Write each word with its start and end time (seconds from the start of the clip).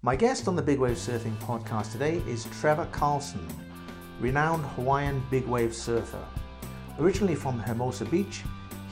My 0.00 0.14
guest 0.14 0.46
on 0.46 0.54
the 0.54 0.62
Big 0.62 0.78
Wave 0.78 0.96
Surfing 0.96 1.36
podcast 1.38 1.90
today 1.90 2.22
is 2.28 2.46
Trevor 2.60 2.86
Carlson, 2.92 3.44
renowned 4.20 4.64
Hawaiian 4.64 5.20
big 5.28 5.44
wave 5.44 5.74
surfer. 5.74 6.24
Originally 7.00 7.34
from 7.34 7.58
Hermosa 7.58 8.04
Beach, 8.04 8.44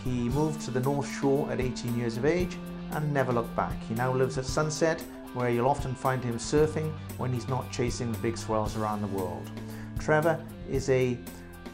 he 0.03 0.29
moved 0.31 0.61
to 0.63 0.73
the 0.73 0.81
North 0.81 1.09
Shore 1.21 1.49
at 1.53 1.61
18 1.61 1.97
years 1.97 2.17
of 2.17 2.25
age 2.25 2.59
and 2.91 3.15
never 3.15 3.33
looked 3.33 3.55
back. 3.55 3.81
He 3.85 3.95
now 3.95 4.13
lives 4.13 4.37
at 4.37 4.45
Sunset, 4.45 5.01
where 5.33 5.49
you'll 5.49 5.69
often 5.69 5.95
find 5.95 6.25
him 6.25 6.39
surfing 6.39 6.93
when 7.19 7.33
he's 7.33 7.47
not 7.47 7.71
chasing 7.71 8.11
the 8.11 8.19
big 8.19 8.37
swells 8.37 8.77
around 8.77 9.01
the 9.01 9.17
world. 9.17 9.49
Trevor 10.01 10.45
is 10.69 10.91
a 10.91 11.17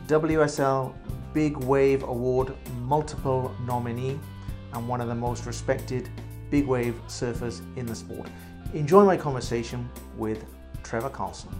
WSL 0.09 0.95
Big 1.33 1.57
Wave 1.57 2.03
Award 2.03 2.55
multiple 2.83 3.57
nominee 3.65 4.21
and 4.75 4.87
one 4.87 5.01
of 5.01 5.09
the 5.09 5.15
most 5.15 5.47
respected 5.47 6.11
big 6.51 6.67
wave 6.67 7.01
surfers 7.09 7.63
in 7.79 7.87
the 7.87 7.95
sport. 7.95 8.29
Enjoy 8.75 9.05
my 9.05 9.19
conversation 9.19 9.87
with 10.17 10.47
Trevor 10.83 11.11
Carlson. 11.11 11.51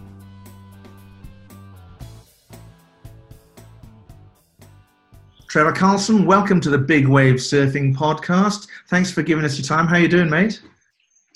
Trevor 5.47 5.73
Carlson, 5.73 6.25
welcome 6.25 6.59
to 6.59 6.71
the 6.71 6.77
Big 6.79 7.07
Wave 7.07 7.35
Surfing 7.35 7.95
Podcast. 7.95 8.67
Thanks 8.89 9.11
for 9.11 9.21
giving 9.21 9.45
us 9.45 9.59
your 9.59 9.65
time. 9.65 9.85
How 9.85 9.97
are 9.97 9.99
you 9.99 10.07
doing, 10.07 10.27
mate? 10.27 10.59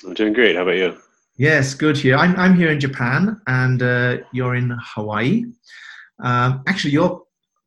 I'm 0.04 0.16
doing 0.16 0.34
great. 0.34 0.56
How 0.56 0.64
about 0.64 0.78
you? 0.78 0.98
Yes, 1.38 1.76
good 1.76 1.96
here. 1.96 2.16
I'm, 2.16 2.36
I'm 2.38 2.56
here 2.56 2.72
in 2.72 2.80
Japan, 2.80 3.40
and 3.46 3.84
uh, 3.84 4.18
you're 4.34 4.56
in 4.56 4.76
Hawaii. 4.82 5.46
Um, 6.24 6.64
actually, 6.66 6.94
you're 6.94 7.22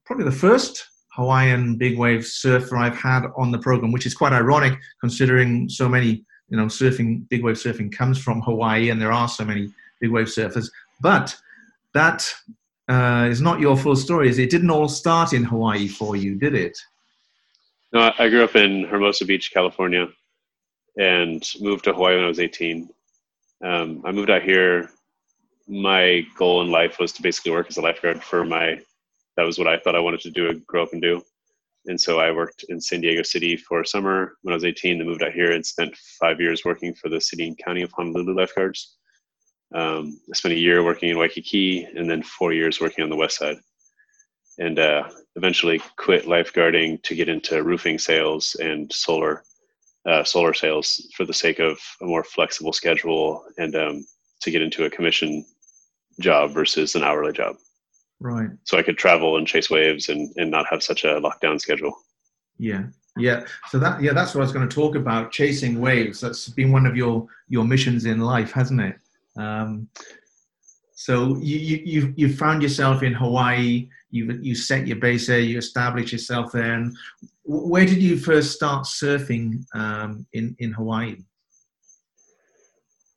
probably 0.04 0.24
the 0.24 0.32
first 0.32 0.84
Hawaiian 1.12 1.76
big 1.76 1.96
wave 1.96 2.26
surfer 2.26 2.76
I've 2.76 2.96
had 2.96 3.26
on 3.36 3.52
the 3.52 3.58
program, 3.60 3.92
which 3.92 4.06
is 4.06 4.14
quite 4.14 4.32
ironic 4.32 4.76
considering 5.00 5.68
so 5.68 5.88
many, 5.88 6.24
you 6.50 6.56
know, 6.56 6.66
surfing, 6.66 7.28
big 7.28 7.42
wave 7.42 7.56
surfing 7.56 7.92
comes 7.92 8.18
from 8.18 8.42
Hawaii 8.42 8.90
and 8.90 9.00
there 9.00 9.12
are 9.12 9.28
so 9.28 9.44
many 9.44 9.72
big 10.00 10.10
wave 10.10 10.26
surfers. 10.26 10.68
But 11.00 11.36
that 11.94 12.32
uh, 12.88 13.28
is 13.30 13.40
not 13.40 13.60
your 13.60 13.76
full 13.76 13.96
story. 13.96 14.28
Is 14.28 14.38
it? 14.38 14.50
didn't 14.50 14.70
all 14.70 14.88
start 14.88 15.32
in 15.32 15.44
Hawaii 15.44 15.88
for 15.88 16.16
you, 16.16 16.34
did 16.34 16.54
it? 16.54 16.76
No, 17.92 18.12
I 18.18 18.28
grew 18.28 18.44
up 18.44 18.56
in 18.56 18.84
Hermosa 18.84 19.24
Beach, 19.24 19.50
California, 19.52 20.08
and 20.98 21.42
moved 21.60 21.84
to 21.84 21.92
Hawaii 21.92 22.16
when 22.16 22.24
I 22.24 22.28
was 22.28 22.40
18. 22.40 22.88
Um, 23.62 24.02
I 24.04 24.12
moved 24.12 24.30
out 24.30 24.42
here. 24.42 24.90
My 25.68 26.26
goal 26.36 26.62
in 26.62 26.70
life 26.70 26.98
was 26.98 27.12
to 27.12 27.22
basically 27.22 27.52
work 27.52 27.66
as 27.68 27.76
a 27.76 27.82
lifeguard 27.82 28.22
for 28.22 28.44
my 28.44 28.80
that 29.36 29.46
was 29.46 29.58
what 29.58 29.68
I 29.68 29.78
thought 29.78 29.94
I 29.94 30.00
wanted 30.00 30.20
to 30.20 30.30
do, 30.30 30.52
grow 30.66 30.82
up 30.82 30.92
and 30.92 31.00
do. 31.00 31.22
And 31.86 32.00
so 32.00 32.20
I 32.20 32.30
worked 32.30 32.64
in 32.68 32.80
San 32.80 33.00
Diego 33.00 33.22
City 33.22 33.56
for 33.56 33.80
a 33.80 33.86
summer 33.86 34.36
when 34.42 34.52
I 34.52 34.56
was 34.56 34.64
18 34.64 35.00
and 35.00 35.08
moved 35.08 35.22
out 35.22 35.32
here 35.32 35.52
and 35.52 35.64
spent 35.64 35.96
five 36.20 36.40
years 36.40 36.64
working 36.64 36.94
for 36.94 37.08
the 37.08 37.20
city 37.20 37.46
and 37.46 37.58
county 37.58 37.82
of 37.82 37.92
Honolulu 37.92 38.34
lifeguards. 38.34 38.96
Um, 39.74 40.20
I 40.30 40.36
spent 40.36 40.54
a 40.54 40.58
year 40.58 40.84
working 40.84 41.08
in 41.08 41.18
Waikiki 41.18 41.84
and 41.84 42.10
then 42.10 42.22
four 42.22 42.52
years 42.52 42.80
working 42.80 43.02
on 43.02 43.10
the 43.10 43.16
west 43.16 43.38
side. 43.38 43.56
And 44.58 44.78
uh, 44.78 45.08
eventually 45.36 45.80
quit 45.96 46.26
lifeguarding 46.26 47.02
to 47.04 47.14
get 47.14 47.30
into 47.30 47.62
roofing 47.62 47.98
sales 47.98 48.56
and 48.60 48.92
solar 48.92 49.42
uh, 50.06 50.24
solar 50.24 50.54
sales 50.54 51.10
for 51.14 51.26
the 51.26 51.34
sake 51.34 51.58
of 51.58 51.78
a 52.00 52.06
more 52.06 52.24
flexible 52.24 52.72
schedule 52.72 53.44
and 53.58 53.76
um, 53.76 54.06
to 54.40 54.50
get 54.50 54.62
into 54.62 54.84
a 54.84 54.90
commission 54.90 55.44
job 56.20 56.52
versus 56.52 56.94
an 56.94 57.02
hourly 57.02 57.32
job. 57.32 57.56
Right. 58.20 58.50
So 58.64 58.76
I 58.76 58.82
could 58.82 58.98
travel 58.98 59.38
and 59.38 59.46
chase 59.46 59.70
waves 59.70 60.10
and, 60.10 60.32
and 60.36 60.50
not 60.50 60.66
have 60.70 60.82
such 60.82 61.04
a 61.04 61.20
lockdown 61.20 61.60
schedule. 61.60 61.94
Yeah. 62.58 62.84
Yeah. 63.16 63.44
So 63.68 63.78
that 63.78 64.02
yeah, 64.02 64.12
that's 64.12 64.34
what 64.34 64.42
I 64.42 64.44
was 64.44 64.52
going 64.52 64.68
to 64.68 64.74
talk 64.74 64.94
about. 64.94 65.32
Chasing 65.32 65.80
waves. 65.80 66.20
That's 66.20 66.48
been 66.48 66.70
one 66.70 66.86
of 66.86 66.96
your 66.96 67.26
your 67.48 67.64
missions 67.64 68.04
in 68.04 68.20
life, 68.20 68.52
hasn't 68.52 68.80
it? 68.80 68.96
Um, 69.36 69.88
so 70.94 71.38
you 71.38 71.58
you 71.58 72.14
you 72.16 72.34
found 72.34 72.62
yourself 72.62 73.02
in 73.02 73.14
Hawaii. 73.14 73.88
You 74.10 74.38
you 74.42 74.54
set 74.54 74.86
your 74.86 74.98
base 74.98 75.26
there. 75.26 75.40
You 75.40 75.58
established 75.58 76.12
yourself 76.12 76.52
there. 76.52 76.74
And 76.74 76.96
where 77.44 77.86
did 77.86 78.02
you 78.02 78.18
first 78.18 78.52
start 78.52 78.84
surfing 78.84 79.64
um, 79.74 80.26
in 80.34 80.54
in 80.58 80.72
Hawaii? 80.72 81.16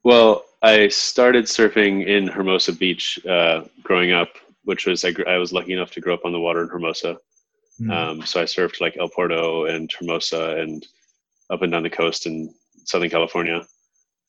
Well, 0.04 0.46
I 0.62 0.88
started 0.88 1.46
surfing 1.46 2.08
in 2.08 2.28
Hermosa 2.28 2.74
Beach 2.74 3.20
uh, 3.26 3.64
growing 3.84 4.12
up 4.12 4.30
which 4.64 4.86
was 4.86 5.04
I, 5.04 5.14
I, 5.28 5.38
was 5.38 5.54
lucky 5.54 5.74
enough 5.74 5.92
to 5.92 6.02
grow 6.02 6.14
up 6.14 6.26
on 6.26 6.32
the 6.32 6.40
water 6.40 6.64
in 6.64 6.70
Hermosa. 6.70 7.18
Mm. 7.82 7.92
Um, 7.92 8.26
so 8.26 8.42
I 8.42 8.46
surfed 8.46 8.82
like 8.82 8.98
El 8.98 9.10
Porto 9.10 9.66
and 9.66 9.92
Hermosa 9.92 10.58
and 10.58 10.86
up 11.50 11.62
and 11.62 11.72
down 11.72 11.84
the 11.84 11.90
coast 11.90 12.26
in 12.26 12.54
Southern 12.86 13.10
California. 13.10 13.66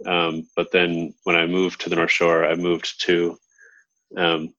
Um, 0.06 0.48
but 0.56 0.72
then 0.72 1.14
when 1.24 1.36
I 1.36 1.46
moved 1.46 1.80
to 1.82 1.90
the 1.90 1.96
North 1.96 2.10
Shore, 2.10 2.44
I 2.44 2.54
moved 2.54 3.00
to 3.02 3.38
um, 4.16 4.54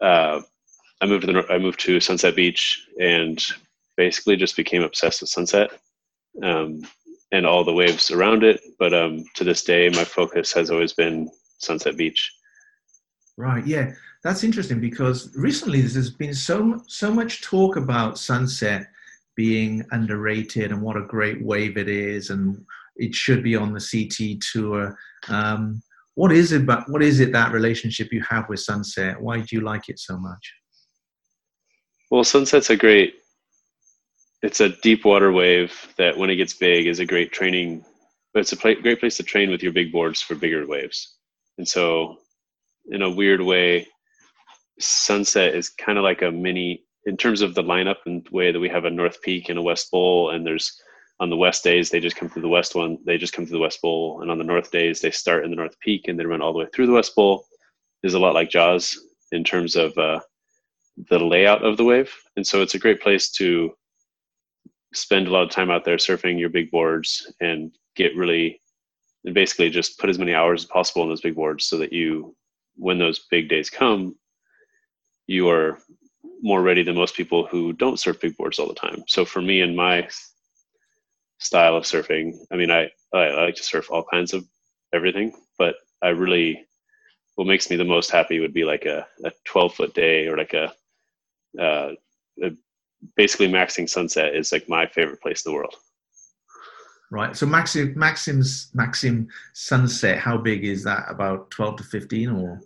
uh, 0.00 0.40
I 1.00 1.06
moved 1.06 1.26
to 1.26 1.32
the 1.32 1.52
I 1.52 1.58
moved 1.58 1.80
to 1.80 2.00
Sunset 2.00 2.36
Beach 2.36 2.86
and 3.00 3.42
basically 3.96 4.36
just 4.36 4.56
became 4.56 4.82
obsessed 4.82 5.20
with 5.20 5.30
Sunset 5.30 5.70
um, 6.42 6.82
and 7.32 7.44
all 7.44 7.64
the 7.64 7.72
waves 7.72 8.10
around 8.10 8.44
it. 8.44 8.60
But 8.78 8.94
um, 8.94 9.24
to 9.34 9.44
this 9.44 9.64
day, 9.64 9.88
my 9.88 10.04
focus 10.04 10.52
has 10.52 10.70
always 10.70 10.92
been 10.92 11.28
Sunset 11.58 11.96
Beach. 11.96 12.32
Right. 13.36 13.66
Yeah 13.66 13.92
that's 14.24 14.44
interesting 14.44 14.80
because 14.80 15.34
recently 15.36 15.80
there's 15.80 16.10
been 16.10 16.34
so 16.34 16.82
so 16.86 17.12
much 17.12 17.42
talk 17.42 17.76
about 17.76 18.18
sunset 18.18 18.88
being 19.36 19.84
underrated 19.92 20.72
and 20.72 20.82
what 20.82 20.96
a 20.96 21.02
great 21.02 21.40
wave 21.44 21.76
it 21.76 21.88
is 21.88 22.30
and 22.30 22.64
it 22.96 23.14
should 23.14 23.42
be 23.44 23.54
on 23.54 23.72
the 23.72 23.80
CT 23.80 24.40
tour. 24.52 24.98
Um, 25.28 25.80
what 26.16 26.32
is 26.32 26.50
it 26.50 26.62
about, 26.62 26.90
what 26.90 27.02
is 27.02 27.20
it 27.20 27.30
that 27.32 27.52
relationship 27.52 28.12
you 28.12 28.20
have 28.28 28.48
with 28.48 28.58
sunset? 28.58 29.20
Why 29.20 29.38
do 29.38 29.46
you 29.52 29.60
like 29.60 29.88
it 29.88 30.00
so 30.00 30.18
much? 30.18 30.52
Well, 32.10 32.24
sunset's 32.24 32.70
a 32.70 32.76
great 32.76 33.14
it's 34.42 34.60
a 34.60 34.68
deep 34.68 35.04
water 35.04 35.32
wave 35.32 35.72
that 35.98 36.16
when 36.16 36.30
it 36.30 36.36
gets 36.36 36.54
big 36.54 36.86
is 36.86 37.00
a 37.00 37.06
great 37.06 37.32
training 37.32 37.84
but 38.34 38.40
it's 38.40 38.52
a 38.52 38.56
great 38.56 39.00
place 39.00 39.16
to 39.16 39.22
train 39.22 39.50
with 39.50 39.62
your 39.62 39.72
big 39.72 39.90
boards 39.90 40.20
for 40.20 40.34
bigger 40.34 40.66
waves. 40.66 41.16
And 41.56 41.66
so 41.66 42.18
in 42.90 43.02
a 43.02 43.10
weird 43.10 43.40
way 43.40 43.86
Sunset 44.78 45.54
is 45.54 45.70
kind 45.70 45.98
of 45.98 46.04
like 46.04 46.22
a 46.22 46.30
mini 46.30 46.84
in 47.06 47.16
terms 47.16 47.40
of 47.40 47.54
the 47.54 47.62
lineup 47.62 47.96
and 48.06 48.28
way 48.30 48.52
that 48.52 48.60
we 48.60 48.68
have 48.68 48.84
a 48.84 48.90
North 48.90 49.20
Peak 49.22 49.48
and 49.48 49.58
a 49.58 49.62
West 49.62 49.90
Bowl, 49.90 50.30
and 50.30 50.46
there's 50.46 50.80
on 51.20 51.30
the 51.30 51.36
West 51.36 51.64
days 51.64 51.90
they 51.90 52.00
just 52.00 52.16
come 52.16 52.28
through 52.28 52.42
the 52.42 52.48
West 52.48 52.74
one, 52.74 52.98
they 53.04 53.18
just 53.18 53.32
come 53.32 53.44
through 53.44 53.58
the 53.58 53.62
West 53.62 53.82
Bowl, 53.82 54.20
and 54.22 54.30
on 54.30 54.38
the 54.38 54.44
North 54.44 54.70
days 54.70 55.00
they 55.00 55.10
start 55.10 55.44
in 55.44 55.50
the 55.50 55.56
North 55.56 55.78
Peak 55.80 56.06
and 56.06 56.18
they 56.18 56.24
run 56.24 56.42
all 56.42 56.52
the 56.52 56.60
way 56.60 56.66
through 56.72 56.86
the 56.86 56.92
West 56.92 57.14
Bowl. 57.16 57.44
Is 58.04 58.14
a 58.14 58.18
lot 58.18 58.34
like 58.34 58.50
Jaws 58.50 58.96
in 59.32 59.42
terms 59.42 59.74
of 59.74 59.96
uh, 59.98 60.20
the 61.10 61.18
layout 61.18 61.64
of 61.64 61.76
the 61.76 61.84
wave, 61.84 62.12
and 62.36 62.46
so 62.46 62.62
it's 62.62 62.74
a 62.74 62.78
great 62.78 63.00
place 63.00 63.30
to 63.32 63.72
spend 64.94 65.26
a 65.26 65.30
lot 65.30 65.42
of 65.42 65.50
time 65.50 65.70
out 65.70 65.84
there 65.84 65.96
surfing 65.96 66.38
your 66.38 66.48
big 66.48 66.70
boards 66.70 67.30
and 67.40 67.72
get 67.96 68.16
really 68.16 68.60
and 69.24 69.34
basically 69.34 69.68
just 69.68 69.98
put 69.98 70.08
as 70.08 70.18
many 70.18 70.34
hours 70.34 70.62
as 70.62 70.70
possible 70.70 71.02
on 71.02 71.08
those 71.08 71.20
big 71.20 71.34
boards 71.34 71.64
so 71.64 71.76
that 71.76 71.92
you 71.92 72.34
when 72.76 72.98
those 72.98 73.26
big 73.30 73.48
days 73.48 73.68
come 73.68 74.14
you 75.28 75.48
are 75.48 75.78
more 76.42 76.62
ready 76.62 76.82
than 76.82 76.96
most 76.96 77.14
people 77.14 77.46
who 77.46 77.72
don't 77.72 78.00
surf 78.00 78.20
big 78.20 78.36
boards 78.36 78.58
all 78.58 78.66
the 78.66 78.74
time. 78.74 79.04
So 79.06 79.24
for 79.24 79.40
me 79.40 79.60
and 79.60 79.76
my 79.76 80.08
style 81.38 81.76
of 81.76 81.84
surfing, 81.84 82.34
I 82.50 82.56
mean, 82.56 82.70
I, 82.70 82.90
I 83.12 83.44
like 83.44 83.54
to 83.56 83.62
surf 83.62 83.90
all 83.90 84.04
kinds 84.10 84.32
of 84.32 84.44
everything, 84.92 85.32
but 85.58 85.76
I 86.02 86.08
really, 86.08 86.66
what 87.36 87.46
makes 87.46 87.70
me 87.70 87.76
the 87.76 87.84
most 87.84 88.10
happy 88.10 88.40
would 88.40 88.54
be 88.54 88.64
like 88.64 88.86
a, 88.86 89.06
a 89.24 89.30
12 89.44 89.74
foot 89.74 89.94
day 89.94 90.26
or 90.26 90.36
like 90.36 90.54
a, 90.54 90.72
uh, 91.60 91.92
a, 92.42 92.50
basically 93.16 93.48
maxing 93.48 93.88
sunset 93.88 94.34
is 94.34 94.50
like 94.50 94.68
my 94.68 94.86
favorite 94.86 95.20
place 95.20 95.44
in 95.44 95.52
the 95.52 95.56
world. 95.56 95.74
Right. 97.10 97.36
So 97.36 97.46
Maxim, 97.46 97.94
Maxim's 97.96 98.70
Maxim 98.74 99.28
sunset, 99.54 100.18
how 100.18 100.36
big 100.36 100.64
is 100.64 100.84
that? 100.84 101.06
About 101.08 101.50
12 101.50 101.76
to 101.76 101.84
15 101.84 102.28
or? 102.30 102.60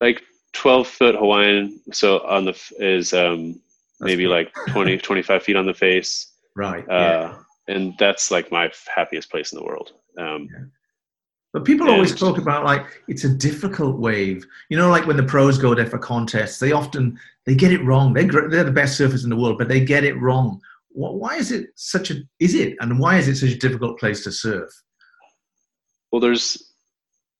Like 0.00 0.22
12 0.58 0.88
foot 0.88 1.14
Hawaiian. 1.14 1.80
So 1.92 2.18
on 2.26 2.44
the 2.44 2.60
is 2.78 3.12
um, 3.12 3.60
maybe 4.00 4.24
cool. 4.24 4.32
like 4.32 4.52
20, 4.68 4.98
25 4.98 5.42
feet 5.42 5.56
on 5.56 5.66
the 5.66 5.74
face. 5.74 6.32
Right. 6.56 6.84
Uh, 6.88 6.92
yeah. 6.92 7.34
And 7.68 7.94
that's 7.98 8.30
like 8.30 8.50
my 8.50 8.70
happiest 8.94 9.30
place 9.30 9.52
in 9.52 9.58
the 9.58 9.64
world. 9.64 9.92
Um, 10.18 10.48
yeah. 10.52 10.64
But 11.52 11.64
people 11.64 11.88
always 11.88 12.14
talk 12.14 12.36
about 12.38 12.64
like 12.64 12.84
it's 13.08 13.24
a 13.24 13.28
difficult 13.28 13.98
wave. 13.98 14.44
You 14.68 14.76
know, 14.76 14.90
like 14.90 15.06
when 15.06 15.16
the 15.16 15.22
pros 15.22 15.56
go 15.58 15.74
there 15.74 15.86
for 15.86 15.98
contests, 15.98 16.58
they 16.58 16.72
often 16.72 17.18
they 17.46 17.54
get 17.54 17.72
it 17.72 17.82
wrong. 17.84 18.12
They 18.12 18.24
they're 18.24 18.64
the 18.64 18.70
best 18.70 19.00
surfers 19.00 19.24
in 19.24 19.30
the 19.30 19.36
world, 19.36 19.56
but 19.56 19.68
they 19.68 19.82
get 19.82 20.04
it 20.04 20.20
wrong. 20.20 20.60
Why 20.90 21.36
is 21.36 21.50
it 21.50 21.70
such 21.74 22.10
a 22.10 22.16
is 22.38 22.54
it 22.54 22.76
and 22.80 22.98
why 22.98 23.16
is 23.16 23.28
it 23.28 23.36
such 23.36 23.50
a 23.50 23.58
difficult 23.58 23.98
place 23.98 24.24
to 24.24 24.32
surf? 24.32 24.68
Well, 26.12 26.20
there's 26.20 26.74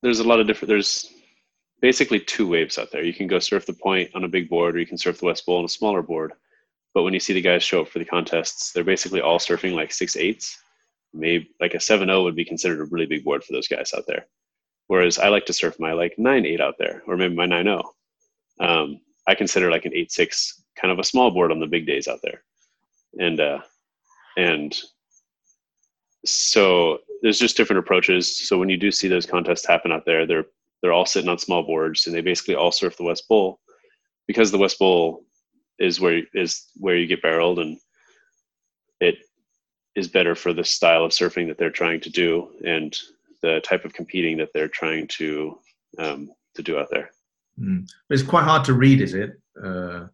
there's 0.03 0.21
a 0.21 0.29
lot 0.29 0.41
of 0.41 0.47
different 0.47 0.71
there's 0.71 1.13
basically 1.81 2.21
two 2.21 2.47
waves 2.49 2.79
out 2.79 2.91
there. 2.91 3.05
You 3.05 3.15
can 3.15 3.27
go 3.27 3.39
surf 3.39 3.67
the 3.67 3.73
point 3.73 4.11
on 4.15 4.25
a 4.25 4.29
big 4.29 4.49
board, 4.49 4.77
or 4.77 4.79
you 4.79 4.87
can 4.87 4.99
surf 4.99 5.19
the 5.19 5.27
West 5.27 5.47
Bowl 5.47 5.59
on 5.59 5.65
a 5.65 5.69
smaller 5.69 6.03
board. 6.03 6.33
But 6.95 7.03
when 7.03 7.15
you 7.15 7.21
see 7.21 7.33
the 7.33 7.41
guys 7.41 7.63
show 7.63 7.83
up 7.83 7.89
for 7.89 7.99
the 7.99 8.05
contests, 8.05 8.73
they're 8.73 8.85
basically 8.85 9.21
all 9.21 9.39
surfing 9.39 9.75
like 9.75 9.93
six 9.93 10.17
eights. 10.17 10.59
Maybe 11.15 11.51
like 11.61 11.75
a 11.75 11.81
seven 11.81 12.09
zero 12.09 12.25
would 12.25 12.37
be 12.37 12.45
considered 12.45 12.81
a 12.81 12.85
really 12.85 13.07
big 13.07 13.25
board 13.25 13.45
for 13.45 13.53
those 13.53 13.69
guys 13.69 13.93
out 13.97 14.05
there. 14.07 14.27
Whereas 14.89 15.19
I 15.19 15.29
like 15.29 15.47
to 15.47 15.53
surf 15.53 15.77
my 15.79 15.93
like 15.93 16.19
nine 16.19 16.45
eight 16.47 16.61
out 16.61 16.75
there, 16.79 17.03
or 17.07 17.17
maybe 17.17 17.35
my 17.35 17.47
nine 17.47 17.65
zero. 17.65 17.93
Um, 18.61 19.01
I 19.27 19.35
consider 19.35 19.71
like 19.71 19.85
an 19.85 19.95
eight 19.95 20.11
six 20.11 20.65
kind 20.81 20.91
of 20.93 20.99
a 20.99 21.05
small 21.05 21.31
board 21.31 21.53
on 21.53 21.61
the 21.61 21.67
big 21.67 21.87
days 21.87 22.09
out 22.09 22.21
there, 22.23 22.43
and 23.19 23.41
uh, 23.41 23.59
and 24.37 24.79
so 26.25 26.99
there's 27.23 27.39
just 27.39 27.57
different 27.57 27.81
approaches. 27.81 28.49
So 28.49 28.59
when 28.59 28.69
you 28.69 28.77
do 28.77 28.91
see 28.91 29.09
those 29.09 29.27
contests 29.27 29.67
happen 29.67 29.93
out 29.93 30.05
there, 30.05 30.27
they're 30.27 30.47
they're 30.83 30.93
all 30.93 31.07
sitting 31.07 31.29
on 31.29 31.39
small 31.39 31.63
boards, 31.63 32.07
and 32.07 32.15
they 32.15 32.21
basically 32.21 32.55
all 32.55 32.73
surf 32.73 32.97
the 32.97 33.05
West 33.05 33.29
Bowl 33.29 33.61
because 34.27 34.51
the 34.51 34.59
West 34.59 34.79
Bowl 34.79 35.25
is 35.79 36.01
where 36.01 36.23
is 36.35 36.67
where 36.77 36.97
you 36.97 37.07
get 37.07 37.23
barreled, 37.23 37.59
and 37.59 37.79
it 39.01 39.17
is 39.95 40.09
better 40.09 40.35
for 40.35 40.53
the 40.53 40.65
style 40.65 41.05
of 41.05 41.13
surfing 41.13 41.49
that 41.49 41.59
they're 41.59 41.71
trying 41.71 42.01
to 42.01 42.11
do 42.11 42.49
and 42.65 42.97
the 43.43 43.61
type 43.61 43.85
of 43.85 43.93
competing 43.93 44.37
that 44.37 44.51
they're 44.55 44.69
trying 44.69 45.07
to 45.09 45.59
um, 45.99 46.31
to 46.55 46.63
do 46.63 46.79
out 46.79 46.89
there. 46.91 47.11
Mm. 47.59 47.89
It's 48.11 48.23
quite 48.23 48.45
hard 48.45 48.65
to 48.67 48.75
read, 48.75 49.01
is 49.01 49.15
it? 49.15 49.33
Uh, 49.63 50.07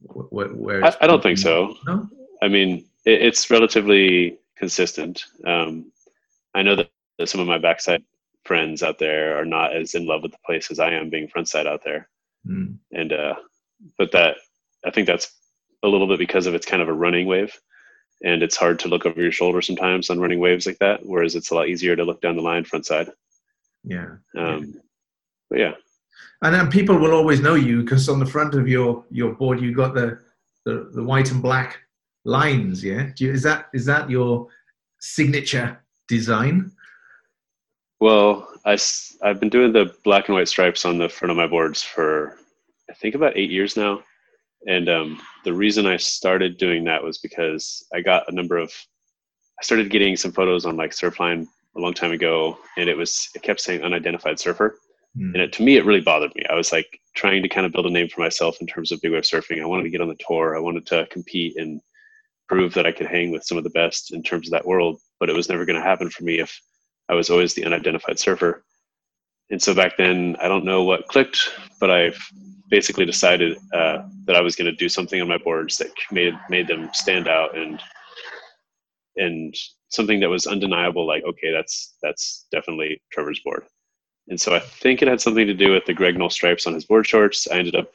where, 0.00 0.48
where 0.48 0.84
I, 0.84 0.94
I, 1.02 1.06
don't 1.06 1.22
think 1.22 1.38
so. 1.38 1.74
No? 1.86 2.08
I 2.42 2.48
mean, 2.48 2.84
it, 3.04 3.22
it's 3.22 3.50
relatively 3.50 4.38
consistent. 4.56 5.24
Um, 5.46 5.90
I 6.54 6.62
know 6.62 6.76
that 6.76 6.90
some 7.28 7.40
of 7.40 7.46
my 7.46 7.58
backside 7.58 8.02
friends 8.48 8.82
out 8.82 8.98
there 8.98 9.38
are 9.38 9.44
not 9.44 9.76
as 9.76 9.94
in 9.94 10.06
love 10.06 10.22
with 10.22 10.32
the 10.32 10.38
place 10.44 10.70
as 10.70 10.80
I 10.80 10.90
am 10.90 11.10
being 11.10 11.28
frontside 11.28 11.66
out 11.66 11.82
there. 11.84 12.08
Mm. 12.44 12.78
And 12.92 13.12
uh, 13.12 13.34
but 13.96 14.10
that 14.12 14.38
I 14.84 14.90
think 14.90 15.06
that's 15.06 15.30
a 15.84 15.88
little 15.88 16.08
bit 16.08 16.18
because 16.18 16.46
of 16.46 16.54
it's 16.54 16.66
kind 16.66 16.82
of 16.82 16.88
a 16.88 16.92
running 16.92 17.28
wave. 17.28 17.56
And 18.24 18.42
it's 18.42 18.56
hard 18.56 18.80
to 18.80 18.88
look 18.88 19.06
over 19.06 19.22
your 19.22 19.30
shoulder 19.30 19.62
sometimes 19.62 20.10
on 20.10 20.18
running 20.18 20.40
waves 20.40 20.66
like 20.66 20.78
that 20.80 21.06
whereas 21.06 21.36
it's 21.36 21.52
a 21.52 21.54
lot 21.54 21.68
easier 21.68 21.94
to 21.94 22.02
look 22.02 22.20
down 22.20 22.34
the 22.34 22.42
line 22.42 22.64
front 22.64 22.84
side 22.84 23.10
yeah. 23.84 24.16
Um, 24.36 24.74
but 25.50 25.58
yeah. 25.58 25.74
And 26.42 26.54
then 26.54 26.70
people 26.70 26.98
will 26.98 27.14
always 27.14 27.40
know 27.40 27.54
you 27.54 27.82
because 27.82 28.08
on 28.08 28.20
the 28.20 28.26
front 28.26 28.54
of 28.54 28.68
your 28.68 29.04
your 29.10 29.34
board 29.34 29.60
you 29.60 29.74
got 29.74 29.94
the 29.94 30.18
the, 30.64 30.90
the 30.94 31.02
white 31.02 31.30
and 31.32 31.42
black 31.42 31.78
lines 32.24 32.84
yeah? 32.84 33.10
You, 33.16 33.32
is 33.32 33.42
that 33.42 33.68
is 33.72 33.86
that 33.86 34.10
your 34.10 34.48
signature 35.00 35.80
design 36.06 36.72
well 38.00 38.48
I, 38.64 38.78
i've 39.22 39.40
been 39.40 39.48
doing 39.48 39.72
the 39.72 39.94
black 40.04 40.28
and 40.28 40.34
white 40.36 40.48
stripes 40.48 40.84
on 40.84 40.98
the 40.98 41.08
front 41.08 41.30
of 41.30 41.36
my 41.36 41.46
boards 41.46 41.82
for 41.82 42.38
i 42.90 42.94
think 42.94 43.14
about 43.14 43.36
eight 43.36 43.50
years 43.50 43.76
now 43.76 44.02
and 44.66 44.88
um, 44.88 45.20
the 45.44 45.52
reason 45.52 45.86
I 45.86 45.96
started 45.96 46.58
doing 46.58 46.84
that 46.84 47.02
was 47.02 47.18
because 47.18 47.86
I 47.94 48.00
got 48.00 48.28
a 48.28 48.34
number 48.34 48.56
of, 48.56 48.72
I 49.60 49.62
started 49.62 49.90
getting 49.90 50.16
some 50.16 50.32
photos 50.32 50.66
on 50.66 50.76
like 50.76 50.90
Surfline 50.90 51.46
a 51.76 51.80
long 51.80 51.94
time 51.94 52.12
ago, 52.12 52.58
and 52.76 52.88
it 52.88 52.96
was 52.96 53.28
it 53.34 53.42
kept 53.42 53.60
saying 53.60 53.82
unidentified 53.82 54.38
surfer, 54.40 54.78
mm. 55.16 55.32
and 55.32 55.36
it, 55.36 55.52
to 55.54 55.62
me 55.62 55.76
it 55.76 55.84
really 55.84 56.00
bothered 56.00 56.34
me. 56.34 56.42
I 56.50 56.54
was 56.54 56.72
like 56.72 57.00
trying 57.14 57.42
to 57.42 57.48
kind 57.48 57.66
of 57.66 57.72
build 57.72 57.86
a 57.86 57.90
name 57.90 58.08
for 58.08 58.20
myself 58.20 58.56
in 58.60 58.66
terms 58.66 58.90
of 58.90 59.00
big 59.00 59.12
wave 59.12 59.22
surfing. 59.22 59.62
I 59.62 59.66
wanted 59.66 59.84
to 59.84 59.90
get 59.90 60.00
on 60.00 60.08
the 60.08 60.18
tour. 60.26 60.56
I 60.56 60.60
wanted 60.60 60.86
to 60.86 61.06
compete 61.10 61.56
and 61.56 61.80
prove 62.48 62.74
that 62.74 62.86
I 62.86 62.92
could 62.92 63.06
hang 63.06 63.30
with 63.30 63.44
some 63.44 63.58
of 63.58 63.64
the 63.64 63.70
best 63.70 64.12
in 64.12 64.22
terms 64.22 64.48
of 64.48 64.52
that 64.52 64.66
world, 64.66 65.00
but 65.20 65.28
it 65.28 65.36
was 65.36 65.48
never 65.48 65.64
going 65.64 65.76
to 65.76 65.86
happen 65.86 66.08
for 66.10 66.24
me 66.24 66.40
if 66.40 66.60
I 67.08 67.14
was 67.14 67.30
always 67.30 67.54
the 67.54 67.64
unidentified 67.64 68.18
surfer. 68.18 68.64
And 69.50 69.62
so 69.62 69.74
back 69.74 69.96
then, 69.96 70.36
I 70.42 70.48
don't 70.48 70.64
know 70.64 70.82
what 70.82 71.08
clicked, 71.08 71.50
but 71.80 71.90
I've 71.90 72.18
basically 72.70 73.06
decided 73.06 73.56
uh, 73.72 74.02
that 74.26 74.36
I 74.36 74.42
was 74.42 74.56
going 74.56 74.70
to 74.70 74.76
do 74.76 74.88
something 74.88 75.20
on 75.20 75.28
my 75.28 75.38
boards 75.38 75.78
that 75.78 75.90
made 76.12 76.34
made 76.50 76.68
them 76.68 76.90
stand 76.92 77.28
out 77.28 77.56
and 77.56 77.80
and 79.16 79.54
something 79.88 80.20
that 80.20 80.28
was 80.28 80.46
undeniable. 80.46 81.06
Like, 81.06 81.24
okay, 81.24 81.50
that's 81.50 81.96
that's 82.02 82.46
definitely 82.52 83.00
Trevor's 83.10 83.40
board. 83.40 83.64
And 84.28 84.38
so 84.38 84.54
I 84.54 84.58
think 84.60 85.00
it 85.00 85.08
had 85.08 85.20
something 85.20 85.46
to 85.46 85.54
do 85.54 85.72
with 85.72 85.86
the 85.86 85.94
Greg 85.94 86.18
Noll 86.18 86.28
stripes 86.28 86.66
on 86.66 86.74
his 86.74 86.84
board 86.84 87.06
shorts. 87.06 87.48
I 87.50 87.56
ended 87.56 87.74
up 87.74 87.90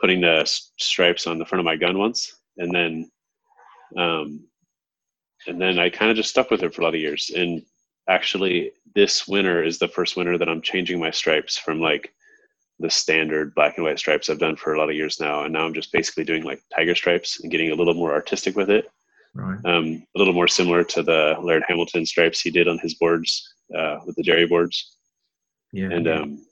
putting 0.00 0.20
the 0.20 0.42
stripes 0.78 1.26
on 1.26 1.38
the 1.38 1.44
front 1.44 1.60
of 1.60 1.64
my 1.64 1.76
gun 1.76 1.98
once, 1.98 2.40
and 2.58 2.72
then 2.72 3.10
um, 3.96 4.46
and 5.46 5.60
then 5.60 5.78
I 5.78 5.90
kind 5.90 6.10
of 6.10 6.16
just 6.16 6.30
stuck 6.30 6.50
with 6.50 6.62
it 6.62 6.74
for 6.74 6.82
a 6.82 6.84
lot 6.84 6.94
of 6.94 7.00
years. 7.00 7.30
And 7.34 7.62
actually, 8.08 8.72
this 8.94 9.26
winter 9.26 9.62
is 9.62 9.78
the 9.78 9.88
first 9.88 10.16
winter 10.16 10.38
that 10.38 10.48
I'm 10.48 10.62
changing 10.62 11.00
my 11.00 11.10
stripes 11.10 11.56
from 11.56 11.80
like 11.80 12.12
the 12.78 12.90
standard 12.90 13.54
black 13.54 13.76
and 13.76 13.84
white 13.84 13.98
stripes 13.98 14.28
I've 14.28 14.38
done 14.38 14.56
for 14.56 14.74
a 14.74 14.78
lot 14.78 14.90
of 14.90 14.96
years 14.96 15.20
now, 15.20 15.44
and 15.44 15.52
now 15.52 15.64
I'm 15.64 15.74
just 15.74 15.92
basically 15.92 16.24
doing 16.24 16.42
like 16.42 16.62
tiger 16.74 16.94
stripes 16.94 17.40
and 17.40 17.50
getting 17.50 17.70
a 17.70 17.74
little 17.74 17.94
more 17.94 18.12
artistic 18.12 18.56
with 18.56 18.70
it. 18.70 18.86
Right. 19.34 19.58
Um, 19.64 20.06
a 20.14 20.18
little 20.18 20.34
more 20.34 20.48
similar 20.48 20.84
to 20.84 21.02
the 21.02 21.36
Laird 21.42 21.64
Hamilton 21.66 22.06
stripes 22.06 22.40
he 22.40 22.50
did 22.50 22.68
on 22.68 22.78
his 22.78 22.94
boards 22.94 23.54
uh, 23.76 23.98
with 24.06 24.14
the 24.16 24.22
Jerry 24.22 24.46
boards. 24.46 24.96
Yeah. 25.72 25.90
And 25.90 26.08
um, 26.08 26.46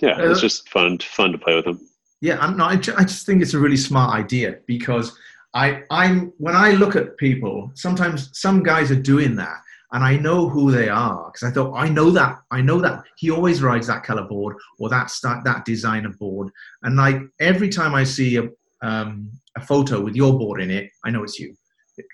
yeah, 0.00 0.12
uh, 0.12 0.30
it's 0.30 0.40
just 0.40 0.68
fun, 0.68 0.98
fun 0.98 1.32
to 1.32 1.38
play 1.38 1.56
with 1.56 1.64
them. 1.64 1.80
Yeah, 2.20 2.38
I'm 2.38 2.56
not, 2.56 2.88
I 2.90 3.04
just 3.04 3.26
think 3.26 3.42
it's 3.42 3.54
a 3.54 3.58
really 3.58 3.76
smart 3.76 4.14
idea 4.14 4.58
because 4.66 5.16
I, 5.54 5.82
I'm 5.90 6.32
when 6.38 6.54
I 6.54 6.72
look 6.72 6.94
at 6.94 7.16
people, 7.16 7.72
sometimes 7.74 8.30
some 8.38 8.62
guys 8.62 8.90
are 8.92 9.00
doing 9.00 9.34
that, 9.36 9.56
and 9.92 10.04
I 10.04 10.16
know 10.16 10.48
who 10.48 10.70
they 10.70 10.88
are 10.88 11.30
because 11.32 11.48
I 11.48 11.52
thought 11.52 11.74
I 11.74 11.88
know 11.88 12.10
that 12.10 12.38
I 12.50 12.60
know 12.60 12.80
that 12.80 13.02
he 13.16 13.30
always 13.30 13.62
rides 13.62 13.86
that 13.88 14.04
color 14.04 14.22
board 14.22 14.56
or 14.78 14.88
that 14.88 15.10
start, 15.10 15.44
that 15.44 15.64
designer 15.64 16.10
board, 16.18 16.50
and 16.82 16.96
like 16.96 17.20
every 17.40 17.68
time 17.68 17.94
I 17.94 18.04
see 18.04 18.36
a 18.36 18.48
um, 18.82 19.30
a 19.56 19.60
photo 19.60 20.00
with 20.00 20.14
your 20.14 20.38
board 20.38 20.60
in 20.60 20.70
it, 20.70 20.90
I 21.04 21.10
know 21.10 21.22
it's 21.22 21.38
you. 21.38 21.54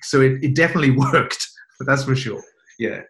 So 0.03 0.21
it, 0.21 0.43
it 0.43 0.55
definitely 0.55 0.91
worked, 1.13 1.47
but 1.79 1.87
that's 1.87 2.05
for 2.05 2.17
sure. 2.17 2.43
Yeah. 2.79 3.03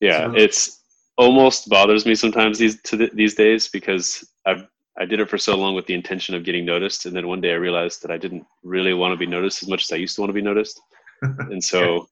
Yeah, 0.00 0.26
so, 0.26 0.34
it's 0.36 0.82
almost 1.16 1.68
bothers 1.70 2.04
me 2.04 2.14
sometimes 2.14 2.58
these 2.58 2.80
the, 2.82 3.10
these 3.14 3.34
days 3.34 3.68
because 3.68 4.28
I 4.46 4.66
I 4.98 5.04
did 5.04 5.20
it 5.20 5.28
for 5.28 5.38
so 5.38 5.56
long 5.56 5.74
with 5.74 5.86
the 5.86 5.94
intention 5.94 6.34
of 6.34 6.44
getting 6.44 6.64
noticed, 6.64 7.06
and 7.06 7.14
then 7.14 7.28
one 7.28 7.40
day 7.40 7.52
I 7.52 7.56
realized 7.56 8.02
that 8.02 8.10
I 8.10 8.18
didn't 8.18 8.44
really 8.62 8.94
want 8.94 9.12
to 9.12 9.16
be 9.16 9.26
noticed 9.26 9.62
as 9.62 9.68
much 9.68 9.84
as 9.84 9.92
I 9.92 9.96
used 9.96 10.14
to 10.16 10.22
want 10.22 10.30
to 10.30 10.34
be 10.34 10.42
noticed, 10.42 10.80
and 11.22 11.62
so 11.62 12.06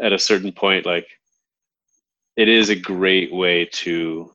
at 0.00 0.12
a 0.12 0.18
certain 0.18 0.52
point 0.52 0.86
like 0.86 1.06
it 2.36 2.48
is 2.48 2.70
a 2.70 2.76
great 2.76 3.32
way 3.32 3.64
to 3.66 4.32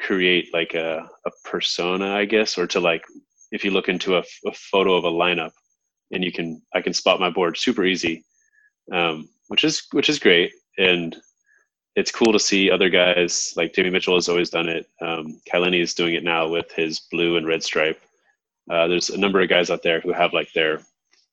create 0.00 0.52
like 0.52 0.74
a, 0.74 1.08
a 1.26 1.30
persona 1.44 2.14
i 2.14 2.24
guess 2.24 2.58
or 2.58 2.66
to 2.66 2.80
like 2.80 3.04
if 3.52 3.64
you 3.64 3.70
look 3.70 3.88
into 3.88 4.16
a, 4.16 4.22
a 4.46 4.52
photo 4.52 4.94
of 4.94 5.04
a 5.04 5.10
lineup 5.10 5.52
and 6.12 6.24
you 6.24 6.32
can 6.32 6.60
i 6.74 6.80
can 6.80 6.92
spot 6.92 7.20
my 7.20 7.30
board 7.30 7.56
super 7.56 7.84
easy 7.84 8.24
um, 8.92 9.28
which 9.48 9.64
is 9.64 9.86
which 9.92 10.08
is 10.08 10.18
great 10.18 10.52
and 10.78 11.16
it's 11.96 12.12
cool 12.12 12.32
to 12.32 12.38
see 12.38 12.70
other 12.70 12.90
guys 12.90 13.54
like 13.56 13.72
Jamie 13.72 13.90
Mitchell 13.90 14.14
has 14.14 14.28
always 14.28 14.50
done 14.50 14.68
it. 14.68 14.86
Um, 15.00 15.40
is 15.72 15.94
doing 15.94 16.14
it 16.14 16.22
now 16.22 16.46
with 16.46 16.70
his 16.72 17.00
blue 17.10 17.38
and 17.38 17.46
red 17.46 17.62
stripe. 17.62 18.00
Uh, 18.70 18.86
there's 18.86 19.08
a 19.10 19.18
number 19.18 19.40
of 19.40 19.48
guys 19.48 19.70
out 19.70 19.82
there 19.82 20.00
who 20.00 20.12
have 20.12 20.34
like 20.34 20.52
their 20.52 20.82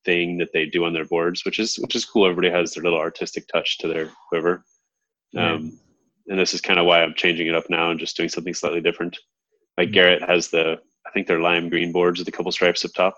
thing 0.05 0.37
that 0.37 0.51
they 0.53 0.65
do 0.65 0.85
on 0.85 0.93
their 0.93 1.05
boards, 1.05 1.45
which 1.45 1.59
is 1.59 1.75
which 1.77 1.95
is 1.95 2.05
cool. 2.05 2.25
Everybody 2.25 2.49
has 2.49 2.73
their 2.73 2.83
little 2.83 2.99
artistic 2.99 3.47
touch 3.47 3.77
to 3.79 3.87
their 3.87 4.09
quiver. 4.29 4.63
Um, 5.35 5.79
and 6.27 6.39
this 6.39 6.53
is 6.53 6.61
kind 6.61 6.79
of 6.79 6.85
why 6.85 7.01
I'm 7.01 7.15
changing 7.15 7.47
it 7.47 7.55
up 7.55 7.69
now 7.69 7.89
and 7.89 7.99
just 7.99 8.15
doing 8.15 8.29
something 8.29 8.53
slightly 8.53 8.81
different. 8.81 9.17
Like 9.77 9.87
mm-hmm. 9.87 9.93
Garrett 9.93 10.29
has 10.29 10.49
the 10.49 10.79
I 11.05 11.11
think 11.11 11.27
they're 11.27 11.39
lime 11.39 11.69
green 11.69 11.91
boards 11.91 12.19
with 12.19 12.27
a 12.27 12.31
couple 12.31 12.51
stripes 12.51 12.85
up 12.85 12.93
top, 12.93 13.15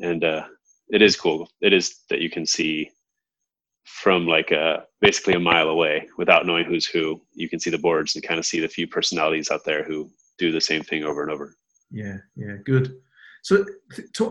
and 0.00 0.24
uh, 0.24 0.44
it 0.88 1.02
is 1.02 1.16
cool. 1.16 1.48
It 1.60 1.72
is 1.72 2.00
that 2.10 2.20
you 2.20 2.30
can 2.30 2.46
see 2.46 2.90
from 3.84 4.26
like 4.26 4.50
a 4.50 4.60
uh, 4.60 4.82
basically 5.00 5.34
a 5.34 5.40
mile 5.40 5.68
away 5.68 6.08
without 6.18 6.46
knowing 6.46 6.64
who's 6.64 6.86
who. 6.86 7.20
You 7.34 7.48
can 7.48 7.60
see 7.60 7.70
the 7.70 7.78
boards 7.78 8.14
and 8.14 8.24
kind 8.24 8.38
of 8.38 8.46
see 8.46 8.60
the 8.60 8.68
few 8.68 8.86
personalities 8.86 9.50
out 9.50 9.64
there 9.64 9.82
who 9.82 10.10
do 10.38 10.52
the 10.52 10.60
same 10.60 10.82
thing 10.82 11.04
over 11.04 11.22
and 11.22 11.30
over. 11.30 11.54
Yeah, 11.90 12.18
yeah, 12.36 12.56
good. 12.64 12.94
So, 13.42 13.64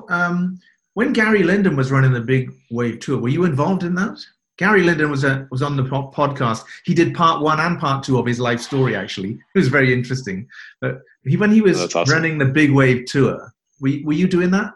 um, 0.09 0.59
when 0.97 1.13
Gary 1.13 1.43
Linden 1.43 1.75
was 1.75 1.91
running 1.91 2.11
the 2.11 2.19
Big 2.19 2.51
Wave 2.71 3.01
Tour, 3.01 3.19
were 3.19 3.29
you 3.29 3.45
involved 3.45 3.83
in 3.83 3.93
that? 3.93 4.17
Gary 4.57 4.81
Linden 4.81 5.11
was 5.11 5.23
a, 5.23 5.47
was 5.51 5.61
on 5.61 5.77
the 5.77 5.83
podcast. 5.83 6.63
He 6.85 6.95
did 6.95 7.13
part 7.13 7.43
one 7.43 7.59
and 7.59 7.79
part 7.79 8.03
two 8.03 8.17
of 8.17 8.25
his 8.25 8.39
life 8.39 8.59
story. 8.59 8.95
Actually, 8.95 9.33
it 9.33 9.59
was 9.59 9.67
very 9.67 9.93
interesting. 9.93 10.47
But 10.81 11.01
he, 11.23 11.37
when 11.37 11.51
he 11.51 11.61
was 11.61 11.79
oh, 11.79 11.99
awesome. 11.99 12.11
running 12.11 12.39
the 12.39 12.45
Big 12.45 12.71
Wave 12.71 13.05
Tour, 13.05 13.53
were, 13.79 13.91
were 14.05 14.13
you 14.13 14.27
doing 14.27 14.49
that? 14.49 14.73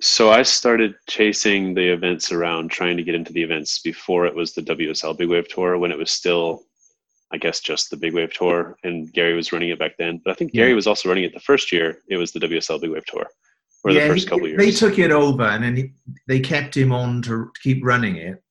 So 0.00 0.30
I 0.30 0.42
started 0.42 0.94
chasing 1.06 1.74
the 1.74 1.92
events 1.92 2.32
around, 2.32 2.70
trying 2.70 2.96
to 2.96 3.02
get 3.02 3.14
into 3.14 3.34
the 3.34 3.42
events 3.42 3.80
before 3.80 4.24
it 4.24 4.34
was 4.34 4.54
the 4.54 4.62
WSL 4.62 5.18
Big 5.18 5.28
Wave 5.28 5.48
Tour, 5.48 5.76
when 5.76 5.92
it 5.92 5.98
was 5.98 6.10
still, 6.10 6.62
I 7.30 7.36
guess, 7.36 7.60
just 7.60 7.90
the 7.90 7.98
Big 7.98 8.14
Wave 8.14 8.32
Tour, 8.32 8.78
and 8.84 9.12
Gary 9.12 9.34
was 9.34 9.52
running 9.52 9.68
it 9.68 9.78
back 9.78 9.98
then. 9.98 10.18
But 10.24 10.30
I 10.30 10.34
think 10.34 10.52
Gary 10.52 10.70
yeah. 10.70 10.76
was 10.76 10.86
also 10.86 11.10
running 11.10 11.24
it 11.24 11.34
the 11.34 11.40
first 11.40 11.70
year. 11.72 11.98
It 12.08 12.16
was 12.16 12.32
the 12.32 12.40
WSL 12.40 12.80
Big 12.80 12.90
Wave 12.90 13.04
Tour 13.04 13.26
for 13.82 13.90
yeah, 13.90 14.08
the 14.08 14.14
first 14.14 14.24
he, 14.24 14.30
couple 14.30 14.48
years. 14.48 14.58
They 14.58 14.70
took 14.70 14.98
it 14.98 15.10
over 15.10 15.42
and 15.42 15.64
then 15.64 15.76
he, 15.76 15.92
they 16.28 16.40
kept 16.40 16.76
him 16.76 16.92
on 16.92 17.22
to 17.22 17.50
keep 17.62 17.84
running 17.84 18.16
it. 18.16 18.42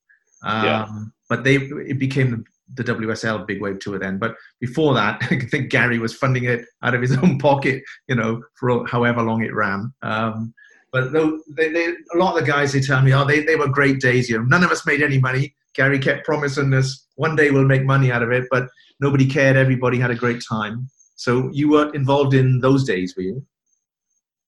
Um, 0.44 0.66
yeah. 0.66 0.88
But 1.30 1.44
they 1.44 1.56
it 1.56 2.00
became 2.00 2.32
the, 2.32 2.84
the 2.84 2.94
WSL 2.94 3.46
Big 3.46 3.62
Wave 3.62 3.80
Tour 3.80 4.00
then. 4.00 4.18
But 4.18 4.36
before 4.60 4.94
that, 4.96 5.20
I 5.32 5.40
think 5.40 5.70
Gary 5.70 6.00
was 6.00 6.14
funding 6.14 6.46
it 6.46 6.66
out 6.84 6.96
of 6.96 7.02
his 7.02 7.16
own 7.24 7.38
pocket, 7.40 7.84
you 8.08 8.16
know, 8.16 8.42
for 8.60 8.86
however 8.88 9.22
long 9.22 9.44
it 9.44 9.54
ran. 9.54 9.94
Um, 10.02 10.54
but 10.92 11.12
they, 11.14 11.70
they, 11.70 11.86
a 11.86 12.18
lot 12.18 12.36
of 12.36 12.44
the 12.44 12.52
guys 12.52 12.74
they 12.74 12.82
tell 12.82 13.02
me, 13.02 13.14
oh, 13.14 13.24
they, 13.24 13.44
they 13.44 13.56
were 13.56 13.68
great 13.68 14.00
days. 14.00 14.28
You 14.28 14.40
know, 14.40 14.46
none 14.46 14.64
of 14.64 14.72
us 14.72 14.88
made 14.88 15.04
any 15.04 15.20
money. 15.20 15.54
Gary 15.76 16.00
kept 16.00 16.26
promising 16.26 16.74
us 16.74 17.06
one 17.16 17.36
day 17.36 17.52
we'll 17.52 17.66
make 17.66 17.84
money 17.84 18.12
out 18.12 18.24
of 18.24 18.32
it, 18.32 18.46
but 18.50 18.70
nobody 19.00 19.28
cared. 19.28 19.56
Everybody 19.56 20.00
had 20.00 20.10
a 20.10 20.16
great 20.16 20.42
time. 20.50 20.90
So 21.16 21.50
you 21.52 21.70
were 21.70 21.92
involved 21.94 22.34
in 22.34 22.62
those 22.62 22.86
days, 22.86 23.14
were 23.16 23.24
you? 23.24 23.46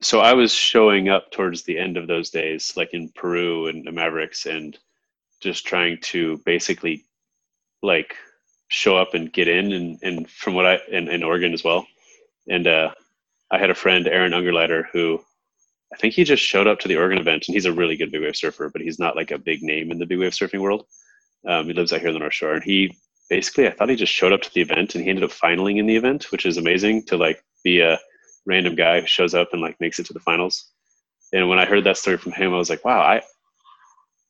So 0.04 0.20
I 0.20 0.34
was 0.34 0.52
showing 0.52 1.10
up 1.10 1.32
towards 1.32 1.64
the 1.64 1.78
end 1.78 1.96
of 1.96 2.08
those 2.08 2.32
days, 2.32 2.74
like 2.76 2.94
in 2.94 3.10
Peru 3.10 3.68
and 3.68 3.86
the 3.86 3.92
Mavericks, 3.92 4.48
and 4.48 4.78
just 5.42 5.66
trying 5.66 6.00
to 6.02 6.38
basically 6.46 7.06
like 7.84 8.16
show 8.68 8.98
up 8.98 9.14
and 9.14 9.32
get 9.32 9.48
in 9.48 9.74
and, 9.74 10.00
and 10.02 10.30
from 10.30 10.56
what 10.56 10.66
I 10.66 10.80
in, 10.90 11.08
in 11.08 11.24
Oregon 11.24 11.54
as 11.54 11.64
well. 11.64 11.86
And 12.50 12.68
uh, 12.68 12.92
I 13.52 13.60
had 13.60 13.70
a 13.70 13.76
friend, 13.76 14.08
Aaron 14.08 14.32
Ungerleider, 14.32 14.86
who 14.92 15.22
I 15.94 15.98
think 15.98 16.14
he 16.14 16.24
just 16.24 16.44
showed 16.44 16.68
up 16.68 16.80
to 16.80 16.88
the 16.88 16.98
Oregon 16.98 17.20
event 17.20 17.46
and 17.48 17.54
he's 17.54 17.66
a 17.66 17.74
really 17.74 17.98
good 17.98 18.12
big 18.12 18.22
wave 18.22 18.36
surfer, 18.36 18.70
but 18.70 18.82
he's 18.82 19.00
not 19.00 19.16
like 19.16 19.32
a 19.32 19.38
big 19.38 19.62
name 19.62 19.92
in 19.92 20.00
the 20.00 20.06
big 20.06 20.20
wave 20.20 20.32
surfing 20.32 20.62
world. 20.62 20.86
Um, 21.46 21.66
he 21.66 21.74
lives 21.74 21.92
out 21.92 22.00
here 22.00 22.10
on 22.10 22.14
the 22.14 22.20
North 22.20 22.34
Shore 22.34 22.54
and 22.54 22.64
he 22.64 22.98
basically, 23.30 23.68
I 23.68 23.72
thought 23.72 23.90
he 23.90 23.96
just 23.96 24.14
showed 24.14 24.32
up 24.32 24.42
to 24.44 24.54
the 24.54 24.62
event 24.62 24.96
and 24.96 25.04
he 25.04 25.10
ended 25.10 25.26
up 25.26 25.32
finaling 25.32 25.78
in 25.78 25.86
the 25.86 25.96
event, 25.96 26.32
which 26.32 26.46
is 26.46 26.58
amazing 26.58 27.04
to 27.08 27.18
like 27.18 27.44
be 27.64 27.82
a 27.82 28.00
random 28.46 28.76
guy 28.76 29.04
shows 29.06 29.34
up 29.34 29.50
and 29.54 29.62
like 29.62 29.80
makes 29.80 30.00
it 30.00 30.06
to 30.08 30.14
the 30.14 30.20
finals. 30.20 30.72
And 31.34 31.48
when 31.48 31.60
I 31.60 31.66
heard 31.66 31.84
that 31.86 31.98
story 31.98 32.18
from 32.18 32.34
him, 32.34 32.54
I 32.54 32.58
was 32.58 32.70
like, 32.70 32.84
wow, 32.84 33.02
I, 33.02 33.22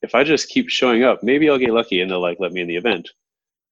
if 0.01 0.15
I 0.15 0.23
just 0.23 0.49
keep 0.49 0.69
showing 0.69 1.03
up, 1.03 1.23
maybe 1.23 1.49
I'll 1.49 1.57
get 1.57 1.73
lucky 1.73 2.01
and 2.01 2.09
they'll 2.09 2.21
like 2.21 2.39
let 2.39 2.51
me 2.51 2.61
in 2.61 2.67
the 2.67 2.75
event. 2.75 3.09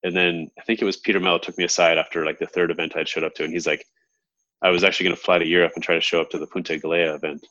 And 0.04 0.16
then 0.16 0.50
I 0.58 0.62
think 0.62 0.82
it 0.82 0.86
was 0.86 0.98
Peter 0.98 1.20
Mello 1.20 1.40
took 1.40 1.58
me 1.58 1.66
aside 1.66 1.98
after 1.98 2.26
like 2.26 2.40
the 2.40 2.48
third 2.48 2.72
event 2.72 2.96
I'd 2.96 3.08
showed 3.08 3.24
up 3.24 3.36
to, 3.36 3.44
and 3.44 3.52
he's 3.52 3.68
like, 3.68 3.86
I 4.62 4.70
was 4.70 4.84
actually 4.84 5.06
going 5.06 5.16
to 5.16 5.22
fly 5.22 5.38
to 5.38 5.46
Europe 5.46 5.74
and 5.76 5.84
try 5.84 5.96
to 5.96 6.02
show 6.02 6.22
up 6.22 6.30
to 6.32 6.38
the 6.38 6.48
Punta 6.48 6.78
Galea 6.78 7.16
event. 7.16 7.46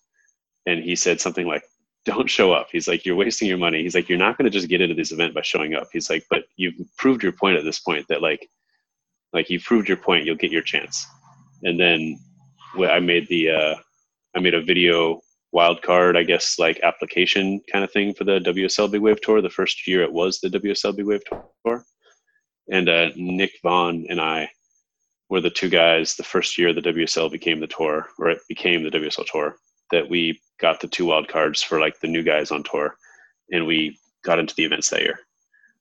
And 0.67 0.83
he 0.83 0.97
said 0.97 1.21
something 1.21 1.47
like, 1.47 1.63
don't 2.05 2.29
show 2.29 2.53
up. 2.53 2.69
He's 2.71 2.89
like, 2.89 3.05
you're 3.05 3.17
wasting 3.17 3.49
your 3.49 3.59
money. 3.59 3.83
He's 3.83 3.95
like, 3.95 4.09
you're 4.09 4.19
not 4.19 4.39
going 4.39 4.45
to 4.45 4.51
just 4.51 4.69
get 4.69 4.81
into 4.81 4.95
this 4.95 5.13
event 5.13 5.35
by 5.35 5.43
showing 5.43 5.75
up. 5.75 5.89
He's 5.93 6.11
like, 6.11 6.25
but 6.31 6.45
you've 6.57 6.75
proved 6.97 7.23
your 7.23 7.33
point 7.33 7.57
at 7.57 7.65
this 7.65 7.81
point 7.81 8.07
that 8.09 8.23
like, 8.23 8.49
like 9.33 9.51
you've 9.51 9.65
proved 9.65 9.89
your 9.89 9.97
point, 9.97 10.25
you'll 10.25 10.37
get 10.37 10.53
your 10.53 10.63
chance. 10.63 11.07
And 11.63 11.79
then 11.79 12.19
I 12.87 13.01
made 13.01 13.29
the, 13.29 13.51
uh, 13.51 13.75
I 14.37 14.41
made 14.41 14.55
a 14.55 14.63
video 14.63 15.21
wildcard, 15.55 16.17
I 16.17 16.23
guess, 16.23 16.59
like 16.59 16.81
application 16.83 17.61
kind 17.73 17.85
of 17.85 17.91
thing 17.93 18.15
for 18.15 18.25
the 18.25 18.41
WSL 18.41 18.91
Big 18.91 19.01
Wave 19.01 19.21
Tour. 19.21 19.41
The 19.41 19.51
first 19.51 19.87
year 19.87 20.03
it 20.03 20.13
was 20.13 20.41
the 20.41 20.49
WSL 20.49 20.97
Big 20.97 21.07
Wave 21.07 21.23
Tour. 21.65 21.85
And 22.71 22.89
uh, 22.89 23.11
Nick 23.17 23.53
Vaughn 23.63 24.07
and 24.11 24.21
I 24.21 24.51
were 25.31 25.41
the 25.41 25.51
two 25.51 25.69
guys 25.69 26.15
the 26.15 26.23
first 26.23 26.59
year 26.59 26.73
the 26.73 26.83
WSL 26.83 27.31
became 27.31 27.61
the 27.61 27.67
tour, 27.67 28.09
or 28.19 28.31
it 28.31 28.41
became 28.49 28.83
the 28.83 28.91
WSL 28.91 29.27
Tour, 29.27 29.57
that 29.91 30.09
we 30.09 30.41
got 30.61 30.81
the 30.81 30.89
two 30.89 31.07
wild 31.07 31.29
cards 31.29 31.63
for 31.63 31.81
like 31.81 31.99
the 32.01 32.09
new 32.09 32.23
guys 32.23 32.51
on 32.51 32.63
tour. 32.63 32.95
And 33.51 33.67
we 33.67 33.99
got 34.25 34.39
into 34.39 34.55
the 34.55 34.65
events 34.65 34.91
that 34.91 35.03
year. 35.03 35.21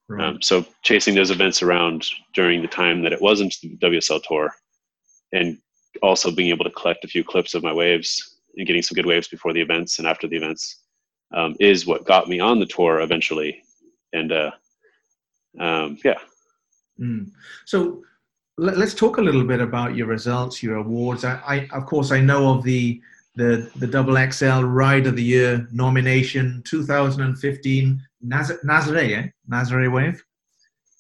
Right. 0.10 0.24
Um, 0.24 0.42
so 0.42 0.66
chasing 0.84 1.16
those 1.16 1.32
events 1.32 1.62
around 1.62 2.06
during 2.34 2.62
the 2.62 2.68
time 2.70 3.04
that 3.04 3.12
it 3.12 3.22
wasn't 3.22 3.56
the 3.62 3.75
WSL 3.77 4.24
Tour 4.24 4.54
and 5.34 5.58
also 6.01 6.32
being 6.32 6.50
able 6.50 6.66
to 6.66 6.72
collect 6.72 7.06
a 7.06 7.08
few 7.08 7.24
clips 7.24 7.54
of 7.54 7.63
my 7.63 7.74
waves 7.74 8.38
and 8.56 8.68
getting 8.68 8.82
some 8.82 8.96
good 8.96 9.06
waves 9.06 9.27
before 9.27 9.54
the 9.54 9.62
events 9.62 10.00
and 10.00 10.08
after 10.08 10.27
the 10.27 10.38
events 10.38 10.84
um, 11.34 11.56
is 11.60 11.86
what 11.86 12.06
got 12.06 12.30
me 12.30 12.39
on 12.39 12.60
the 12.60 12.66
tour 12.66 13.01
eventually. 13.01 13.62
And 14.13 14.32
uh, 14.32 14.51
um, 15.60 15.98
yeah. 16.04 16.18
Mm. 17.00 17.32
So 17.66 18.04
let, 18.58 18.77
us 18.77 18.94
talk 18.94 19.18
a 19.18 19.22
little 19.22 19.44
bit 19.44 19.62
about 19.62 19.96
your 19.96 20.08
results, 20.08 20.63
your 20.63 20.77
awards. 20.77 21.24
I, 21.24 21.39
I, 21.46 21.68
of 21.74 21.86
course, 21.86 22.12
I 22.12 22.20
know 22.22 22.54
of 22.54 22.63
the 22.63 23.01
the 23.36 23.70
the 23.75 23.86
Double 23.86 24.18
XL 24.32 24.63
Ride 24.63 25.06
of 25.06 25.16
the 25.16 25.24
Year 25.24 25.68
nomination, 25.72 26.63
2015 26.66 28.01
Naz- 28.24 28.60
Nazare, 28.66 29.18
eh? 29.18 29.27
Nazare 29.48 29.92
Wave. 29.92 30.24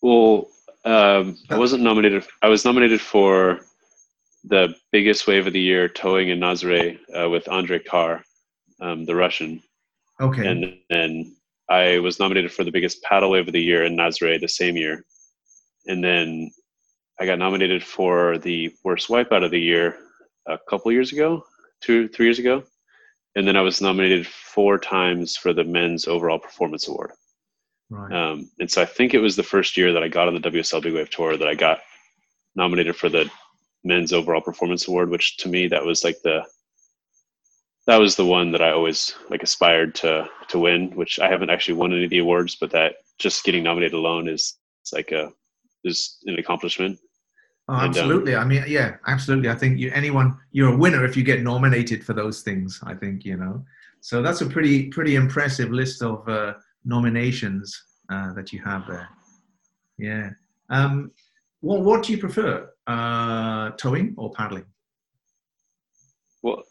Well, 0.03 0.47
um, 0.85 1.37
I 1.49 1.57
wasn't 1.57 1.81
nominated. 1.81 2.25
I 2.43 2.47
was 2.47 2.63
nominated 2.63 3.01
for 3.01 3.61
the 4.43 4.75
biggest 4.91 5.27
wave 5.27 5.47
of 5.47 5.53
the 5.53 5.59
year 5.59 5.87
towing 5.87 6.29
in 6.29 6.39
Nazare 6.39 6.99
uh, 7.13 7.29
with 7.29 7.47
Andrei 7.49 7.79
Kar, 7.79 8.23
um, 8.81 9.05
the 9.05 9.15
Russian. 9.15 9.61
Okay. 10.21 10.47
And 10.47 10.77
then 10.89 11.35
I 11.69 11.99
was 11.99 12.19
nominated 12.19 12.51
for 12.51 12.63
the 12.63 12.71
biggest 12.71 13.01
paddle 13.03 13.31
wave 13.31 13.47
of 13.47 13.53
the 13.53 13.61
year 13.61 13.85
in 13.85 13.95
Nazare 13.95 14.39
the 14.39 14.47
same 14.47 14.77
year. 14.77 15.05
And 15.87 16.03
then 16.03 16.51
I 17.19 17.25
got 17.25 17.39
nominated 17.39 17.83
for 17.83 18.37
the 18.37 18.73
worst 18.83 19.09
wipeout 19.09 19.43
of 19.43 19.51
the 19.51 19.59
year 19.59 19.97
a 20.47 20.57
couple 20.69 20.91
years 20.91 21.11
ago, 21.11 21.43
two, 21.81 22.07
three 22.09 22.27
years 22.27 22.39
ago. 22.39 22.63
And 23.35 23.47
then 23.47 23.55
I 23.55 23.61
was 23.61 23.81
nominated 23.81 24.25
four 24.25 24.79
times 24.79 25.35
for 25.35 25.53
the 25.53 25.63
men's 25.63 26.07
overall 26.07 26.39
performance 26.39 26.87
award. 26.87 27.11
Right. 27.89 28.11
Um, 28.11 28.49
and 28.59 28.69
so 28.69 28.81
I 28.81 28.85
think 28.85 29.13
it 29.13 29.19
was 29.19 29.35
the 29.35 29.43
first 29.43 29.77
year 29.77 29.93
that 29.93 30.03
I 30.03 30.07
got 30.07 30.27
on 30.27 30.33
the 30.33 30.49
WSL 30.49 30.81
Big 30.81 30.93
Wave 30.93 31.09
Tour 31.09 31.37
that 31.37 31.47
I 31.47 31.55
got 31.55 31.79
nominated 32.55 32.95
for 32.95 33.09
the 33.09 33.29
men's 33.87 34.13
overall 34.13 34.41
performance 34.41 34.87
award, 34.87 35.09
which 35.09 35.37
to 35.37 35.49
me 35.49 35.67
that 35.67 35.85
was 35.85 36.03
like 36.03 36.21
the 36.23 36.45
that 37.87 37.97
was 37.97 38.15
the 38.15 38.25
one 38.25 38.51
that 38.51 38.61
I 38.61 38.71
always 38.71 39.15
like 39.29 39.43
aspired 39.43 39.95
to 39.95 40.29
to 40.49 40.59
win. 40.59 40.91
Which 40.91 41.19
I 41.19 41.29
haven't 41.29 41.49
actually 41.49 41.75
won 41.75 41.93
any 41.93 42.03
of 42.03 42.09
the 42.09 42.19
awards, 42.19 42.55
but 42.55 42.71
that 42.71 42.95
just 43.17 43.43
getting 43.43 43.63
nominated 43.63 43.93
alone 43.93 44.27
is 44.27 44.57
like 44.93 45.11
a 45.11 45.31
is 45.83 46.17
an 46.25 46.37
accomplishment. 46.37 46.99
Oh, 47.69 47.75
absolutely. 47.75 48.33
And, 48.33 48.41
um, 48.41 48.47
I 48.47 48.49
mean, 48.49 48.63
yeah, 48.67 48.95
absolutely. 49.07 49.49
I 49.49 49.55
think 49.55 49.77
you 49.79 49.91
anyone 49.93 50.37
you're 50.51 50.73
a 50.73 50.77
winner 50.77 51.05
if 51.05 51.17
you 51.17 51.23
get 51.23 51.41
nominated 51.41 52.03
for 52.03 52.13
those 52.13 52.41
things. 52.41 52.79
I 52.83 52.93
think 52.93 53.25
you 53.25 53.37
know. 53.37 53.65
So 54.01 54.21
that's 54.21 54.41
a 54.41 54.45
pretty 54.45 54.87
pretty 54.87 55.15
impressive 55.15 55.71
list 55.71 56.01
of 56.01 56.27
uh, 56.29 56.53
nominations 56.85 57.81
uh, 58.09 58.33
that 58.33 58.53
you 58.53 58.61
have 58.63 58.87
there. 58.87 59.09
Yeah. 59.97 60.29
Um, 60.69 61.11
what 61.61 61.81
what 61.81 62.03
do 62.03 62.11
you 62.11 62.17
prefer? 62.17 62.69
uh, 62.87 63.71
towing 63.71 64.15
or 64.17 64.31
paddling? 64.31 64.65
Well, 66.41 66.63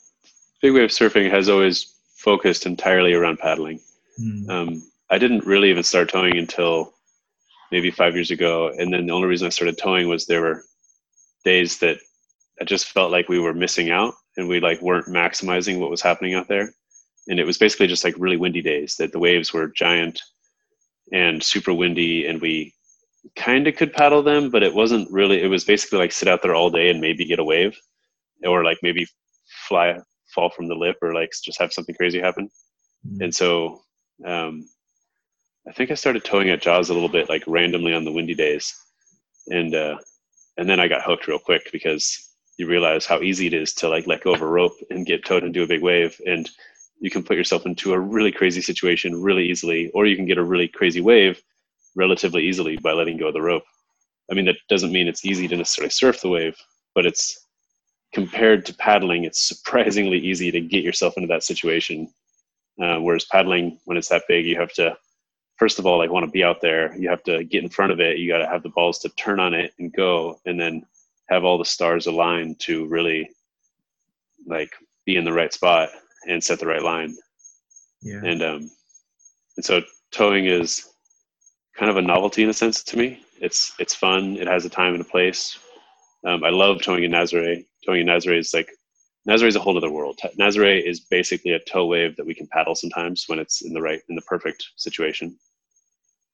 big 0.62 0.72
wave 0.72 0.90
surfing 0.90 1.30
has 1.30 1.48
always 1.48 1.94
focused 2.16 2.66
entirely 2.66 3.12
around 3.12 3.38
paddling. 3.38 3.80
Mm. 4.20 4.48
Um, 4.48 4.92
I 5.10 5.18
didn't 5.18 5.44
really 5.44 5.70
even 5.70 5.82
start 5.82 6.08
towing 6.08 6.38
until 6.38 6.94
maybe 7.70 7.90
five 7.90 8.14
years 8.14 8.30
ago, 8.30 8.72
and 8.78 8.92
then 8.92 9.06
the 9.06 9.12
only 9.12 9.28
reason 9.28 9.46
I 9.46 9.50
started 9.50 9.78
towing 9.78 10.08
was 10.08 10.26
there 10.26 10.40
were 10.40 10.64
days 11.44 11.78
that 11.78 11.98
I 12.60 12.64
just 12.64 12.88
felt 12.88 13.12
like 13.12 13.28
we 13.28 13.38
were 13.38 13.54
missing 13.54 13.90
out 13.90 14.14
and 14.36 14.48
we 14.48 14.60
like 14.60 14.80
weren't 14.80 15.06
maximizing 15.06 15.78
what 15.78 15.90
was 15.90 16.00
happening 16.00 16.34
out 16.34 16.48
there. 16.48 16.72
And 17.28 17.38
it 17.38 17.44
was 17.44 17.58
basically 17.58 17.86
just 17.86 18.04
like 18.04 18.14
really 18.18 18.36
windy 18.36 18.62
days 18.62 18.96
that 18.96 19.12
the 19.12 19.18
waves 19.18 19.52
were 19.52 19.68
giant 19.68 20.22
and 21.12 21.42
super 21.42 21.74
windy, 21.74 22.26
and 22.26 22.40
we 22.40 22.72
kind 23.34 23.66
of 23.66 23.76
could 23.76 23.92
paddle 23.92 24.22
them, 24.22 24.50
but 24.50 24.62
it 24.62 24.74
wasn't 24.74 25.10
really. 25.10 25.42
It 25.42 25.48
was 25.48 25.64
basically 25.64 25.98
like 25.98 26.12
sit 26.12 26.28
out 26.28 26.42
there 26.42 26.54
all 26.54 26.70
day 26.70 26.90
and 26.90 27.00
maybe 27.00 27.24
get 27.24 27.38
a 27.38 27.44
wave, 27.44 27.76
or 28.44 28.64
like 28.64 28.78
maybe 28.82 29.06
fly, 29.68 29.98
fall 30.34 30.50
from 30.50 30.68
the 30.68 30.74
lip, 30.74 30.96
or 31.02 31.14
like 31.14 31.30
just 31.44 31.60
have 31.60 31.72
something 31.72 31.94
crazy 31.94 32.20
happen. 32.20 32.48
Mm-hmm. 33.06 33.22
And 33.24 33.34
so, 33.34 33.80
um, 34.24 34.68
I 35.68 35.72
think 35.72 35.90
I 35.90 35.94
started 35.94 36.24
towing 36.24 36.50
at 36.50 36.62
Jaws 36.62 36.90
a 36.90 36.94
little 36.94 37.08
bit, 37.08 37.28
like 37.28 37.42
randomly 37.46 37.94
on 37.94 38.04
the 38.04 38.12
windy 38.12 38.34
days, 38.34 38.74
and 39.48 39.74
uh, 39.74 39.98
and 40.56 40.68
then 40.68 40.80
I 40.80 40.88
got 40.88 41.02
hooked 41.02 41.26
real 41.26 41.38
quick 41.38 41.70
because 41.72 42.22
you 42.58 42.66
realize 42.66 43.04
how 43.04 43.20
easy 43.20 43.46
it 43.46 43.54
is 43.54 43.74
to 43.74 43.88
like 43.88 44.06
let 44.06 44.22
go 44.22 44.34
of 44.34 44.40
a 44.40 44.46
rope 44.46 44.76
and 44.90 45.04
get 45.04 45.24
towed 45.24 45.44
into 45.44 45.62
a 45.62 45.66
big 45.66 45.82
wave, 45.82 46.20
and 46.26 46.48
you 47.00 47.10
can 47.10 47.22
put 47.22 47.36
yourself 47.36 47.66
into 47.66 47.92
a 47.92 48.00
really 48.00 48.32
crazy 48.32 48.62
situation 48.62 49.20
really 49.20 49.44
easily, 49.44 49.90
or 49.90 50.06
you 50.06 50.16
can 50.16 50.26
get 50.26 50.38
a 50.38 50.44
really 50.44 50.68
crazy 50.68 51.00
wave 51.00 51.42
relatively 51.96 52.42
easily 52.42 52.76
by 52.76 52.92
letting 52.92 53.16
go 53.16 53.28
of 53.28 53.34
the 53.34 53.42
rope. 53.42 53.64
I 54.30 54.34
mean, 54.34 54.44
that 54.44 54.56
doesn't 54.68 54.92
mean 54.92 55.08
it's 55.08 55.24
easy 55.24 55.48
to 55.48 55.56
necessarily 55.56 55.90
surf 55.90 56.20
the 56.20 56.28
wave, 56.28 56.56
but 56.94 57.06
it's 57.06 57.46
compared 58.12 58.64
to 58.66 58.74
paddling, 58.74 59.24
it's 59.24 59.42
surprisingly 59.42 60.18
easy 60.18 60.50
to 60.50 60.60
get 60.60 60.84
yourself 60.84 61.14
into 61.16 61.26
that 61.26 61.42
situation. 61.42 62.12
Uh, 62.80 62.98
whereas 62.98 63.24
paddling, 63.24 63.78
when 63.84 63.96
it's 63.96 64.08
that 64.08 64.22
big, 64.28 64.46
you 64.46 64.58
have 64.58 64.72
to, 64.72 64.96
first 65.58 65.78
of 65.78 65.86
all, 65.86 65.98
like 65.98 66.10
want 66.10 66.24
to 66.24 66.30
be 66.30 66.44
out 66.44 66.60
there. 66.60 66.96
You 66.96 67.08
have 67.08 67.22
to 67.24 67.44
get 67.44 67.62
in 67.62 67.70
front 67.70 67.92
of 67.92 68.00
it. 68.00 68.18
You 68.18 68.28
got 68.28 68.38
to 68.38 68.48
have 68.48 68.62
the 68.62 68.68
balls 68.70 68.98
to 69.00 69.08
turn 69.10 69.40
on 69.40 69.54
it 69.54 69.72
and 69.78 69.92
go, 69.92 70.38
and 70.44 70.60
then 70.60 70.84
have 71.28 71.44
all 71.44 71.58
the 71.58 71.64
stars 71.64 72.06
aligned 72.06 72.60
to 72.60 72.86
really 72.86 73.30
like 74.46 74.70
be 75.04 75.16
in 75.16 75.24
the 75.24 75.32
right 75.32 75.52
spot 75.52 75.88
and 76.28 76.42
set 76.42 76.60
the 76.60 76.66
right 76.66 76.82
line. 76.82 77.16
Yeah. 78.02 78.20
And 78.24 78.42
um, 78.42 78.70
and 79.56 79.64
so 79.64 79.82
towing 80.10 80.46
is 80.46 80.88
kind 81.76 81.90
of 81.90 81.96
a 81.96 82.02
novelty 82.02 82.42
in 82.42 82.48
a 82.48 82.54
sense 82.54 82.82
to 82.82 82.96
me. 82.96 83.20
It's 83.40 83.74
it's 83.78 83.94
fun. 83.94 84.36
It 84.36 84.46
has 84.46 84.64
a 84.64 84.70
time 84.70 84.94
and 84.94 85.02
a 85.02 85.04
place. 85.04 85.58
Um, 86.24 86.42
I 86.42 86.50
love 86.50 86.82
towing 86.82 87.04
in 87.04 87.12
Nazare. 87.12 87.64
Towing 87.84 88.00
in 88.02 88.06
Nazare 88.06 88.38
is 88.38 88.54
like 88.54 88.70
Nazare 89.28 89.48
is 89.48 89.56
a 89.56 89.60
whole 89.60 89.76
other 89.76 89.90
world. 89.90 90.18
Nazare 90.38 90.82
is 90.82 91.00
basically 91.00 91.52
a 91.52 91.60
tow 91.60 91.86
wave 91.86 92.16
that 92.16 92.26
we 92.26 92.34
can 92.34 92.46
paddle 92.46 92.74
sometimes 92.74 93.24
when 93.26 93.38
it's 93.38 93.62
in 93.62 93.72
the 93.72 93.82
right 93.82 94.00
in 94.08 94.16
the 94.16 94.22
perfect 94.22 94.70
situation. 94.76 95.36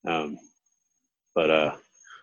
Um, 0.06 0.38
but 1.34 1.50
uh, 1.50 1.76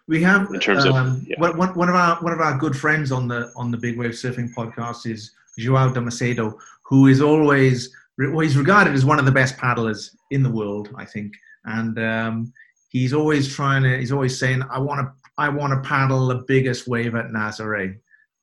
we 0.08 0.22
have 0.24 0.50
in 0.54 0.60
terms 0.60 0.86
um, 0.86 0.96
of 0.96 1.28
yeah. 1.28 1.40
one, 1.40 1.76
one 1.76 1.90
of 1.90 1.96
our 1.96 2.16
one 2.22 2.34
of 2.34 2.40
our 2.40 2.58
good 2.58 2.76
friends 2.76 3.12
on 3.12 3.28
the 3.28 3.52
on 3.56 3.72
the 3.72 3.78
Big 3.78 3.98
Wave 3.98 4.12
Surfing 4.12 4.54
podcast 4.54 5.10
is 5.10 5.32
Joao 5.58 5.92
De 5.92 6.00
Macedo, 6.00 6.58
who 6.84 7.08
is 7.08 7.22
always 7.22 7.94
well, 8.18 8.40
he's 8.40 8.58
regarded 8.58 8.94
as 8.94 9.06
one 9.06 9.20
of 9.20 9.26
the 9.26 9.32
best 9.32 9.58
paddlers 9.58 10.16
in 10.32 10.44
the 10.44 10.50
world, 10.50 10.90
I 10.98 11.06
think, 11.06 11.34
and 11.66 11.98
um, 12.00 12.54
he's 12.90 13.14
always 13.14 13.54
trying 13.54 13.84
to. 13.84 13.98
He's 13.98 14.12
always 14.12 14.38
saying, 14.38 14.62
"I 14.70 14.80
want 14.80 15.02
to, 15.02 15.12
I 15.38 15.50
want 15.50 15.72
to 15.74 15.88
paddle 15.88 16.28
the 16.28 16.44
biggest 16.48 16.88
wave 16.88 17.16
at 17.16 17.28
Nazare." 17.28 17.98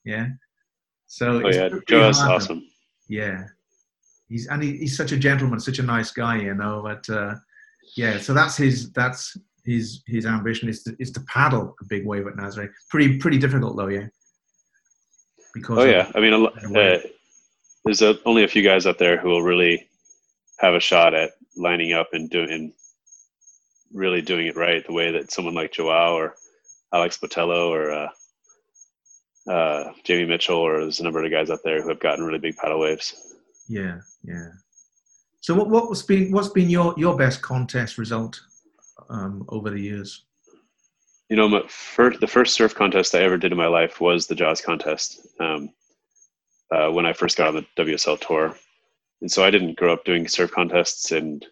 Yeah. 0.05 0.29
So. 1.07 1.43
Oh 1.45 1.49
yeah, 1.49 1.69
Joe 1.87 2.09
is 2.09 2.19
awesome. 2.21 2.63
Yeah. 3.09 3.45
He's 4.29 4.49
and 4.49 4.63
he, 4.63 4.79
he's 4.79 4.97
such 4.97 5.13
a 5.13 5.17
gentleman, 5.17 5.61
such 5.61 5.79
a 5.79 5.83
nice 5.83 6.11
guy, 6.11 6.39
you 6.39 6.55
know. 6.55 6.83
But 6.83 7.09
uh, 7.15 7.35
yeah, 7.97 8.19
so 8.19 8.35
that's 8.35 8.57
his. 8.57 8.91
That's 8.93 9.37
his 9.65 10.03
his 10.07 10.27
ambition 10.27 10.69
is 10.69 10.83
to 10.85 10.97
is 10.99 11.11
to 11.13 11.21
paddle 11.23 11.75
a 11.81 11.85
big 11.87 12.07
wave 12.07 12.27
at 12.27 12.35
Nazare. 12.35 12.71
Pretty 12.89 13.19
pretty 13.19 13.39
difficult 13.39 13.77
though, 13.77 13.89
yeah. 13.89 14.07
Because 15.55 15.79
oh 15.79 15.85
yeah, 15.85 16.11
I 16.15 16.21
mean, 16.21 16.35
uh, 16.35 16.99
there's 17.85 18.03
a, 18.03 18.19
only 18.25 18.45
a 18.45 18.49
few 18.49 18.63
guys 18.63 18.87
out 18.87 18.99
there 18.99 19.19
who 19.19 19.29
will 19.29 19.43
really 19.43 19.89
have 20.61 20.75
a 20.75 20.81
shot 20.81 21.15
at 21.15 21.33
lining 21.57 21.93
up 21.93 22.09
and 22.13 22.31
doing 22.31 22.73
really 23.93 24.23
doing 24.23 24.47
it 24.47 24.57
right 24.57 24.87
the 24.87 24.93
way 24.93 25.11
that 25.13 25.31
someone 25.31 25.55
like 25.55 25.73
Joao 25.73 26.15
or 26.15 26.35
Alex 26.93 27.19
Botelho 27.19 27.69
or 27.69 27.93
uh, 27.93 28.09
uh, 29.51 29.93
Jamie 30.05 30.27
Mitchell 30.27 30.59
or 30.59 30.81
there's 30.81 31.01
a 31.01 31.05
number 31.05 31.25
of 31.25 31.31
guys 31.31 31.51
out 31.51 31.61
there 31.65 31.83
who 31.83 31.89
have 31.89 32.01
gotten 32.01 32.25
really 32.25 32.39
big 32.39 32.57
paddle 32.57 32.81
waves. 32.81 33.37
Yeah, 33.69 34.01
yeah. 34.25 34.49
So 35.41 35.55
what 35.55 35.69
what's 35.69 36.03
been 36.03 36.33
what's 36.33 36.49
been 36.49 36.71
your 36.71 36.95
your 36.97 37.17
best 37.17 37.43
contest 37.43 37.99
result 37.99 38.41
um, 39.09 39.45
over 39.49 39.71
the 39.71 39.81
years? 39.81 40.25
You 41.29 41.37
know, 41.37 41.49
my 41.49 41.63
first, 41.69 42.21
the 42.21 42.27
first 42.27 42.55
surf 42.55 42.75
contest 42.75 43.15
I 43.15 43.23
ever 43.23 43.37
did 43.37 43.51
in 43.51 43.59
my 43.59 43.67
life 43.67 44.01
was 44.01 44.27
the 44.27 44.35
Jaws 44.35 44.61
contest 44.61 45.27
um, 45.41 45.71
uh, 46.71 46.89
when 46.91 47.05
I 47.05 47.13
first 47.13 47.37
got 47.37 47.49
on 47.49 47.55
the 47.77 47.85
WSL 47.85 48.21
tour. 48.21 48.57
And 49.21 49.31
so 49.31 49.45
I 49.45 49.51
didn't 49.51 49.77
grow 49.77 49.93
up 49.93 50.05
doing 50.05 50.29
surf 50.29 50.53
contests 50.53 51.11
and 51.11 51.45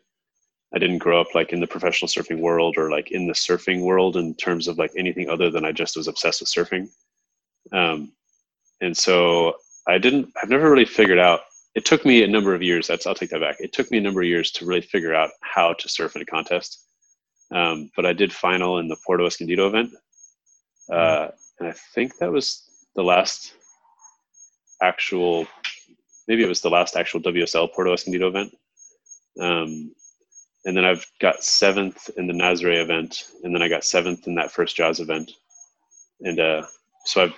I 0.74 0.78
didn't 0.78 0.98
grow 0.98 1.20
up 1.20 1.34
like 1.34 1.52
in 1.52 1.60
the 1.60 1.66
professional 1.68 2.08
surfing 2.08 2.40
world 2.40 2.76
or 2.76 2.90
like 2.90 3.12
in 3.12 3.28
the 3.28 3.32
surfing 3.32 3.82
world 3.82 4.16
in 4.16 4.34
terms 4.34 4.66
of 4.66 4.76
like 4.76 4.90
anything 4.98 5.28
other 5.30 5.48
than 5.48 5.64
I 5.64 5.70
just 5.70 5.96
was 5.96 6.08
obsessed 6.08 6.40
with 6.40 6.50
surfing. 6.50 6.88
Um, 7.72 8.12
and 8.80 8.96
so 8.96 9.54
I 9.86 9.98
didn't, 9.98 10.32
I've 10.42 10.48
never 10.48 10.68
really 10.68 10.84
figured 10.84 11.20
out, 11.20 11.40
it 11.76 11.84
took 11.84 12.04
me 12.04 12.24
a 12.24 12.28
number 12.28 12.54
of 12.54 12.62
years, 12.62 12.88
that's, 12.88 13.06
I'll 13.06 13.14
take 13.14 13.30
that 13.30 13.40
back. 13.40 13.56
It 13.60 13.72
took 13.72 13.90
me 13.90 13.98
a 13.98 14.00
number 14.00 14.20
of 14.20 14.26
years 14.26 14.50
to 14.52 14.66
really 14.66 14.80
figure 14.80 15.14
out 15.14 15.30
how 15.42 15.74
to 15.74 15.88
surf 15.88 16.16
in 16.16 16.22
a 16.22 16.26
contest. 16.26 16.84
Um, 17.52 17.90
but 17.94 18.04
I 18.04 18.12
did 18.12 18.32
final 18.32 18.78
in 18.78 18.88
the 18.88 18.96
Puerto 19.06 19.26
Escondido 19.26 19.68
event. 19.68 19.92
Uh, 20.90 21.28
and 21.60 21.68
I 21.68 21.74
think 21.94 22.16
that 22.18 22.32
was 22.32 22.64
the 22.96 23.02
last 23.02 23.54
actual, 24.82 25.46
maybe 26.26 26.42
it 26.42 26.48
was 26.48 26.60
the 26.60 26.70
last 26.70 26.96
actual 26.96 27.20
WSL 27.20 27.72
Puerto 27.72 27.92
Escondido 27.92 28.28
event. 28.28 28.52
Um, 29.40 29.92
and 30.64 30.76
then 30.76 30.84
I've 30.84 31.06
got 31.20 31.44
seventh 31.44 32.08
in 32.16 32.26
the 32.26 32.32
Nazare 32.32 32.82
event, 32.82 33.24
and 33.42 33.54
then 33.54 33.62
I 33.62 33.68
got 33.68 33.84
seventh 33.84 34.26
in 34.26 34.34
that 34.36 34.50
first 34.50 34.76
Jaws 34.76 35.00
event. 35.00 35.30
And 36.20 36.40
uh, 36.40 36.62
so 37.04 37.24
I've, 37.24 37.34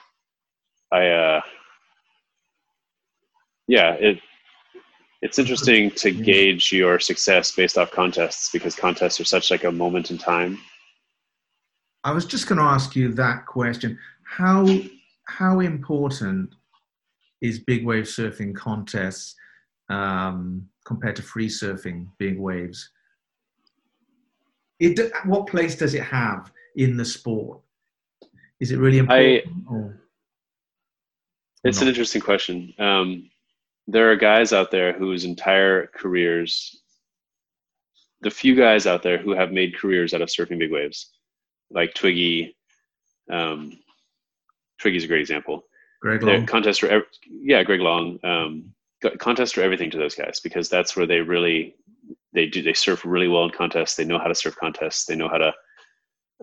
I, 0.92 1.08
uh, 1.08 1.40
yeah, 3.66 3.92
it, 3.94 4.20
it's 5.22 5.40
interesting 5.40 5.90
to 5.92 6.12
gauge 6.12 6.70
your 6.70 7.00
success 7.00 7.52
based 7.52 7.76
off 7.76 7.90
contests 7.90 8.50
because 8.52 8.76
contests 8.76 9.20
are 9.20 9.24
such 9.24 9.50
like 9.50 9.64
a 9.64 9.72
moment 9.72 10.10
in 10.12 10.18
time. 10.18 10.58
I 12.04 12.12
was 12.12 12.24
just 12.24 12.46
going 12.46 12.58
to 12.58 12.64
ask 12.64 12.94
you 12.94 13.12
that 13.14 13.46
question. 13.46 13.98
How 14.24 14.66
how 15.28 15.58
important 15.58 16.54
is 17.40 17.58
big 17.58 17.84
wave 17.84 18.04
surfing 18.04 18.54
contests 18.54 19.34
um, 19.88 20.68
compared 20.84 21.16
to 21.16 21.22
free 21.22 21.48
surfing 21.48 22.06
big 22.18 22.38
waves 22.38 22.90
it, 24.78 25.12
what 25.24 25.46
place 25.46 25.76
does 25.76 25.94
it 25.94 26.02
have 26.02 26.52
in 26.76 26.96
the 26.96 27.04
sport? 27.04 27.60
Is 28.60 28.72
it 28.72 28.78
really 28.78 28.98
important 28.98 29.46
I, 29.70 29.92
it's 31.64 31.82
an 31.82 31.88
interesting 31.88 32.20
question. 32.20 32.72
Um, 32.78 33.30
there 33.86 34.10
are 34.10 34.16
guys 34.16 34.52
out 34.52 34.70
there 34.70 34.92
whose 34.92 35.24
entire 35.24 35.88
careers 35.88 36.82
the 38.22 38.30
few 38.30 38.56
guys 38.56 38.86
out 38.86 39.02
there 39.02 39.18
who 39.18 39.32
have 39.32 39.52
made 39.52 39.76
careers 39.76 40.14
out 40.14 40.22
of 40.22 40.28
surfing 40.28 40.58
big 40.58 40.72
waves 40.72 41.12
like 41.70 41.94
twiggy 41.94 42.56
um, 43.30 43.78
twiggy's 44.80 45.04
a 45.04 45.06
great 45.06 45.20
example. 45.20 45.64
Greg 46.00 46.22
long. 46.22 46.46
contest 46.46 46.80
for 46.80 47.02
yeah 47.30 47.62
greg 47.62 47.80
long 47.80 48.18
um, 48.24 48.72
contest 49.18 49.54
for 49.54 49.62
everything 49.62 49.90
to 49.90 49.98
those 49.98 50.14
guys 50.14 50.40
because 50.40 50.68
that's 50.68 50.96
where 50.96 51.06
they 51.06 51.20
really 51.20 51.76
they 52.36 52.46
do 52.46 52.62
they 52.62 52.74
surf 52.74 53.04
really 53.04 53.26
well 53.26 53.44
in 53.44 53.50
contests 53.50 53.96
they 53.96 54.04
know 54.04 54.18
how 54.18 54.28
to 54.28 54.34
surf 54.34 54.54
contests 54.56 55.06
they 55.06 55.16
know 55.16 55.28
how 55.28 55.38
to 55.38 55.52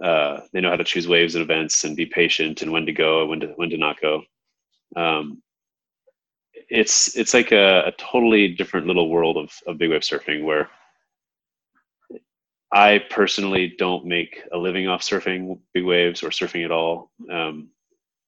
uh, 0.03 0.41
they 0.51 0.60
know 0.60 0.71
how 0.71 0.75
to 0.75 0.84
choose 0.84 1.08
waves 1.08 1.36
and 1.36 1.43
events 1.43 1.84
and 1.84 1.95
be 1.95 2.06
patient 2.08 2.63
and 2.63 2.71
when 2.71 2.86
to 2.86 2.91
go 2.91 3.21
and 3.21 3.29
when 3.29 3.39
to 3.39 3.47
when 3.56 3.69
to 3.69 3.77
not 3.77 4.01
go 4.01 4.21
um, 4.95 5.41
it's 6.69 7.15
it's 7.15 7.34
like 7.34 7.51
a, 7.51 7.84
a 7.86 7.91
totally 7.97 8.49
different 8.49 8.88
little 8.88 9.10
world 9.10 9.38
of, 9.38 9.51
of 9.67 9.77
big 9.77 9.91
wave 9.91 10.01
surfing 10.01 10.43
where 10.43 10.69
I 12.71 13.03
personally 13.12 13.75
don't 13.77 14.06
make 14.06 14.41
a 14.51 14.58
living 14.58 14.88
off 14.88 15.01
surfing 15.01 15.60
big 15.75 15.86
waves 15.86 16.23
or 16.23 16.29
surfing 16.29 16.65
at 16.65 16.71
all. 16.71 17.12
Um, 17.32 17.69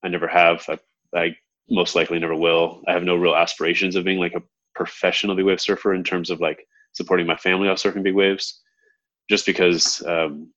I 0.04 0.08
never 0.08 0.28
have. 0.28 0.64
I, 0.70 0.78
I, 1.16 1.36
most 1.68 1.96
likely 1.96 2.20
never 2.20 2.36
will. 2.36 2.84
I 2.88 2.92
have 2.92 3.02
no 3.02 3.16
real 3.16 3.36
aspirations 3.36 3.96
of 3.96 4.04
being 4.04 4.20
like 4.20 4.36
a 4.36 4.44
professional 4.76 5.36
big 5.36 5.46
wave 5.46 5.60
surfer 5.60 5.96
in 5.96 6.04
terms 6.04 6.30
of 6.30 6.42
like 6.42 6.68
supporting 6.96 7.28
my 7.28 7.36
family 7.36 7.68
off 7.70 7.78
surfing 7.78 8.04
big 8.04 8.16
waves, 8.16 8.62
just 9.30 9.46
because 9.46 10.04
um, 10.08 10.52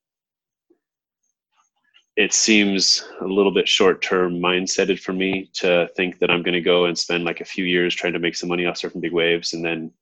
it 2.16 2.32
seems 2.32 3.04
a 3.20 3.26
little 3.26 3.52
bit 3.52 3.68
short 3.68 4.00
term 4.02 4.40
mindseted 4.40 4.98
for 5.00 5.12
me 5.12 5.50
to 5.54 5.88
think 5.96 6.18
that 6.18 6.30
I'm 6.30 6.42
going 6.42 6.54
to 6.54 6.60
go 6.60 6.86
and 6.86 6.96
spend 6.98 7.24
like 7.24 7.40
a 7.40 7.44
few 7.44 7.64
years 7.64 7.94
trying 7.94 8.12
to 8.14 8.18
make 8.18 8.36
some 8.36 8.48
money 8.48 8.66
off 8.66 8.76
surfing 8.76 9.00
big 9.00 9.12
waves. 9.12 9.52
And 9.52 9.64
then 9.64 9.92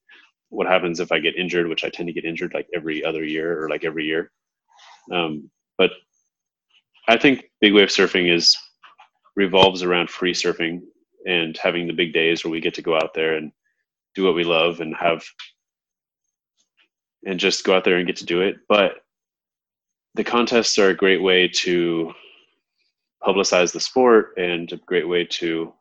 what 0.51 0.67
happens 0.67 1.01
if 1.01 1.11
I 1.11 1.19
get 1.19 1.37
injured, 1.37 1.69
which 1.69 1.85
I 1.85 1.91
tend 1.91 2.07
to 2.09 2.13
get 2.13 2.25
injured 2.25 2.55
like 2.55 2.69
every 2.75 3.05
other 3.05 3.25
year 3.25 3.63
or 3.63 3.69
like 3.69 3.85
every 3.85 4.05
year. 4.05 4.31
Um, 5.13 5.51
but 5.79 5.91
I 7.09 7.17
think 7.17 7.51
big 7.61 7.75
wave 7.75 7.89
surfing 7.89 8.35
is 8.35 8.57
revolves 9.37 9.83
around 9.83 10.11
free 10.11 10.33
surfing 10.33 10.81
and 11.27 11.57
having 11.63 11.87
the 11.87 11.93
big 11.93 12.13
days 12.13 12.45
where 12.45 12.51
we 12.51 12.61
get 12.61 12.75
to 12.75 12.83
go 12.83 12.97
out 12.97 13.13
there 13.15 13.37
and 13.37 13.53
do 14.15 14.25
what 14.25 14.35
we 14.35 14.45
love 14.45 14.81
and 14.81 14.95
have 14.97 15.23
and 17.27 17.39
just 17.39 17.65
go 17.65 17.77
out 17.77 17.85
there 17.85 17.97
and 17.97 18.07
get 18.07 18.17
to 18.17 18.25
do 18.25 18.41
it. 18.41 18.57
But 18.69 19.03
the 20.15 20.25
contests 20.25 20.79
are 20.79 20.89
a 20.89 20.95
great 20.95 21.23
way 21.23 21.49
to 21.49 22.15
publicize 23.23 23.73
the 23.73 23.81
sport 23.81 24.33
and 24.39 24.73
a 24.73 24.77
great 24.77 25.09
way 25.09 25.25
to 25.25 25.73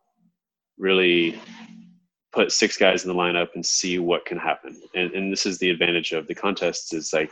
really 0.78 1.40
put 2.34 2.52
six 2.52 2.76
guys 2.76 3.06
in 3.06 3.10
the 3.10 3.16
lineup 3.16 3.50
and 3.56 3.66
see 3.66 4.00
what 4.00 4.26
can 4.26 4.38
happen. 4.38 4.82
And, 4.94 5.12
and 5.12 5.32
this 5.32 5.46
is 5.46 5.58
the 5.60 5.70
advantage 5.70 6.12
of 6.12 6.28
the 6.28 6.36
contests 6.36 6.92
is 6.94 7.14
like 7.14 7.32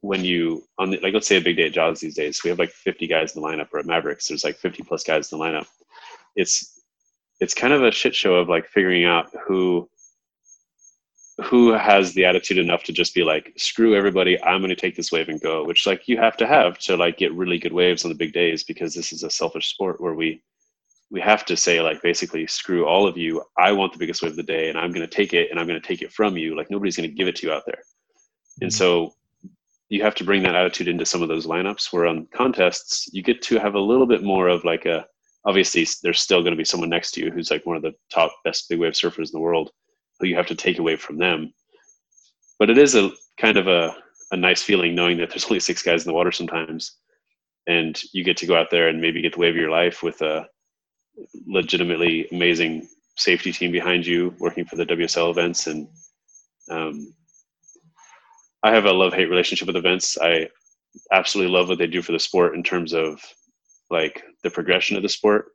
when 0.00 0.22
you 0.22 0.62
on 0.78 0.90
the, 0.90 0.98
like 0.98 1.14
let's 1.14 1.26
say 1.26 1.36
a 1.36 1.40
big 1.40 1.56
day 1.56 1.66
at 1.66 1.72
Jaws 1.72 2.00
these 2.00 2.16
days, 2.16 2.42
we 2.44 2.50
have 2.50 2.58
like 2.58 2.70
50 2.70 3.06
guys 3.06 3.34
in 3.34 3.40
the 3.40 3.48
lineup 3.48 3.68
or 3.72 3.78
at 3.78 3.86
Mavericks, 3.86 4.28
there's 4.28 4.44
like 4.44 4.56
50 4.56 4.82
plus 4.82 5.02
guys 5.02 5.32
in 5.32 5.38
the 5.38 5.44
lineup. 5.44 5.66
It's 6.36 6.82
it's 7.40 7.54
kind 7.54 7.72
of 7.72 7.82
a 7.82 7.90
shit 7.90 8.14
show 8.14 8.34
of 8.34 8.48
like 8.48 8.66
figuring 8.66 9.04
out 9.04 9.30
who 9.46 9.88
who 11.42 11.72
has 11.72 12.12
the 12.14 12.24
attitude 12.24 12.58
enough 12.58 12.84
to 12.84 12.92
just 12.92 13.14
be 13.14 13.24
like 13.24 13.52
screw 13.56 13.96
everybody 13.96 14.40
i'm 14.44 14.60
going 14.60 14.68
to 14.68 14.76
take 14.76 14.94
this 14.94 15.10
wave 15.10 15.28
and 15.28 15.40
go 15.40 15.64
which 15.64 15.86
like 15.86 16.06
you 16.06 16.16
have 16.16 16.36
to 16.36 16.46
have 16.46 16.78
to 16.78 16.96
like 16.96 17.16
get 17.16 17.34
really 17.34 17.58
good 17.58 17.72
waves 17.72 18.04
on 18.04 18.08
the 18.08 18.16
big 18.16 18.32
days 18.32 18.62
because 18.62 18.94
this 18.94 19.12
is 19.12 19.24
a 19.24 19.30
selfish 19.30 19.70
sport 19.70 20.00
where 20.00 20.14
we 20.14 20.40
we 21.10 21.20
have 21.20 21.44
to 21.44 21.56
say 21.56 21.80
like 21.80 22.00
basically 22.02 22.46
screw 22.46 22.86
all 22.86 23.06
of 23.06 23.18
you 23.18 23.42
i 23.58 23.72
want 23.72 23.92
the 23.92 23.98
biggest 23.98 24.22
wave 24.22 24.32
of 24.32 24.36
the 24.36 24.42
day 24.42 24.68
and 24.68 24.78
i'm 24.78 24.92
going 24.92 25.06
to 25.06 25.12
take 25.12 25.34
it 25.34 25.50
and 25.50 25.58
i'm 25.58 25.66
going 25.66 25.80
to 25.80 25.86
take 25.86 26.02
it 26.02 26.12
from 26.12 26.36
you 26.36 26.56
like 26.56 26.70
nobody's 26.70 26.96
going 26.96 27.08
to 27.08 27.14
give 27.14 27.28
it 27.28 27.34
to 27.34 27.46
you 27.46 27.52
out 27.52 27.64
there 27.66 27.82
and 28.60 28.70
mm-hmm. 28.70 28.76
so 28.76 29.12
you 29.88 30.02
have 30.02 30.14
to 30.14 30.24
bring 30.24 30.42
that 30.42 30.54
attitude 30.54 30.88
into 30.88 31.04
some 31.04 31.20
of 31.22 31.28
those 31.28 31.46
lineups 31.46 31.92
where 31.92 32.06
on 32.06 32.26
contests 32.32 33.08
you 33.12 33.22
get 33.22 33.42
to 33.42 33.58
have 33.58 33.74
a 33.74 33.80
little 33.80 34.06
bit 34.06 34.22
more 34.22 34.48
of 34.48 34.64
like 34.64 34.86
a 34.86 35.04
obviously 35.44 35.86
there's 36.02 36.20
still 36.20 36.42
going 36.42 36.52
to 36.52 36.56
be 36.56 36.64
someone 36.64 36.88
next 36.88 37.10
to 37.10 37.20
you 37.20 37.30
who's 37.30 37.50
like 37.50 37.66
one 37.66 37.76
of 37.76 37.82
the 37.82 37.92
top 38.12 38.32
best 38.44 38.68
big 38.68 38.78
wave 38.78 38.92
surfers 38.92 39.26
in 39.26 39.32
the 39.32 39.40
world 39.40 39.70
who 40.24 40.30
you 40.30 40.36
have 40.36 40.46
to 40.46 40.54
take 40.54 40.78
away 40.78 40.96
from 40.96 41.18
them. 41.18 41.52
But 42.58 42.70
it 42.70 42.78
is 42.78 42.94
a 42.94 43.10
kind 43.38 43.56
of 43.56 43.68
a, 43.68 43.94
a 44.32 44.36
nice 44.36 44.62
feeling 44.62 44.94
knowing 44.94 45.18
that 45.18 45.28
there's 45.30 45.44
only 45.50 45.60
six 45.60 45.82
guys 45.82 46.04
in 46.04 46.08
the 46.08 46.14
water 46.14 46.32
sometimes, 46.32 46.96
and 47.66 48.00
you 48.12 48.24
get 48.24 48.36
to 48.38 48.46
go 48.46 48.56
out 48.56 48.70
there 48.70 48.88
and 48.88 49.00
maybe 49.00 49.22
get 49.22 49.34
the 49.34 49.40
wave 49.40 49.54
of 49.54 49.60
your 49.60 49.70
life 49.70 50.02
with 50.02 50.20
a 50.22 50.46
legitimately 51.46 52.26
amazing 52.32 52.88
safety 53.16 53.52
team 53.52 53.70
behind 53.70 54.06
you 54.06 54.34
working 54.38 54.64
for 54.64 54.76
the 54.76 54.86
WSL 54.86 55.30
events. 55.30 55.66
And 55.66 55.88
um, 56.70 57.14
I 58.62 58.72
have 58.72 58.86
a 58.86 58.92
love 58.92 59.12
hate 59.12 59.30
relationship 59.30 59.66
with 59.66 59.76
events. 59.76 60.18
I 60.20 60.48
absolutely 61.12 61.52
love 61.52 61.68
what 61.68 61.78
they 61.78 61.86
do 61.86 62.02
for 62.02 62.12
the 62.12 62.18
sport 62.18 62.54
in 62.54 62.62
terms 62.62 62.92
of 62.92 63.20
like 63.90 64.24
the 64.42 64.50
progression 64.50 64.96
of 64.96 65.02
the 65.02 65.08
sport. 65.08 65.46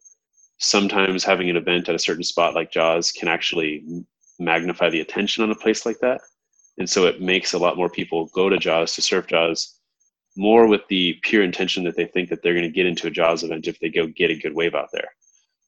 Sometimes 0.60 1.24
having 1.24 1.50
an 1.50 1.58
event 1.58 1.90
at 1.90 1.96
a 1.96 2.00
certain 2.00 2.24
spot 2.24 2.54
like 2.54 2.72
Jaws 2.72 3.12
can 3.12 3.28
actually 3.28 3.84
magnify 4.40 4.90
the 4.90 5.02
attention 5.02 5.44
on 5.44 5.52
a 5.52 5.56
place 5.56 5.86
like 5.86 6.00
that. 6.00 6.22
And 6.78 6.90
so 6.90 7.06
it 7.06 7.22
makes 7.22 7.54
a 7.54 7.58
lot 7.58 7.78
more 7.78 7.90
people 7.90 8.28
go 8.34 8.50
to 8.50 8.58
Jaws 8.58 8.96
to 8.96 9.02
surf 9.02 9.28
Jaws 9.28 9.80
more 10.38 10.68
with 10.68 10.82
the 10.88 11.20
pure 11.24 11.44
intention 11.44 11.84
that 11.84 11.96
they 11.96 12.06
think 12.06 12.30
that 12.30 12.42
they're 12.42 12.54
going 12.54 12.64
to 12.64 12.72
get 12.72 12.86
into 12.86 13.08
a 13.08 13.12
Jaws 13.12 13.44
event 13.44 13.68
if 13.68 13.80
they 13.80 13.90
go 13.90 14.08
get 14.08 14.32
a 14.32 14.36
good 14.36 14.56
wave 14.56 14.76
out 14.76 14.90
there. 14.94 15.10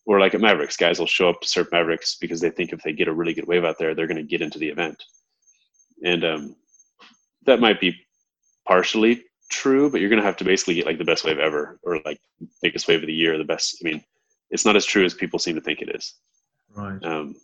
Or 0.06 0.20
like 0.20 0.34
at 0.34 0.42
Mavericks, 0.42 0.78
guys 0.78 1.00
will 1.00 1.08
show 1.08 1.30
up 1.30 1.42
to 1.42 1.48
surf 1.48 1.68
Mavericks 1.72 2.16
because 2.16 2.40
they 2.40 2.50
think 2.50 2.72
if 2.72 2.82
they 2.82 2.94
get 2.94 3.08
a 3.08 3.14
really 3.14 3.34
good 3.34 3.48
wave 3.48 3.66
out 3.66 3.78
there, 3.78 3.94
they're 3.94 4.08
going 4.08 4.18
to 4.18 4.24
get 4.24 4.42
into 4.42 4.60
the 4.60 4.70
event. 4.70 5.04
And 6.04 6.24
um, 6.24 6.56
that 7.46 7.60
might 7.60 7.80
be 7.80 7.96
partially 8.66 9.24
true, 9.50 9.92
but 9.92 10.00
you're 10.00 10.10
going 10.10 10.22
to 10.22 10.26
have 10.26 10.38
to 10.38 10.44
basically 10.44 10.76
get 10.76 10.86
like 10.86 10.98
the 10.98 11.04
best 11.04 11.26
wave 11.26 11.38
ever 11.38 11.80
or 11.84 12.00
like 12.06 12.20
biggest 12.62 12.88
wave 12.88 13.02
of 13.02 13.08
the 13.08 13.14
year, 13.14 13.38
the 13.38 13.44
best. 13.44 13.78
I 13.82 13.90
mean, 13.90 14.04
it's 14.50 14.66
not 14.66 14.76
as 14.76 14.86
true 14.86 15.06
as 15.06 15.14
people 15.14 15.40
seem 15.40 15.56
to 15.56 15.62
think 15.62 15.82
it 15.82 15.96
is. 15.96 16.16
Right. 16.74 17.04
Um. 17.04 17.36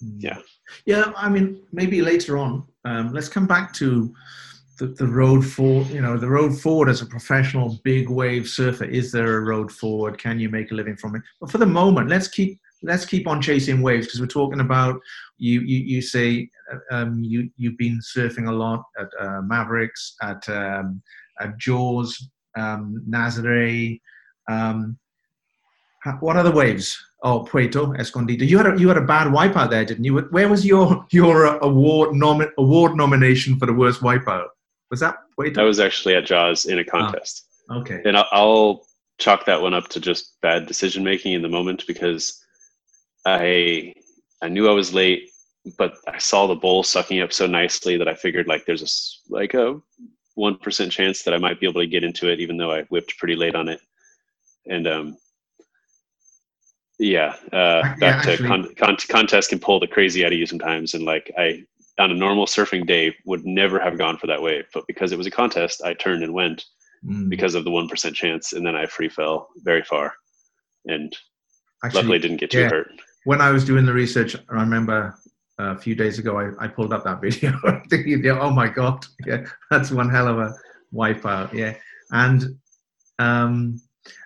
Yeah. 0.00 0.38
Yeah, 0.86 1.12
I 1.16 1.28
mean, 1.28 1.62
maybe 1.72 2.02
later 2.02 2.38
on. 2.38 2.66
Um, 2.84 3.12
let's 3.12 3.28
come 3.28 3.46
back 3.46 3.72
to 3.74 4.14
the, 4.78 4.86
the 4.86 5.06
road 5.06 5.44
forward. 5.44 5.88
You 5.88 6.00
know, 6.00 6.16
the 6.16 6.28
road 6.28 6.58
forward 6.58 6.88
as 6.88 7.02
a 7.02 7.06
professional 7.06 7.78
big 7.84 8.08
wave 8.08 8.48
surfer. 8.48 8.84
Is 8.84 9.12
there 9.12 9.36
a 9.36 9.40
road 9.42 9.70
forward? 9.70 10.18
Can 10.18 10.40
you 10.40 10.48
make 10.48 10.70
a 10.70 10.74
living 10.74 10.96
from 10.96 11.16
it? 11.16 11.22
But 11.40 11.50
for 11.50 11.58
the 11.58 11.66
moment, 11.66 12.08
let's 12.08 12.28
keep 12.28 12.58
let's 12.82 13.04
keep 13.04 13.26
on 13.26 13.42
chasing 13.42 13.82
waves 13.82 14.06
because 14.06 14.20
we're 14.20 14.26
talking 14.26 14.60
about 14.60 14.98
you. 15.38 15.60
You, 15.60 15.78
you 15.78 16.02
say 16.02 16.48
uh, 16.72 16.94
um, 16.94 17.22
you 17.22 17.50
you've 17.56 17.78
been 17.78 18.00
surfing 18.16 18.48
a 18.48 18.52
lot 18.52 18.82
at 18.98 19.08
uh, 19.18 19.42
Mavericks, 19.42 20.16
at 20.22 20.48
um, 20.48 21.02
at 21.40 21.58
Jaws, 21.58 22.30
um, 22.56 23.04
Nazare. 23.08 24.00
Um, 24.48 24.98
ha- 26.02 26.18
what 26.20 26.36
other 26.36 26.52
waves? 26.52 26.98
Oh, 27.22 27.40
Puerto 27.40 27.92
Escondido. 27.94 28.44
You 28.44 28.56
had 28.56 28.66
a, 28.66 28.80
you 28.80 28.88
had 28.88 28.96
a 28.96 29.02
bad 29.02 29.28
wipeout 29.28 29.68
there, 29.68 29.84
didn't 29.84 30.04
you? 30.04 30.18
Where 30.30 30.48
was 30.48 30.64
your 30.64 31.04
your 31.10 31.46
uh, 31.46 31.58
award 31.60 32.10
nomi- 32.10 32.50
award 32.56 32.96
nomination 32.96 33.58
for 33.58 33.66
the 33.66 33.74
worst 33.74 34.00
wipeout? 34.00 34.48
Was 34.90 35.00
that 35.00 35.16
Puerto? 35.36 35.52
That 35.52 35.62
was 35.62 35.80
actually 35.80 36.14
at 36.14 36.24
Jaws 36.24 36.64
in 36.64 36.78
a 36.78 36.84
contest. 36.84 37.46
okay. 37.70 38.00
and 38.04 38.16
I'll, 38.16 38.28
I'll 38.32 38.86
chalk 39.18 39.44
that 39.44 39.60
one 39.60 39.74
up 39.74 39.88
to 39.88 40.00
just 40.00 40.36
bad 40.40 40.66
decision 40.66 41.04
making 41.04 41.34
in 41.34 41.42
the 41.42 41.48
moment 41.48 41.86
because 41.86 42.42
I 43.26 43.94
I 44.42 44.48
knew 44.48 44.68
I 44.68 44.72
was 44.72 44.94
late, 44.94 45.28
but 45.76 45.94
I 46.08 46.16
saw 46.18 46.46
the 46.46 46.54
bowl 46.54 46.82
sucking 46.82 47.20
up 47.20 47.32
so 47.32 47.46
nicely 47.46 47.98
that 47.98 48.08
I 48.08 48.14
figured 48.14 48.46
like 48.46 48.64
there's 48.64 48.82
a 48.82 49.34
like 49.34 49.54
a 49.54 49.78
one 50.36 50.56
percent 50.56 50.90
chance 50.90 51.22
that 51.22 51.34
I 51.34 51.38
might 51.38 51.60
be 51.60 51.68
able 51.68 51.82
to 51.82 51.86
get 51.86 52.02
into 52.04 52.30
it, 52.30 52.40
even 52.40 52.56
though 52.56 52.72
I 52.72 52.84
whipped 52.84 53.18
pretty 53.18 53.36
late 53.36 53.54
on 53.54 53.68
it. 53.68 53.80
And 54.66 54.86
um, 54.88 55.16
yeah, 57.00 57.34
uh, 57.52 57.82
Yeah, 58.00 58.20
to 58.22 58.30
actually- 58.30 58.48
con- 58.48 58.74
con- 58.76 58.96
contest 59.08 59.48
can 59.50 59.58
pull 59.58 59.80
the 59.80 59.86
crazy 59.88 60.24
out 60.24 60.32
of 60.32 60.38
you 60.38 60.46
sometimes, 60.46 60.94
and 60.94 61.04
like 61.04 61.30
I 61.38 61.64
on 61.98 62.10
a 62.10 62.14
normal 62.14 62.46
surfing 62.46 62.86
day 62.86 63.14
would 63.26 63.44
never 63.44 63.78
have 63.78 63.98
gone 63.98 64.16
for 64.16 64.26
that 64.26 64.40
wave, 64.40 64.64
but 64.72 64.84
because 64.86 65.12
it 65.12 65.18
was 65.18 65.26
a 65.26 65.30
contest, 65.30 65.82
I 65.84 65.94
turned 65.94 66.22
and 66.22 66.32
went 66.32 66.64
Mm. 67.04 67.30
because 67.30 67.54
of 67.54 67.64
the 67.64 67.70
one 67.70 67.88
percent 67.88 68.14
chance, 68.14 68.52
and 68.52 68.64
then 68.66 68.76
I 68.76 68.84
free 68.84 69.08
fell 69.08 69.48
very 69.64 69.82
far, 69.82 70.12
and 70.86 71.10
Actually, 71.82 72.02
luckily 72.02 72.18
didn't 72.18 72.36
get 72.36 72.50
too 72.50 72.60
yeah. 72.60 72.68
hurt. 72.68 72.90
when 73.24 73.40
I 73.40 73.50
was 73.50 73.64
doing 73.64 73.86
the 73.86 73.92
research, 73.94 74.36
I 74.36 74.54
remember 74.60 75.14
a 75.58 75.78
few 75.78 75.94
days 75.94 76.18
ago 76.18 76.38
I, 76.38 76.50
I 76.62 76.68
pulled 76.68 76.92
up 76.92 77.04
that 77.04 77.20
video, 77.26 77.52
thinking, 77.88 78.26
oh 78.28 78.50
my 78.50 78.68
god, 78.68 79.06
yeah, 79.26 79.46
that's 79.70 79.90
one 79.90 80.10
hell 80.10 80.28
of 80.28 80.38
a 80.38 80.54
wipeout, 80.92 81.52
yeah. 81.54 81.74
And 82.12 82.58
um, 83.18 83.80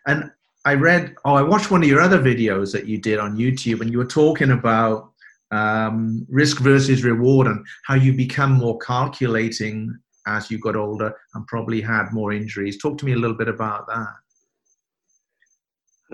and 0.06 0.30
I 0.64 0.74
read, 0.74 1.14
oh, 1.24 1.34
I 1.34 1.42
watched 1.42 1.70
one 1.70 1.82
of 1.82 1.88
your 1.88 2.00
other 2.00 2.18
videos 2.18 2.72
that 2.72 2.86
you 2.86 2.98
did 2.98 3.18
on 3.18 3.36
YouTube, 3.36 3.80
and 3.80 3.90
you 3.90 3.98
were 3.98 4.06
talking 4.06 4.52
about 4.52 5.12
um, 5.50 6.26
risk 6.30 6.60
versus 6.60 7.04
reward 7.04 7.46
and 7.46 7.64
how 7.84 7.94
you 7.94 8.12
become 8.12 8.52
more 8.52 8.78
calculating 8.78 9.96
as 10.26 10.50
you 10.50 10.58
got 10.58 10.74
older 10.76 11.14
and 11.34 11.46
probably 11.46 11.80
had 11.80 12.12
more 12.12 12.32
injuries. 12.32 12.78
Talk 12.78 12.96
to 12.98 13.04
me 13.04 13.12
a 13.12 13.16
little 13.16 13.36
bit 13.36 13.48
about 13.48 13.86
that. 13.86 14.14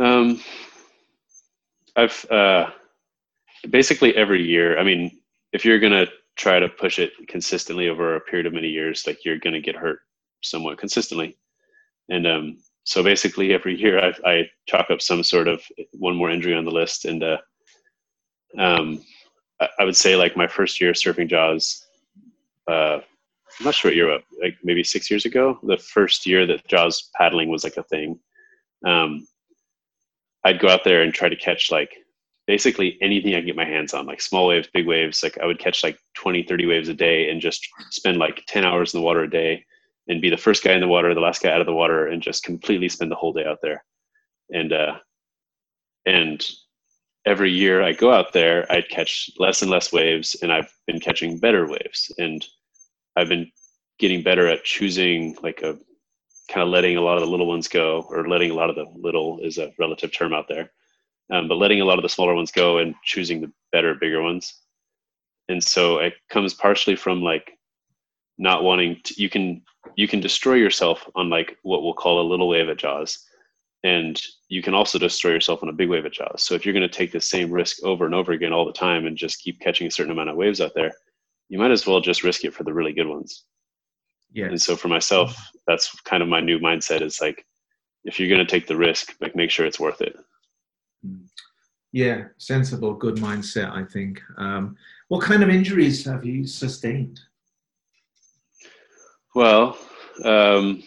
Um, 0.05 0.41
I've 1.97 2.25
uh, 2.31 2.71
basically 3.69 4.17
every 4.17 4.43
year. 4.43 4.79
I 4.79 4.85
mean, 4.85 5.11
if 5.53 5.65
you're 5.65 5.79
gonna 5.79 6.07
try 6.37 6.59
to 6.59 6.69
push 6.69 6.99
it 6.99 7.13
consistently 7.29 7.89
over 7.89 8.17
a 8.17 8.21
period 8.21 8.47
of 8.47 8.53
many 8.53 8.69
years, 8.69 9.07
like 9.07 9.25
you're 9.25 9.39
gonna 9.39 9.61
get 9.61 9.77
hurt 9.77 10.01
somewhat 10.43 10.79
consistently, 10.79 11.37
and 12.09 12.27
um, 12.27 12.57
so 12.85 13.03
basically 13.03 13.53
every 13.53 13.79
year 13.79 13.99
I, 13.99 14.15
I 14.25 14.51
chalk 14.67 14.91
up 14.91 15.03
some 15.03 15.23
sort 15.23 15.49
of 15.49 15.63
one 15.93 16.17
more 16.17 16.31
injury 16.31 16.55
on 16.55 16.65
the 16.65 16.71
list, 16.71 17.05
and 17.05 17.23
uh, 17.23 17.39
um, 18.59 19.05
I, 19.61 19.69
I 19.81 19.85
would 19.85 19.97
say 19.97 20.17
like 20.17 20.37
my 20.37 20.47
first 20.47 20.81
year 20.81 20.93
surfing 20.93 21.29
Jaws. 21.29 21.87
Uh, 22.67 23.01
I'm 23.59 23.65
not 23.65 23.75
sure 23.75 23.91
what 23.91 23.97
year, 23.97 24.19
like 24.41 24.57
maybe 24.63 24.85
six 24.85 25.11
years 25.11 25.25
ago, 25.25 25.59
the 25.63 25.77
first 25.77 26.25
year 26.25 26.47
that 26.47 26.67
Jaws 26.69 27.11
paddling 27.15 27.51
was 27.51 27.65
like 27.65 27.77
a 27.77 27.83
thing. 27.83 28.19
Um, 28.87 29.27
I'd 30.45 30.61
go 30.61 30.69
out 30.69 30.85
there 30.85 31.03
and 31.03 31.13
try 31.13 31.29
to 31.29 31.37
catch 31.37 31.71
like 31.71 31.95
basically 32.47 32.97
anything 33.03 33.35
I 33.35 33.39
could 33.39 33.47
get 33.47 33.57
my 33.57 33.65
hands 33.65 33.93
on, 33.93 34.07
like 34.07 34.21
small 34.21 34.47
waves, 34.47 34.69
big 34.73 34.87
waves. 34.87 35.23
Like 35.23 35.39
I 35.39 35.47
would 35.47 35.59
catch 35.59 35.85
like 35.85 35.99
20, 36.15 36.45
30 36.45 36.67
waves 36.67 36.89
a 36.89 36.95
day 36.95 37.31
and 37.31 37.41
just 37.41 37.69
spend 37.91 38.19
like 38.19 38.45
10 38.47 38.65
hours 38.65 38.95
in 38.95 39.01
the 39.01 39.05
water 39.05 39.25
a 39.25 39.31
day 39.31 39.65
and 40.11 40.21
be 40.21 40.29
the 40.29 40.37
first 40.37 40.65
guy 40.65 40.73
in 40.73 40.81
the 40.81 40.89
water, 40.89 41.15
the 41.15 41.21
last 41.21 41.41
guy 41.41 41.53
out 41.53 41.61
of 41.61 41.67
the 41.67 41.73
water, 41.73 42.09
and 42.09 42.21
just 42.21 42.43
completely 42.43 42.89
spend 42.89 43.13
the 43.13 43.17
whole 43.17 43.33
day 43.33 43.45
out 43.45 43.61
there. 43.63 43.85
And, 44.53 44.73
uh, 44.73 44.95
and 46.05 46.45
every 47.25 47.53
year 47.53 47.81
I 47.81 47.93
go 47.93 48.13
out 48.13 48.33
there, 48.33 48.67
I'd 48.73 48.89
catch 48.89 49.31
less 49.39 49.63
and 49.63 49.71
less 49.71 49.93
waves, 49.93 50.35
and 50.43 50.53
I've 50.53 50.75
been 50.89 50.99
catching 50.99 51.39
better 51.39 51.69
waves. 51.69 52.13
And 52.19 52.45
I've 53.15 53.29
been 53.29 53.53
getting 54.01 54.25
better 54.25 54.49
at 54.49 54.65
choosing 54.65 55.37
like 55.43 55.63
a 55.63 55.79
kind 56.49 56.65
of 56.65 56.71
letting 56.71 56.97
a 56.97 57.01
lot 57.01 57.17
of 57.17 57.23
the 57.23 57.31
little 57.31 57.47
ones 57.47 57.69
go, 57.69 58.05
or 58.11 58.29
letting 58.29 58.51
a 58.51 58.55
lot 58.55 58.69
of 58.69 58.75
the 58.75 58.87
little 58.97 59.39
is 59.41 59.59
a 59.59 59.73
relative 59.79 60.13
term 60.13 60.33
out 60.33 60.49
there, 60.49 60.73
um, 61.31 61.47
but 61.47 61.59
letting 61.59 61.81
a 61.81 61.85
lot 61.85 61.99
of 61.99 62.03
the 62.03 62.09
smaller 62.09 62.35
ones 62.35 62.51
go 62.51 62.79
and 62.79 62.97
choosing 63.05 63.41
the 63.41 63.53
better, 63.71 63.95
bigger 63.95 64.23
ones. 64.23 64.55
And 65.49 65.63
so 65.63 65.99
it 65.99 66.15
comes 66.31 66.53
partially 66.53 66.97
from 66.97 67.23
like 67.23 67.53
not 68.41 68.65
wanting 68.65 68.97
to, 69.05 69.23
you 69.23 69.29
can 69.29 69.63
you 69.97 70.09
can 70.09 70.19
destroy 70.19 70.55
yourself 70.55 71.09
on 71.15 71.29
like 71.29 71.59
what 71.63 71.83
we'll 71.83 71.95
call 71.95 72.21
a 72.21 72.29
little 72.29 72.49
wave 72.49 72.71
at 72.71 72.79
Jaws, 72.79 73.27
and 73.85 74.21
you 74.49 74.63
can 74.63 74.73
also 74.73 74.99
destroy 74.99 75.33
yourself 75.33 75.63
on 75.63 75.69
a 75.69 75.75
big 75.75 75.91
wave 75.91 76.07
at 76.07 76.13
Jaws. 76.13 76.43
So 76.43 76.55
if 76.55 76.65
you're 76.65 76.73
going 76.73 76.89
to 76.89 76.99
take 76.99 77.13
the 77.13 77.21
same 77.21 77.51
risk 77.51 77.85
over 77.85 78.07
and 78.07 78.15
over 78.15 78.33
again 78.33 78.53
all 78.53 78.65
the 78.65 78.73
time 78.73 79.07
and 79.07 79.17
just 79.17 79.43
keep 79.43 79.61
catching 79.61 79.87
a 79.87 79.91
certain 79.91 80.11
amount 80.11 80.31
of 80.31 80.37
waves 80.37 80.61
out 80.61 80.73
there, 80.75 80.91
you 81.51 81.59
might 81.59 81.71
as 81.71 81.87
well 81.87 82.01
just 82.01 82.25
risk 82.25 82.45
it 82.45 82.55
for 82.55 82.65
the 82.65 82.73
really 82.73 82.95
good 82.95 83.07
ones. 83.07 83.45
Yeah. 84.33 84.47
And 84.47 84.61
so 84.61 84.75
for 84.75 84.89
myself, 84.89 85.37
that's 85.67 85.95
kind 86.03 86.23
of 86.23 86.29
my 86.29 86.41
new 86.41 86.59
mindset 86.59 87.03
is 87.03 87.21
like, 87.21 87.45
if 88.05 88.19
you're 88.19 88.29
going 88.29 88.45
to 88.45 88.51
take 88.51 88.67
the 88.67 88.77
risk, 88.77 89.15
like 89.21 89.37
make 89.37 89.51
sure 89.51 89.67
it's 89.67 89.81
worth 89.81 90.01
it. 90.01 90.17
Yeah, 91.93 92.25
sensible, 92.39 92.95
good 92.95 93.17
mindset, 93.17 93.71
I 93.73 93.85
think. 93.85 94.23
Um, 94.39 94.77
what 95.09 95.23
kind 95.23 95.43
of 95.43 95.51
injuries 95.51 96.05
have 96.07 96.25
you 96.25 96.47
sustained? 96.47 97.21
Well, 99.35 99.79
um, 100.25 100.83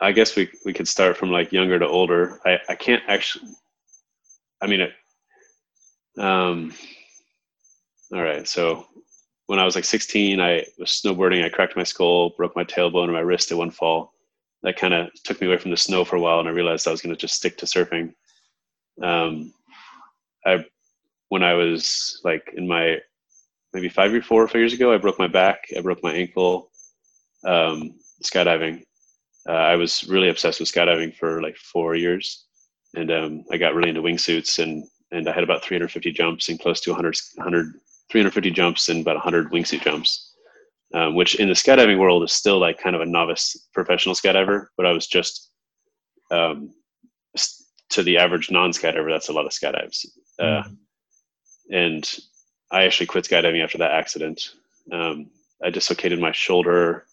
I 0.00 0.12
guess 0.12 0.36
we 0.36 0.50
we 0.64 0.72
could 0.72 0.88
start 0.88 1.16
from 1.16 1.30
like 1.30 1.52
younger 1.52 1.78
to 1.78 1.86
older. 1.86 2.40
I 2.44 2.58
I 2.68 2.74
can't 2.74 3.02
actually. 3.08 3.48
I 4.60 4.66
mean, 4.66 4.80
it, 4.80 4.92
um, 6.18 6.74
all 8.12 8.22
right. 8.22 8.46
So 8.46 8.86
when 9.46 9.58
I 9.58 9.64
was 9.64 9.74
like 9.74 9.84
16, 9.84 10.40
I 10.40 10.64
was 10.78 10.90
snowboarding. 10.90 11.44
I 11.44 11.48
cracked 11.48 11.76
my 11.76 11.84
skull, 11.84 12.30
broke 12.30 12.56
my 12.56 12.64
tailbone 12.64 13.04
and 13.04 13.12
my 13.12 13.20
wrist 13.20 13.52
at 13.52 13.58
one 13.58 13.70
fall. 13.70 14.12
That 14.62 14.76
kind 14.76 14.94
of 14.94 15.08
took 15.24 15.40
me 15.40 15.46
away 15.46 15.58
from 15.58 15.70
the 15.70 15.76
snow 15.76 16.04
for 16.04 16.16
a 16.16 16.20
while, 16.20 16.40
and 16.40 16.48
I 16.48 16.52
realized 16.52 16.86
I 16.88 16.90
was 16.90 17.00
going 17.02 17.14
to 17.14 17.20
just 17.20 17.34
stick 17.36 17.56
to 17.58 17.66
surfing. 17.66 18.14
Um, 19.02 19.52
I 20.46 20.64
when 21.28 21.42
I 21.42 21.54
was 21.54 22.20
like 22.24 22.52
in 22.56 22.66
my 22.66 22.98
maybe 23.72 23.88
five 23.88 24.12
or 24.12 24.22
four 24.22 24.42
or 24.42 24.48
five 24.48 24.56
years 24.56 24.72
ago, 24.72 24.92
I 24.92 24.98
broke 24.98 25.18
my 25.18 25.28
back. 25.28 25.64
I 25.76 25.80
broke 25.80 26.02
my 26.02 26.12
ankle. 26.12 26.70
Um, 27.44 27.94
skydiving. 28.24 28.82
Uh, 29.48 29.52
I 29.52 29.76
was 29.76 30.04
really 30.08 30.28
obsessed 30.28 30.60
with 30.60 30.70
skydiving 30.70 31.14
for 31.16 31.40
like 31.40 31.56
four 31.56 31.94
years, 31.94 32.46
and 32.94 33.10
um, 33.10 33.44
I 33.52 33.56
got 33.56 33.74
really 33.74 33.90
into 33.90 34.02
wingsuits 34.02 34.58
and 34.62 34.84
and 35.10 35.28
I 35.28 35.32
had 35.32 35.44
about 35.44 35.64
350 35.64 36.12
jumps 36.12 36.50
and 36.50 36.60
close 36.60 36.80
to 36.82 36.90
100, 36.90 37.16
100 37.36 37.72
350 38.10 38.50
jumps 38.50 38.88
and 38.90 39.00
about 39.00 39.16
100 39.16 39.50
wingsuit 39.50 39.82
jumps, 39.82 40.34
um, 40.94 41.14
which 41.14 41.36
in 41.36 41.48
the 41.48 41.54
skydiving 41.54 41.98
world 41.98 42.22
is 42.24 42.32
still 42.32 42.58
like 42.58 42.78
kind 42.78 42.94
of 42.94 43.00
a 43.02 43.06
novice 43.06 43.68
professional 43.72 44.14
skydiver. 44.14 44.66
But 44.76 44.84
I 44.84 44.92
was 44.92 45.06
just 45.06 45.50
um, 46.30 46.74
to 47.90 48.02
the 48.02 48.18
average 48.18 48.50
non-skydiver, 48.50 49.10
that's 49.10 49.28
a 49.28 49.32
lot 49.32 49.46
of 49.46 49.52
skydives. 49.52 50.04
Uh, 50.38 50.62
Mhm. 50.62 50.76
and 51.70 52.18
I 52.70 52.84
actually 52.84 53.06
quit 53.06 53.24
skydiving 53.24 53.62
after 53.62 53.78
that 53.78 53.92
accident. 53.92 54.54
Um, 54.92 55.30
I 55.62 55.70
dislocated 55.70 56.20
my 56.20 56.32
shoulder. 56.32 57.06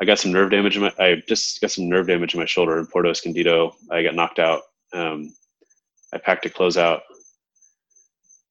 I 0.00 0.04
got 0.04 0.18
some 0.18 0.32
nerve 0.32 0.50
damage 0.50 0.76
in 0.76 0.82
my. 0.82 0.92
I 0.98 1.22
just 1.26 1.60
got 1.60 1.70
some 1.70 1.88
nerve 1.88 2.06
damage 2.06 2.34
in 2.34 2.40
my 2.40 2.46
shoulder 2.46 2.78
in 2.78 2.86
Porto 2.86 3.10
Escondido. 3.10 3.76
I 3.90 4.02
got 4.02 4.14
knocked 4.14 4.38
out. 4.38 4.62
Um, 4.92 5.34
I 6.12 6.18
packed 6.18 6.46
a 6.46 6.50
closeout. 6.50 7.00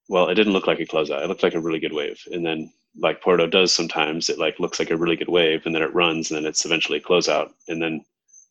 Well, 0.10 0.29
it 0.29 0.36
didn't 0.36 0.53
look 0.53 0.67
like 0.67 0.79
a 0.79 0.86
closeout. 0.86 1.23
It 1.23 1.27
looked 1.27 1.43
like 1.43 1.55
a 1.55 1.60
really 1.60 1.79
good 1.79 1.93
wave. 1.93 2.21
And 2.31 2.45
then 2.45 2.71
like 2.99 3.21
Porto 3.21 3.47
does 3.47 3.73
sometimes, 3.73 4.29
it 4.29 4.39
like 4.39 4.60
looks 4.60 4.79
like 4.79 4.89
a 4.89 4.97
really 4.97 5.15
good 5.15 5.29
wave 5.29 5.65
and 5.65 5.75
then 5.75 5.81
it 5.81 5.93
runs 5.93 6.31
and 6.31 6.38
then 6.38 6.45
it's 6.45 6.65
eventually 6.65 6.99
close 6.99 7.29
out. 7.29 7.53
And 7.67 7.81
then 7.81 8.03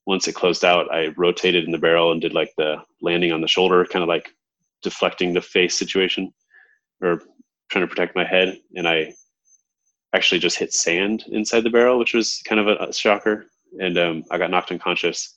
once 0.07 0.29
it 0.29 0.35
closed 0.35 0.65
out, 0.65 0.93
I 0.93 1.09
rotated 1.17 1.65
in 1.65 1.73
the 1.73 1.79
barrel 1.79 2.13
and 2.13 2.21
did 2.21 2.33
like 2.33 2.53
the 2.57 2.77
landing 3.03 3.33
on 3.33 3.41
the 3.41 3.49
shoulder, 3.49 3.85
kind 3.85 4.03
of 4.03 4.09
like 4.09 4.31
deflecting 4.83 5.35
the 5.35 5.41
face 5.41 5.77
situation 5.77 6.33
or 7.03 7.23
trying 7.71 7.85
to 7.85 7.89
protect 7.89 8.17
my 8.17 8.25
head. 8.25 8.59
And 8.75 8.89
I 8.89 9.15
actually 10.15 10.39
just 10.39 10.59
hit 10.59 10.73
sand 10.73 11.25
inside 11.29 11.63
the 11.63 11.71
barrel, 11.71 11.99
which 11.99 12.15
was 12.15 12.43
kind 12.45 12.61
of 12.61 12.69
a, 12.69 12.77
a 12.89 12.93
shocker. 12.93 13.47
And 13.81 13.99
um, 13.99 14.25
I 14.31 14.39
got 14.39 14.51
knocked 14.51 14.73
unconscious. 14.73 15.37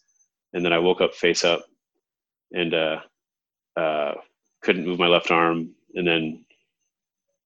And 0.53 0.63
then 0.63 0.73
I 0.73 0.79
woke 0.79 1.01
up 1.01 1.13
face 1.13 1.43
up 1.43 1.63
and 2.51 2.73
uh, 2.73 2.99
uh, 3.75 4.13
couldn't 4.61 4.85
move 4.85 4.99
my 4.99 5.07
left 5.07 5.31
arm. 5.31 5.71
And 5.95 6.07
then 6.07 6.45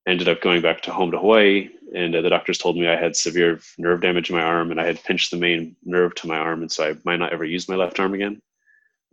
ended 0.07 0.27
up 0.27 0.41
going 0.41 0.61
back 0.61 0.81
to 0.81 0.91
home 0.91 1.11
to 1.11 1.19
Hawaii, 1.19 1.69
and 1.95 2.15
uh, 2.15 2.21
the 2.21 2.29
doctors 2.29 2.57
told 2.57 2.75
me 2.75 2.87
I 2.87 2.99
had 2.99 3.15
severe 3.15 3.59
nerve 3.77 4.01
damage 4.01 4.29
in 4.29 4.35
my 4.35 4.41
arm, 4.41 4.71
and 4.71 4.79
I 4.79 4.85
had 4.85 5.03
pinched 5.03 5.31
the 5.31 5.37
main 5.37 5.75
nerve 5.83 6.13
to 6.15 6.27
my 6.27 6.37
arm, 6.37 6.61
and 6.61 6.71
so 6.71 6.89
I 6.89 6.95
might 7.05 7.19
not 7.19 7.31
ever 7.31 7.45
use 7.45 7.69
my 7.69 7.75
left 7.75 7.99
arm 7.99 8.13
again. 8.13 8.41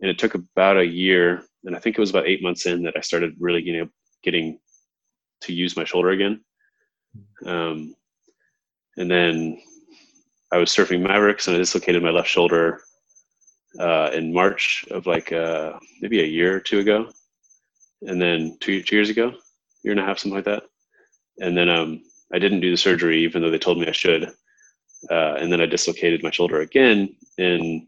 And 0.01 0.09
it 0.09 0.19
took 0.19 0.35
about 0.35 0.77
a 0.77 0.85
year, 0.85 1.43
and 1.63 1.75
I 1.75 1.79
think 1.79 1.97
it 1.97 2.01
was 2.01 2.09
about 2.09 2.27
eight 2.27 2.43
months 2.43 2.65
in 2.65 2.83
that 2.83 2.97
I 2.97 3.01
started 3.01 3.35
really 3.39 3.61
getting 3.61 3.89
getting 4.23 4.59
to 5.41 5.53
use 5.53 5.77
my 5.77 5.83
shoulder 5.83 6.09
again. 6.09 6.41
Um, 7.45 7.95
and 8.97 9.09
then 9.09 9.61
I 10.51 10.57
was 10.57 10.69
surfing 10.69 11.01
Mavericks, 11.01 11.47
and 11.47 11.55
I 11.55 11.59
dislocated 11.59 12.03
my 12.03 12.09
left 12.09 12.29
shoulder 12.29 12.81
uh, 13.79 14.11
in 14.13 14.33
March 14.33 14.85
of 14.91 15.07
like 15.07 15.31
uh, 15.31 15.73
maybe 16.01 16.21
a 16.21 16.25
year 16.25 16.55
or 16.55 16.59
two 16.59 16.79
ago, 16.79 17.09
and 18.01 18.21
then 18.21 18.57
two 18.59 18.81
two 18.83 18.95
years 18.95 19.09
ago, 19.09 19.33
year 19.83 19.91
and 19.91 19.99
a 19.99 20.05
half, 20.05 20.19
something 20.19 20.35
like 20.35 20.45
that 20.45 20.63
and 21.41 21.57
then 21.57 21.69
um, 21.69 22.01
I 22.33 22.39
didn't 22.39 22.61
do 22.61 22.71
the 22.71 22.77
surgery 22.77 23.23
even 23.23 23.41
though 23.41 23.49
they 23.49 23.57
told 23.57 23.79
me 23.79 23.87
I 23.87 23.91
should. 23.91 24.31
Uh, 25.09 25.35
and 25.39 25.51
then 25.51 25.59
I 25.59 25.65
dislocated 25.65 26.23
my 26.23 26.29
shoulder 26.29 26.61
again 26.61 27.15
in 27.37 27.87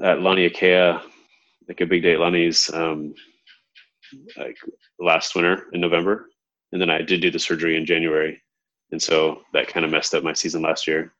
at 0.00 0.18
Laniakea, 0.18 1.02
like 1.68 1.80
a 1.80 1.86
big 1.86 2.02
day 2.02 2.14
at 2.14 2.20
Lani's, 2.20 2.72
um, 2.72 3.14
like 4.36 4.56
last 4.98 5.34
winter 5.34 5.66
in 5.72 5.80
November. 5.80 6.28
And 6.72 6.80
then 6.80 6.90
I 6.90 7.02
did 7.02 7.20
do 7.20 7.30
the 7.30 7.38
surgery 7.38 7.76
in 7.76 7.84
January, 7.84 8.40
and 8.92 9.02
so 9.02 9.42
that 9.52 9.66
kind 9.66 9.84
of 9.84 9.90
messed 9.90 10.14
up 10.14 10.22
my 10.22 10.32
season 10.32 10.62
last 10.62 10.86
year. 10.86 11.12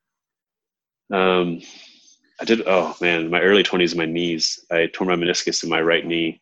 Um, 1.12 1.60
I 2.40 2.44
did. 2.44 2.62
Oh 2.66 2.96
man, 3.00 3.30
my 3.30 3.40
early 3.40 3.64
twenties, 3.64 3.96
my 3.96 4.06
knees. 4.06 4.64
I 4.70 4.86
tore 4.92 5.08
my 5.08 5.16
meniscus 5.16 5.64
in 5.64 5.68
my 5.68 5.80
right 5.80 6.06
knee 6.06 6.40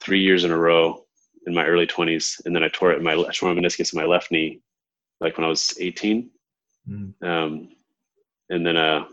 three 0.00 0.20
years 0.20 0.44
in 0.44 0.50
a 0.50 0.56
row 0.56 1.04
in 1.46 1.54
my 1.54 1.66
early 1.66 1.86
20s, 1.86 2.44
and 2.44 2.54
then 2.54 2.62
I 2.62 2.68
tore 2.68 2.92
it 2.92 2.98
in 2.98 3.04
my 3.04 3.14
I 3.14 3.32
tore 3.32 3.52
my 3.52 3.60
meniscus 3.60 3.92
in 3.92 4.00
my 4.00 4.06
left 4.06 4.30
knee, 4.30 4.60
like 5.20 5.36
when 5.36 5.44
I 5.44 5.48
was 5.48 5.76
18. 5.80 6.30
Mm. 6.88 7.22
Um, 7.22 7.68
and 8.50 8.66
then 8.66 8.76
uh, 8.76 9.04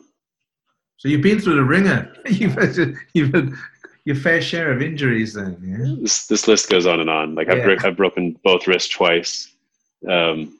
so 0.97 1.07
you've 1.07 1.21
been 1.21 1.39
through 1.39 1.55
the 1.55 1.63
ringer. 1.63 2.13
you've 2.25 2.55
you've 3.13 3.33
had 3.33 3.53
your 4.05 4.15
fair 4.15 4.41
share 4.41 4.71
of 4.71 4.81
injuries 4.81 5.33
then. 5.33 5.57
Yeah. 5.61 5.95
This 6.01 6.27
this 6.27 6.47
list 6.47 6.69
goes 6.69 6.85
on 6.85 6.99
and 6.99 7.09
on. 7.09 7.35
Like 7.35 7.49
I've 7.49 7.57
yeah. 7.57 7.75
I've 7.83 7.97
broken 7.97 8.39
both 8.43 8.67
wrists 8.67 8.89
twice. 8.89 9.51
Um, 10.09 10.59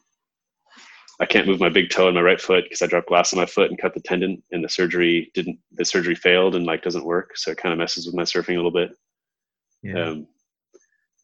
I 1.20 1.26
can't 1.26 1.48
move 1.48 1.62
my 1.62 1.70
big 1.70 1.92
toe 1.92 2.10
in 2.10 2.16
my 2.16 2.22
right 2.22 2.42
foot 2.42 2.66
because 2.66 2.82
I 2.82 2.88
dropped 2.88 3.08
glass 3.08 3.32
on 3.32 3.40
my 3.40 3.46
foot 3.46 3.70
and 3.70 3.80
cut 3.80 3.94
the 3.94 4.02
tendon, 4.02 4.44
and 4.52 4.64
the 4.64 4.70
surgery 4.70 5.32
didn't. 5.34 5.60
The 5.74 5.86
surgery 5.86 6.16
failed 6.16 6.56
and 6.56 6.66
like 6.66 6.82
doesn't 6.82 7.06
work, 7.06 7.38
so 7.38 7.52
it 7.52 7.58
kind 7.58 7.72
of 7.72 7.80
messes 7.80 8.06
with 8.06 8.16
my 8.16 8.24
surfing 8.24 8.54
a 8.54 8.58
little 8.58 8.72
bit. 8.72 8.98
Yeah. 9.82 10.10
Um, 10.10 10.28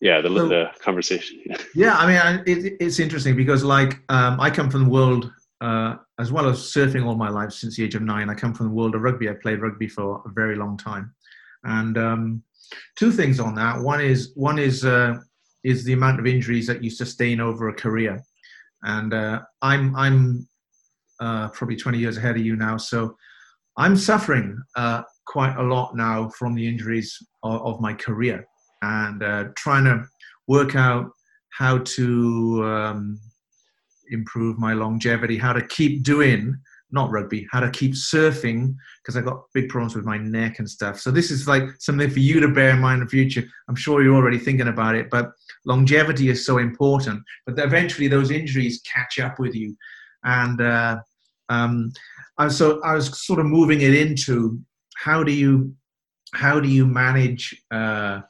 yeah 0.02 0.20
the, 0.20 0.30
so, 0.30 0.48
the 0.48 0.72
conversation 0.80 1.40
yeah 1.76 1.96
i 1.96 2.08
mean 2.08 2.44
it, 2.48 2.76
it's 2.80 3.00
interesting 3.00 3.36
because 3.36 3.64
like 3.64 4.02
um, 4.10 4.40
i 4.40 4.50
come 4.50 4.70
from 4.70 4.86
the 4.86 4.90
world 4.90 5.32
uh, 5.62 5.96
as 6.20 6.32
well 6.32 6.50
as 6.50 6.58
surfing 6.58 7.06
all 7.06 7.16
my 7.16 7.30
life 7.30 7.52
since 7.52 7.78
the 7.78 7.84
age 7.84 7.94
of 7.94 8.02
nine 8.02 8.30
i 8.30 8.34
come 8.34 8.54
from 8.54 8.66
the 8.66 8.74
world 8.74 8.96
of 8.96 9.02
rugby 9.02 9.30
i 9.30 9.34
played 9.34 9.62
rugby 9.62 9.88
for 9.88 10.22
a 10.26 10.30
very 10.32 10.56
long 10.56 10.76
time 10.76 11.14
and 11.64 11.98
um, 11.98 12.44
two 12.98 13.12
things 13.12 13.40
on 13.40 13.56
that. 13.56 13.80
One 13.80 14.02
is 14.02 14.32
one 14.36 14.60
is 14.60 14.86
uh, 14.86 15.16
is 15.64 15.84
the 15.84 15.94
amount 15.94 16.20
of 16.20 16.28
injuries 16.28 16.68
that 16.68 16.84
you 16.84 16.90
sustain 16.90 17.40
over 17.40 17.70
a 17.70 17.74
career. 17.74 18.24
And 18.84 19.14
uh, 19.14 19.42
i'm 19.62 19.96
i'm 19.96 20.48
uh, 21.20 21.50
probably 21.50 21.76
20 21.76 22.00
years 22.00 22.18
ahead 22.18 22.36
of 22.36 22.46
you 22.46 22.56
now. 22.56 22.78
So 22.78 23.16
i'm 23.78 23.96
suffering 23.96 24.60
uh, 24.76 25.04
quite 25.26 25.56
a 25.58 25.64
lot 25.64 25.96
now 25.96 26.30
from 26.30 26.56
the 26.56 26.68
injuries 26.68 27.18
of, 27.44 27.62
of 27.62 27.82
my 27.82 27.94
career. 27.94 28.46
And 28.82 29.22
uh, 29.22 29.46
trying 29.56 29.86
to 29.86 30.04
work 30.48 30.76
out 30.76 31.12
how 31.52 31.80
to 31.80 32.64
um, 32.66 33.20
improve 34.10 34.58
my 34.58 34.74
longevity, 34.74 35.38
how 35.38 35.54
to 35.54 35.66
keep 35.68 36.04
doing 36.04 36.58
not 36.92 37.12
rugby, 37.12 37.48
how 37.52 37.60
to 37.60 37.70
keep 37.70 37.94
surfing 37.94 38.76
because 39.02 39.16
I've 39.18 39.26
got 39.26 39.44
big 39.54 39.70
problems 39.70 39.96
with 39.96 40.06
my 40.06 40.18
neck 40.18 40.60
and 40.60 40.70
stuff. 40.70 41.00
So 41.00 41.12
this 41.12 41.32
is 41.32 41.48
like 41.48 41.64
something 41.80 42.10
for 42.10 42.20
you 42.20 42.40
to 42.40 42.48
bear 42.48 42.72
in 42.72 42.80
mind 42.80 43.02
in 43.02 43.06
the 43.06 43.10
future. 43.10 43.44
I'm 43.68 43.76
sure 43.76 44.04
you're 44.04 44.16
already 44.16 44.38
thinking 44.38 44.68
about 44.68 44.96
it, 44.96 45.10
but 45.10 45.32
longevity 45.66 46.30
is 46.30 46.46
so 46.46 46.58
important. 46.58 47.24
But 47.46 47.60
eventually 47.60 48.08
those 48.08 48.32
injuries 48.32 48.82
catch 48.82 49.20
up 49.20 49.40
with 49.40 49.56
you, 49.56 49.76
and 50.24 50.62
uh, 50.62 50.98
um, 51.50 51.92
I 52.38 52.48
so 52.48 52.82
I 52.84 52.96
was 52.96 53.26
sort 53.26 53.40
of 53.40 53.46
moving 53.46 53.82
it 53.82 53.94
into 53.94 54.60
how 54.96 55.24
do 55.24 55.32
you 55.32 55.76
how 56.34 56.60
do 56.60 56.70
you 56.70 56.86
manage 56.86 57.56
uh, 57.72 58.22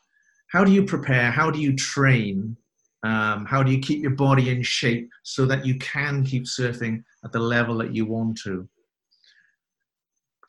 how 0.52 0.63
do 0.63 0.71
you 0.71 0.84
prepare? 0.84 1.32
How 1.32 1.50
do 1.50 1.60
you 1.60 1.76
train? 1.76 2.58
Um, 3.04 3.46
how 3.46 3.64
do 3.64 3.72
you 3.72 3.80
keep 3.80 4.02
your 4.02 4.12
body 4.12 4.50
in 4.50 4.62
shape 4.62 5.10
so 5.24 5.46
that 5.46 5.66
you 5.66 5.76
can 5.80 6.24
keep 6.24 6.44
surfing 6.44 7.04
at 7.24 7.32
the 7.32 7.40
level 7.40 7.78
that 7.80 7.94
you 7.94 8.06
want 8.06 8.38
to? 8.44 8.68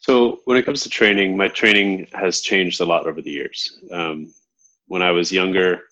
So, 0.01 0.41
when 0.45 0.57
it 0.57 0.67
comes 0.67 0.83
to 0.83 0.91
training, 0.91 1.37
my 1.37 1.49
training 1.49 2.09
has 2.13 2.41
changed 2.41 2.81
a 2.81 2.85
lot 2.85 3.07
over 3.07 3.23
the 3.23 3.31
years. 3.31 3.81
Um, 3.91 4.35
when 4.89 5.01
I 5.01 5.13
was 5.13 5.31
younger, 5.31 5.83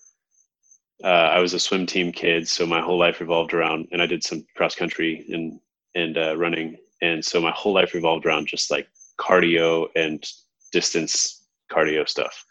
uh, 1.03 1.07
I 1.07 1.39
was 1.39 1.53
a 1.53 1.59
swim 1.59 1.85
team 1.85 2.11
kid, 2.11 2.47
so 2.47 2.65
my 2.65 2.81
whole 2.81 2.99
life 2.99 3.19
revolved 3.19 3.53
around, 3.53 3.87
and 3.91 4.01
I 4.01 4.05
did 4.05 4.23
some 4.23 4.45
cross 4.55 4.75
country 4.75 5.25
and 5.29 5.59
and 5.95 6.17
uh, 6.17 6.37
running, 6.37 6.77
and 7.01 7.23
so 7.23 7.41
my 7.41 7.51
whole 7.51 7.73
life 7.73 7.93
revolved 7.93 8.25
around 8.25 8.47
just 8.47 8.69
like 8.69 8.87
cardio 9.17 9.87
and 9.95 10.23
distance 10.71 11.45
cardio 11.71 12.07
stuff. 12.07 12.45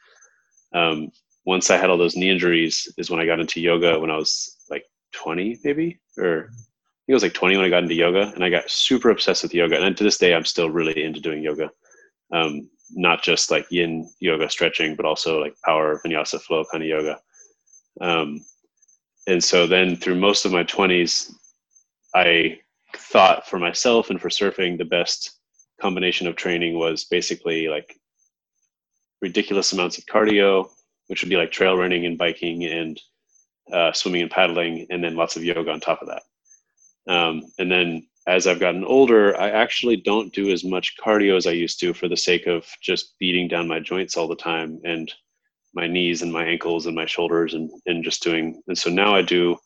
Um, 0.75 1.11
once 1.45 1.71
I 1.71 1.77
had 1.77 1.91
all 1.91 1.99
those 1.99 2.17
knee 2.17 2.31
injuries 2.31 2.93
is 2.99 3.11
when 3.11 3.21
I 3.21 3.27
got 3.27 3.41
into 3.41 3.61
yoga 3.61 3.99
when 3.99 4.11
I 4.11 4.17
was 4.17 4.57
like 4.71 4.85
20 5.13 5.59
maybe? 5.65 5.99
Or 6.19 6.45
I 6.45 6.47
think 6.47 7.09
it 7.09 7.15
was 7.15 7.23
like 7.23 7.35
20 7.35 7.57
when 7.57 7.67
I 7.67 7.71
got 7.71 7.83
into 7.83 7.95
yoga 7.95 8.33
and 8.35 8.45
I 8.45 8.51
got 8.51 8.71
super 8.71 9.11
obsessed 9.11 9.43
with 9.43 9.55
yoga 9.55 9.83
and 9.83 9.97
to 9.97 10.05
this 10.05 10.19
day 10.19 10.35
I'm 10.35 10.45
still 10.45 10.71
really 10.71 11.03
into 11.03 11.21
doing 11.21 11.43
yoga. 11.43 11.71
Um, 12.33 12.69
not 12.93 13.23
just 13.23 13.51
like 13.51 13.67
yin 13.71 14.11
yoga 14.21 14.51
stretching 14.51 14.97
but 14.97 15.07
also 15.07 15.41
like 15.41 15.55
power 15.65 16.01
vinyasa 16.05 16.41
flow 16.41 16.65
kind 16.71 16.83
of 16.83 16.89
yoga. 16.89 17.19
Um, 18.01 18.41
and 19.27 19.43
so 19.43 19.67
then 19.67 19.97
through 19.97 20.17
most 20.17 20.45
of 20.45 20.53
my 20.53 20.65
20s 20.65 21.33
I 22.15 22.59
thought 22.97 23.49
for 23.49 23.59
myself 23.59 24.11
and 24.11 24.21
for 24.21 24.29
surfing 24.29 24.77
the 24.77 24.85
best 24.85 25.39
combination 25.81 26.27
of 26.27 26.37
training 26.37 26.79
was 26.79 27.05
basically 27.05 27.69
like 27.69 27.97
ridiculous 29.23 29.73
amounts 29.73 29.99
of 29.99 30.05
cardio 30.07 30.69
which 31.11 31.23
would 31.23 31.29
be 31.29 31.37
like 31.37 31.51
trail 31.51 31.77
running 31.77 32.07
and 32.07 32.17
biking 32.17 32.65
and 32.65 33.01
uh, 33.73 33.93
swimming 33.93 34.23
and 34.23 34.31
paddling, 34.31 34.87
and 34.91 35.03
then 35.03 35.17
lots 35.17 35.37
of 35.37 35.43
yoga 35.43 35.73
on 35.73 35.81
top 35.81 36.01
of 36.01 36.09
that. 36.09 36.23
Um, 37.13 37.43
and 37.59 37.71
then 37.71 38.07
as 38.29 38.47
I've 38.47 38.61
gotten 38.61 38.85
older, 38.85 39.39
I 39.41 39.51
actually 39.51 39.97
don't 39.97 40.33
do 40.33 40.53
as 40.53 40.63
much 40.63 40.95
cardio 41.05 41.37
as 41.37 41.49
I 41.49 41.51
used 41.51 41.81
to 41.81 41.93
for 41.93 42.07
the 42.07 42.17
sake 42.17 42.47
of 42.47 42.65
just 42.81 43.19
beating 43.19 43.49
down 43.49 43.67
my 43.67 43.81
joints 43.81 44.17
all 44.17 44.29
the 44.29 44.37
time 44.37 44.81
and 44.85 45.13
my 45.75 45.89
knees 45.89 46.23
and 46.23 46.33
my 46.33 46.45
ankles 46.45 46.87
and 46.87 46.95
my 46.95 47.07
shoulders 47.07 47.55
and, 47.55 47.69
and 47.87 48.05
just 48.05 48.23
doing. 48.23 48.63
And 48.69 48.79
so 48.79 48.89
now 48.89 49.13
I 49.13 49.23
do 49.23 49.57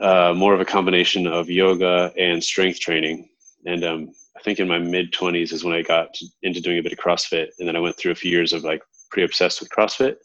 uh, 0.00 0.34
more 0.36 0.54
of 0.54 0.60
a 0.60 0.64
combination 0.64 1.26
of 1.26 1.50
yoga 1.50 2.12
and 2.16 2.42
strength 2.42 2.78
training. 2.78 3.28
And 3.64 3.82
um, 3.82 4.12
I 4.36 4.42
think 4.42 4.60
in 4.60 4.68
my 4.68 4.78
mid 4.78 5.12
20s 5.12 5.52
is 5.52 5.64
when 5.64 5.74
I 5.74 5.82
got 5.82 6.10
into 6.42 6.60
doing 6.60 6.78
a 6.78 6.82
bit 6.82 6.92
of 6.92 6.98
CrossFit. 6.98 7.48
And 7.58 7.66
then 7.66 7.74
I 7.74 7.80
went 7.80 7.96
through 7.96 8.12
a 8.12 8.16
few 8.16 8.30
years 8.30 8.52
of 8.52 8.62
like 8.62 8.82
pretty 9.10 9.24
obsessed 9.24 9.60
with 9.60 9.70
CrossFit. 9.70 10.16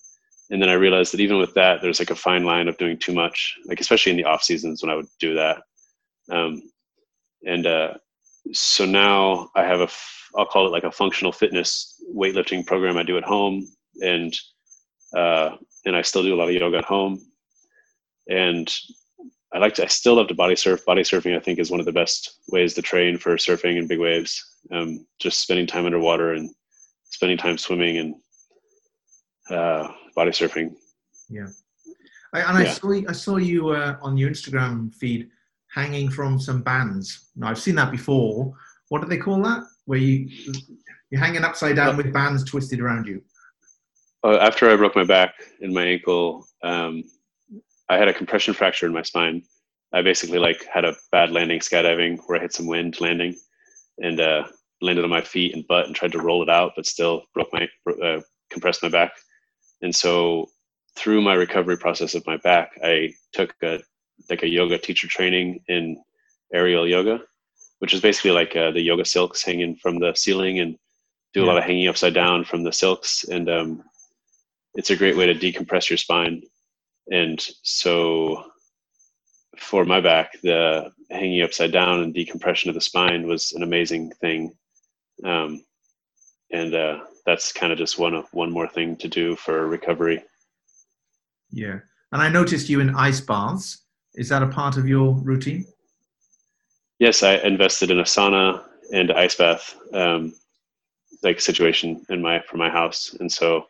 And 0.50 0.62
then 0.62 0.70
I 0.70 0.74
realized 0.74 1.14
that 1.14 1.22
even 1.22 1.38
with 1.38 1.54
that, 1.54 1.82
there's 1.82 2.00
like 2.00 2.12
a 2.12 2.16
fine 2.16 2.44
line 2.44 2.68
of 2.68 2.78
doing 2.78 2.98
too 2.98 3.14
much, 3.14 3.56
like 3.68 3.80
especially 3.80 4.12
in 4.12 4.18
the 4.18 4.26
off 4.26 4.44
seasons 4.44 4.82
when 4.82 4.90
I 4.90 4.96
would 4.96 5.08
do 5.20 5.34
that. 5.36 5.62
Um, 6.30 6.62
and 7.46 7.66
uh, 7.66 7.94
so 8.52 8.86
now 8.86 9.50
I 9.56 9.64
have 9.64 9.80
a, 9.80 9.90
I'll 10.36 10.46
call 10.46 10.68
it 10.68 10.72
like 10.72 10.84
a 10.84 10.92
functional 10.92 11.32
fitness 11.32 12.02
weightlifting 12.14 12.66
program 12.66 12.98
I 12.98 13.04
do 13.04 13.18
at 13.18 13.24
home, 13.24 13.68
and 14.02 14.38
uh, 15.16 15.58
and 15.86 15.96
I 15.96 16.02
still 16.02 16.24
do 16.24 16.34
a 16.34 16.38
lot 16.38 16.48
of 16.48 16.54
yoga 16.54 16.78
at 16.78 16.86
home. 16.86 17.20
And 18.30 18.74
I 19.54 19.58
like 19.58 19.74
to, 19.76 19.84
I 19.84 19.88
still 19.88 20.16
love 20.16 20.28
to 20.30 20.34
body 20.34 20.56
surf. 20.56 20.86
Body 20.86 21.02
surfing, 21.02 21.36
I 21.36 21.42
think, 21.42 21.60
is 21.60 21.72
one 21.72 21.80
of 21.80 21.86
the 21.86 21.92
best 21.92 22.40
ways 22.50 22.74
to 22.76 22.82
train 22.82 23.18
for 23.18 23.36
surfing 23.36 23.78
and 23.78 23.90
big 23.90 24.00
waves. 24.00 24.42
Um, 24.72 25.06
just 25.20 25.42
spending 25.42 25.68
time 25.68 25.86
underwater 25.86 26.34
and 26.34 26.50
spending 27.10 27.38
time 27.38 27.58
swimming 27.58 27.98
and 27.98 28.16
uh, 29.52 29.92
body 30.16 30.32
surfing. 30.32 30.76
Yeah. 31.30 31.48
I, 32.34 32.42
and 32.42 32.58
I 32.58 32.66
saw 32.66 32.94
I 33.08 33.12
saw 33.12 33.38
you 33.38 33.70
uh, 33.70 33.98
on 34.02 34.18
your 34.18 34.30
Instagram 34.30 34.94
feed 34.96 35.30
hanging 35.74 36.10
from 36.10 36.40
some 36.40 36.62
bands. 36.62 37.30
Now 37.36 37.50
I've 37.50 37.60
seen 37.60 37.76
that 37.76 37.92
before. 37.92 38.54
What 38.90 39.02
do 39.02 39.08
they 39.08 39.18
call 39.18 39.42
that? 39.44 39.64
Where 39.86 40.00
you 40.00 40.30
you're 41.10 41.20
hanging 41.20 41.44
upside 41.44 41.76
down 41.76 41.98
with 41.98 42.14
bands 42.14 42.44
twisted 42.44 42.80
around 42.80 43.06
you. 43.06 43.22
Uh, 44.24 44.38
after 44.38 44.70
I 44.70 44.76
broke 44.76 44.96
my 44.96 45.04
back 45.04 45.34
and 45.62 45.74
my 45.74 45.84
ankle, 45.84 46.48
um, 46.64 47.04
I 47.90 47.98
had 47.98 48.08
a 48.08 48.14
compression 48.14 48.54
fracture 48.54 48.86
in 48.86 48.94
my 48.94 49.02
spine. 49.02 49.44
I 49.94 50.02
basically 50.02 50.40
like 50.40 50.66
had 50.72 50.86
a 50.86 50.96
bad 51.12 51.32
landing 51.32 51.60
skydiving 51.60 52.20
where 52.26 52.38
I 52.38 52.42
hit 52.42 52.54
some 52.54 52.68
wind 52.68 53.02
landing 53.02 53.36
and 53.98 54.22
uh, 54.22 54.44
landed 54.82 55.04
on 55.04 55.10
my 55.10 55.22
feet 55.22 55.54
and 55.54 55.68
butt 55.68 55.88
and 55.88 55.96
tried 55.96 56.14
to 56.14 56.22
roll 56.22 56.42
it 56.44 56.50
out, 56.50 56.74
but 56.76 56.86
still 56.86 57.24
broke 57.34 57.52
my 57.52 57.68
uh, 58.02 58.22
compressed 58.50 58.84
my 58.84 58.90
back. 58.90 59.12
And 59.82 59.96
so 59.96 60.50
through 60.96 61.22
my 61.22 61.34
recovery 61.34 61.78
process 61.78 62.16
of 62.16 62.26
my 62.28 62.38
back, 62.38 62.72
I 62.84 63.14
took 63.34 63.54
a 63.64 63.80
like 64.30 64.44
a 64.44 64.50
yoga 64.50 64.78
teacher 64.78 65.08
training 65.08 65.62
in 65.68 66.02
aerial 66.54 66.88
yoga, 66.88 67.22
which 67.80 67.94
is 67.94 68.02
basically 68.02 68.32
like 68.32 68.56
uh, 68.56 68.72
the 68.72 68.82
yoga 68.82 69.06
silks 69.06 69.44
hanging 69.44 69.76
from 69.76 70.00
the 70.00 70.14
ceiling 70.14 70.60
and 70.60 70.78
do 71.34 71.44
a 71.44 71.48
lot 71.48 71.58
of 71.58 71.64
hanging 71.64 71.88
upside 71.88 72.14
down 72.14 72.44
from 72.44 72.64
the 72.64 72.74
silks. 72.74 73.24
And 73.24 73.50
um, 73.50 73.84
it's 74.76 74.90
a 74.90 74.96
great 74.96 75.18
way 75.18 75.26
to 75.26 75.34
decompress 75.34 75.90
your 75.90 75.98
spine. 75.98 76.44
And 77.12 77.42
so 77.64 78.52
for 79.58 79.86
my 79.86 80.02
back, 80.02 80.40
the 80.44 80.92
hanging 81.10 81.42
upside 81.42 81.72
down 81.72 82.02
and 82.02 82.14
decompression 82.14 82.70
of 82.70 82.76
the 82.76 82.82
spine 82.82 83.28
was 83.28 83.54
an 83.54 83.64
amazing 83.64 84.12
thing. 84.22 84.54
Um, 85.24 85.64
and 86.52 86.74
uh, 86.74 87.00
that's 87.32 87.54
kind 87.54 87.72
of 87.72 87.78
just 87.78 87.98
one 87.98 88.16
one 88.34 88.52
more 88.52 88.68
thing 88.68 88.98
to 88.98 89.08
do 89.08 89.38
for 89.38 89.68
recovery. 89.68 90.22
Yeah, 91.50 91.80
and 92.12 92.22
I 92.22 92.28
noticed 92.28 92.68
you 92.68 92.82
in 92.82 92.94
ice 92.94 93.22
baths. 93.22 93.86
Is 94.16 94.28
that 94.30 94.44
a 94.44 94.48
part 94.48 94.76
of 94.76 94.86
your 94.86 95.14
routine? 95.14 95.66
Yes, 97.00 97.24
I 97.24 97.36
invested 97.36 97.90
in 97.90 98.00
a 98.00 98.04
sauna 98.16 98.64
and 98.94 99.14
ice 99.14 99.36
bath, 99.36 99.76
um, 99.94 100.34
like 101.24 101.40
situation 101.40 102.06
in 102.10 102.22
my 102.22 102.42
for 102.42 102.58
my 102.58 102.70
house, 102.70 103.16
and 103.22 103.32
so 103.32 103.68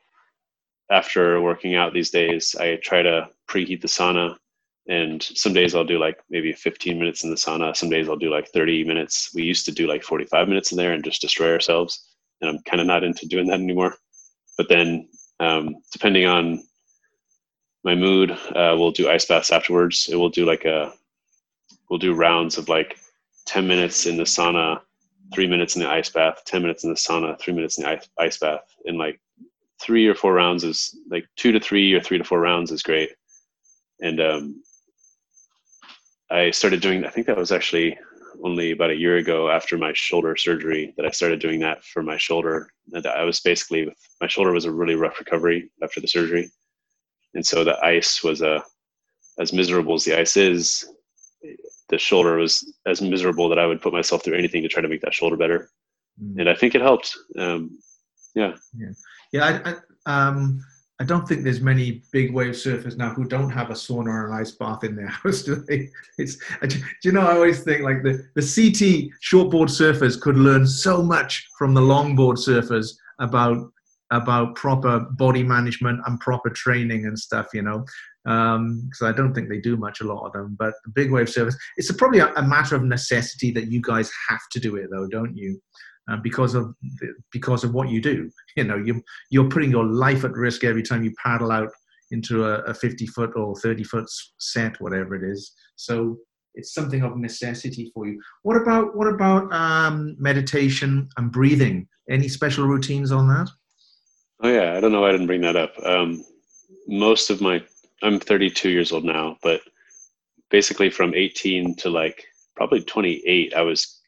after 0.89 1.39
working 1.39 1.75
out 1.75 1.93
these 1.93 2.09
days, 2.09 2.55
I 2.59 2.77
try 2.77 3.03
to 3.03 3.29
preheat 3.47 3.81
the 3.81 3.87
sauna. 3.87 4.37
And 4.87 5.21
some 5.21 5.53
days 5.53 5.75
I'll 5.75 5.85
do 5.93 5.99
like 5.99 6.17
maybe 6.31 6.51
15 6.51 6.97
minutes 6.97 7.23
in 7.23 7.29
the 7.29 7.37
sauna. 7.37 7.77
Some 7.77 7.89
days 7.89 8.09
I'll 8.09 8.17
do 8.17 8.31
like 8.31 8.49
30 8.49 8.83
minutes. 8.83 9.29
We 9.33 9.43
used 9.43 9.65
to 9.67 9.71
do 9.71 9.87
like 9.87 10.03
45 10.03 10.49
minutes 10.49 10.71
in 10.71 10.77
there 10.77 10.91
and 10.93 11.03
just 11.03 11.21
destroy 11.21 11.53
ourselves. 11.53 12.10
And 12.41 12.49
I'm 12.49 12.59
kind 12.63 12.81
of 12.81 12.87
not 12.87 13.03
into 13.03 13.27
doing 13.27 13.47
that 13.47 13.59
anymore. 13.59 13.95
But 14.57 14.69
then, 14.69 15.07
um, 15.39 15.75
depending 15.91 16.25
on 16.25 16.63
my 17.83 17.95
mood, 17.95 18.31
uh, 18.31 18.75
we'll 18.77 18.91
do 18.91 19.09
ice 19.09 19.25
baths 19.25 19.51
afterwards. 19.51 20.09
It 20.11 20.15
will 20.15 20.29
do 20.29 20.45
like 20.45 20.65
a, 20.65 20.93
we'll 21.89 21.99
do 21.99 22.13
rounds 22.13 22.57
of 22.57 22.69
like 22.69 22.97
10 23.47 23.67
minutes 23.67 24.05
in 24.05 24.17
the 24.17 24.23
sauna, 24.23 24.81
three 25.33 25.47
minutes 25.47 25.75
in 25.75 25.81
the 25.81 25.89
ice 25.89 26.09
bath, 26.09 26.43
10 26.45 26.61
minutes 26.61 26.83
in 26.83 26.89
the 26.89 26.95
sauna, 26.95 27.39
three 27.39 27.53
minutes 27.53 27.77
in 27.77 27.83
the 27.83 27.89
ice, 27.89 28.09
ice 28.19 28.37
bath. 28.37 28.61
And 28.85 28.97
like 28.97 29.19
three 29.81 30.07
or 30.07 30.15
four 30.15 30.33
rounds 30.33 30.63
is 30.63 30.95
like 31.09 31.25
two 31.37 31.51
to 31.51 31.59
three 31.59 31.93
or 31.93 32.01
three 32.01 32.17
to 32.17 32.23
four 32.23 32.39
rounds 32.39 32.71
is 32.71 32.83
great. 32.83 33.09
And 34.01 34.19
um, 34.19 34.63
I 36.29 36.51
started 36.51 36.81
doing, 36.81 37.03
I 37.05 37.09
think 37.09 37.27
that 37.27 37.37
was 37.37 37.51
actually 37.51 37.97
only 38.43 38.71
about 38.71 38.91
a 38.91 38.95
year 38.95 39.17
ago 39.17 39.49
after 39.49 39.77
my 39.77 39.91
shoulder 39.93 40.35
surgery 40.35 40.93
that 40.97 41.05
I 41.05 41.11
started 41.11 41.39
doing 41.39 41.59
that 41.61 41.83
for 41.83 42.03
my 42.03 42.17
shoulder. 42.17 42.69
And 42.93 43.05
I 43.05 43.23
was 43.23 43.39
basically, 43.39 43.85
with, 43.85 43.97
my 44.19 44.27
shoulder 44.27 44.51
was 44.51 44.65
a 44.65 44.71
really 44.71 44.95
rough 44.95 45.19
recovery 45.19 45.69
after 45.83 46.01
the 46.01 46.07
surgery. 46.07 46.49
And 47.33 47.45
so 47.45 47.63
the 47.63 47.83
ice 47.83 48.23
was 48.23 48.41
a 48.41 48.63
as 49.39 49.53
miserable 49.53 49.95
as 49.95 50.03
the 50.03 50.17
ice 50.17 50.37
is 50.37 50.87
the 51.89 51.97
shoulder 51.97 52.37
was 52.37 52.73
as 52.85 53.01
miserable 53.01 53.49
that 53.49 53.57
i 53.57 53.65
would 53.65 53.81
put 53.81 53.93
myself 53.93 54.23
through 54.23 54.37
anything 54.37 54.61
to 54.61 54.67
try 54.67 54.81
to 54.81 54.87
make 54.87 55.01
that 55.01 55.13
shoulder 55.13 55.37
better. 55.37 55.69
Mm. 56.21 56.39
and 56.39 56.49
i 56.49 56.53
think 56.53 56.75
it 56.75 56.81
helped. 56.81 57.15
Um, 57.37 57.79
yeah. 58.35 58.55
Yeah. 58.77 58.91
Yeah 59.31 59.61
I, 59.65 59.75
I, 60.05 60.27
um, 60.27 60.63
I 61.01 61.03
don't 61.03 61.27
think 61.27 61.43
there's 61.43 61.61
many 61.61 62.03
big 62.11 62.31
wave 62.31 62.53
surfers 62.53 62.95
now 62.95 63.09
who 63.09 63.25
don't 63.25 63.49
have 63.49 63.71
a 63.71 63.73
sauna 63.73 64.05
or 64.05 64.27
an 64.27 64.39
ice 64.39 64.51
bath 64.51 64.83
in 64.83 64.95
their 64.95 65.07
house, 65.23 65.41
do 65.41 65.55
they? 65.55 65.89
It's, 66.19 66.37
do 66.61 66.79
you 67.03 67.11
know, 67.11 67.21
I 67.21 67.33
always 67.33 67.63
think 67.63 67.81
like 67.81 68.03
the, 68.03 68.23
the 68.35 68.41
CT 68.41 69.09
shortboard 69.19 69.69
surfers 69.69 70.21
could 70.21 70.37
learn 70.37 70.67
so 70.67 71.01
much 71.01 71.49
from 71.57 71.73
the 71.73 71.81
longboard 71.81 72.37
surfers 72.37 72.93
about 73.19 73.71
about 74.11 74.55
proper 74.55 74.99
body 74.99 75.41
management 75.41 76.01
and 76.05 76.19
proper 76.19 76.51
training 76.51 77.05
and 77.05 77.17
stuff, 77.17 77.47
you 77.53 77.63
know, 77.63 77.83
because 78.23 79.01
um, 79.01 79.07
I 79.07 79.11
don't 79.11 79.33
think 79.33 79.49
they 79.49 79.59
do 79.59 79.77
much, 79.77 80.01
a 80.01 80.03
lot 80.03 80.27
of 80.27 80.33
them. 80.33 80.55
But 80.59 80.73
the 80.83 80.91
big 80.91 81.11
wave 81.11 81.27
surfers, 81.27 81.55
it's 81.77 81.89
a, 81.89 81.93
probably 81.93 82.19
a, 82.19 82.31
a, 82.33 82.43
matter 82.43 82.75
of 82.75 82.83
necessity 82.83 83.51
that 83.51 83.71
you 83.71 83.81
guys 83.81 84.11
have 84.27 84.41
to 84.51 84.59
do 84.59 84.75
it, 84.75 84.89
though, 84.91 85.07
don't 85.07 85.35
you? 85.35 85.61
Um, 86.07 86.21
because 86.23 86.55
of 86.55 86.73
the, 86.99 87.13
because 87.31 87.63
of 87.63 87.73
what 87.73 87.89
you 87.89 88.01
do, 88.01 88.29
you 88.55 88.63
know, 88.63 88.77
you 88.77 89.01
you're 89.29 89.49
putting 89.49 89.71
your 89.71 89.85
life 89.85 90.23
at 90.23 90.31
risk 90.31 90.63
every 90.63 90.83
time 90.83 91.03
you 91.03 91.13
paddle 91.23 91.51
out 91.51 91.69
into 92.11 92.45
a, 92.45 92.59
a 92.63 92.73
50 92.73 93.07
foot 93.07 93.31
or 93.35 93.55
30 93.55 93.83
foot 93.83 94.05
set, 94.37 94.79
whatever 94.81 95.15
it 95.15 95.23
is. 95.23 95.53
So 95.75 96.17
it's 96.55 96.73
something 96.73 97.01
of 97.01 97.17
necessity 97.17 97.91
for 97.93 98.07
you. 98.07 98.21
What 98.43 98.57
about 98.57 98.95
what 98.95 99.07
about 99.07 99.51
um, 99.53 100.15
meditation 100.19 101.09
and 101.17 101.31
breathing? 101.31 101.87
Any 102.09 102.27
special 102.27 102.67
routines 102.67 103.11
on 103.11 103.27
that? 103.29 103.49
Oh 104.43 104.49
yeah, 104.49 104.75
I 104.75 104.79
don't 104.79 104.91
know 104.91 105.05
I 105.05 105.11
didn't 105.11 105.27
bring 105.27 105.41
that 105.41 105.55
up. 105.55 105.73
Um, 105.85 106.23
most 106.87 107.29
of 107.29 107.41
my, 107.41 107.63
I'm 108.01 108.19
32 108.19 108.69
years 108.69 108.91
old 108.91 109.05
now, 109.05 109.37
but 109.43 109.61
basically 110.49 110.89
from 110.89 111.13
18 111.13 111.75
to 111.77 111.89
like 111.89 112.25
probably 112.55 112.81
28, 112.81 113.53
I 113.53 113.61
was 113.61 114.00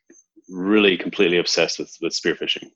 really 0.53 0.97
completely 0.97 1.37
obsessed 1.37 1.79
with 1.79 1.95
with 2.01 2.13
spearfishing, 2.13 2.69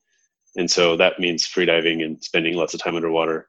and 0.56 0.70
so 0.70 0.98
that 0.98 1.20
means 1.20 1.48
freediving 1.48 2.04
and 2.04 2.22
spending 2.24 2.56
lots 2.56 2.74
of 2.74 2.82
time 2.82 2.96
underwater. 2.96 3.48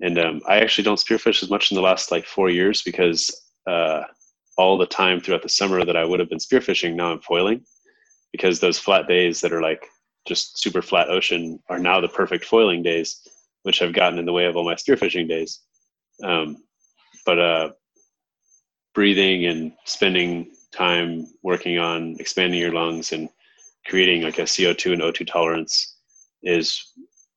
And 0.00 0.18
um, 0.18 0.40
I 0.46 0.60
actually 0.60 0.84
don't 0.84 1.00
spearfish 1.00 1.42
as 1.42 1.50
much 1.50 1.70
in 1.70 1.74
the 1.74 1.82
last 1.82 2.10
like 2.10 2.26
four 2.26 2.50
years 2.50 2.82
because 2.82 3.30
uh, 3.66 4.02
all 4.56 4.76
the 4.76 4.86
time 4.86 5.20
throughout 5.20 5.42
the 5.42 5.48
summer 5.48 5.84
that 5.84 5.96
I 5.96 6.04
would 6.04 6.20
have 6.20 6.28
been 6.28 6.38
spearfishing, 6.38 6.94
now 6.94 7.12
I'm 7.12 7.20
foiling 7.20 7.64
because 8.32 8.60
those 8.60 8.78
flat 8.78 9.08
days 9.08 9.40
that 9.40 9.52
are 9.52 9.62
like 9.62 9.86
just 10.26 10.58
super 10.58 10.82
flat 10.82 11.08
ocean 11.08 11.58
are 11.68 11.78
now 11.78 12.00
the 12.00 12.08
perfect 12.08 12.44
foiling 12.44 12.82
days 12.82 13.26
which 13.62 13.80
have 13.80 13.92
gotten 13.92 14.18
in 14.18 14.26
the 14.26 14.32
way 14.32 14.44
of 14.44 14.56
all 14.56 14.64
my 14.64 14.74
spearfishing 14.74 15.28
days. 15.28 15.60
Um, 16.22 16.58
but 17.24 17.38
uh, 17.38 17.70
breathing 18.94 19.46
and 19.46 19.72
spending 19.84 20.52
time 20.72 21.26
working 21.42 21.78
on 21.78 22.16
expanding 22.20 22.60
your 22.60 22.72
lungs 22.72 23.12
and 23.12 23.28
creating 23.88 24.22
like 24.22 24.38
a 24.38 24.42
CO2 24.42 24.92
and 24.92 25.02
O2 25.02 25.26
tolerance 25.26 25.96
is, 26.42 26.92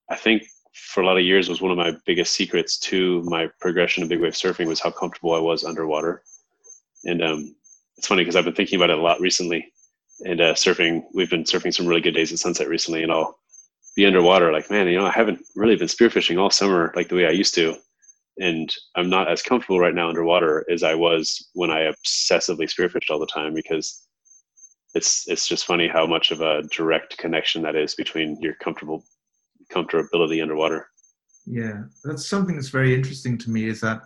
I 0.09 0.15
think, 0.15 0.43
for 0.73 1.01
a 1.01 1.05
lot 1.05 1.17
of 1.17 1.23
years 1.23 1.49
was 1.49 1.61
one 1.61 1.71
of 1.71 1.77
my 1.77 1.93
biggest 2.05 2.33
secrets 2.33 2.77
to 2.79 3.21
my 3.23 3.47
progression 3.59 4.03
of 4.03 4.09
big 4.09 4.21
wave 4.21 4.33
surfing 4.33 4.67
was 4.67 4.79
how 4.79 4.91
comfortable 4.91 5.33
I 5.33 5.39
was 5.39 5.63
underwater. 5.63 6.23
And 7.05 7.23
um, 7.23 7.55
it's 7.97 8.07
funny 8.07 8.21
because 8.21 8.35
I've 8.35 8.45
been 8.45 8.55
thinking 8.55 8.77
about 8.77 8.89
it 8.89 8.97
a 8.97 9.01
lot 9.01 9.19
recently. 9.19 9.71
And 10.25 10.41
uh, 10.41 10.53
surfing, 10.53 11.03
we've 11.13 11.29
been 11.29 11.43
surfing 11.43 11.73
some 11.73 11.87
really 11.87 12.01
good 12.01 12.13
days 12.13 12.31
at 12.31 12.39
sunset 12.39 12.67
recently, 12.67 13.03
and 13.03 13.11
I'll 13.11 13.39
be 13.95 14.05
underwater 14.05 14.53
like 14.53 14.69
man 14.69 14.87
you 14.87 14.97
know 14.97 15.05
i 15.05 15.11
haven't 15.11 15.43
really 15.55 15.75
been 15.75 15.87
spearfishing 15.87 16.39
all 16.39 16.49
summer 16.49 16.91
like 16.95 17.09
the 17.09 17.15
way 17.15 17.25
i 17.25 17.31
used 17.31 17.53
to 17.53 17.75
and 18.39 18.73
i'm 18.95 19.09
not 19.09 19.29
as 19.29 19.41
comfortable 19.41 19.79
right 19.79 19.93
now 19.93 20.07
underwater 20.07 20.65
as 20.71 20.83
i 20.83 20.95
was 20.95 21.49
when 21.53 21.69
i 21.69 21.91
obsessively 21.91 22.63
spearfished 22.63 23.09
all 23.09 23.19
the 23.19 23.25
time 23.25 23.53
because 23.53 24.07
it's 24.95 25.27
it's 25.27 25.47
just 25.47 25.65
funny 25.65 25.87
how 25.87 26.05
much 26.05 26.31
of 26.31 26.41
a 26.41 26.63
direct 26.75 27.17
connection 27.17 27.61
that 27.61 27.75
is 27.75 27.95
between 27.95 28.39
your 28.41 28.53
comfortable 28.55 29.03
comfortability 29.71 30.41
underwater 30.41 30.89
yeah 31.45 31.83
that's 32.03 32.27
something 32.27 32.55
that's 32.55 32.69
very 32.69 32.93
interesting 32.93 33.37
to 33.37 33.49
me 33.49 33.67
is 33.67 33.81
that 33.81 34.01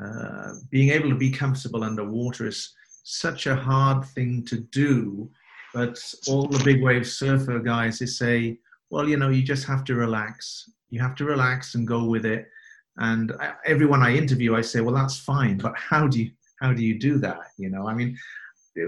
uh, 0.00 0.52
being 0.70 0.90
able 0.90 1.08
to 1.08 1.16
be 1.16 1.30
comfortable 1.30 1.82
underwater 1.82 2.46
is 2.46 2.74
such 3.02 3.46
a 3.46 3.56
hard 3.56 4.04
thing 4.04 4.44
to 4.44 4.58
do 4.58 5.30
but 5.72 5.98
all 6.28 6.46
the 6.46 6.62
big 6.64 6.82
wave 6.82 7.06
surfer 7.06 7.58
guys 7.58 7.98
they 7.98 8.06
say 8.06 8.58
well, 8.90 9.08
you 9.08 9.16
know, 9.16 9.28
you 9.28 9.42
just 9.42 9.66
have 9.66 9.84
to 9.84 9.94
relax. 9.94 10.68
You 10.90 11.00
have 11.00 11.14
to 11.16 11.24
relax 11.24 11.74
and 11.76 11.86
go 11.86 12.04
with 12.04 12.26
it. 12.26 12.48
And 12.96 13.32
I, 13.40 13.54
everyone 13.64 14.02
I 14.02 14.14
interview, 14.14 14.56
I 14.56 14.60
say, 14.60 14.80
well, 14.80 14.94
that's 14.94 15.18
fine, 15.18 15.56
but 15.58 15.74
how 15.76 16.08
do 16.08 16.22
you 16.22 16.30
how 16.60 16.74
do 16.74 16.84
you 16.84 16.98
do 16.98 17.16
that? 17.18 17.40
You 17.56 17.70
know, 17.70 17.88
I 17.88 17.94
mean, 17.94 18.18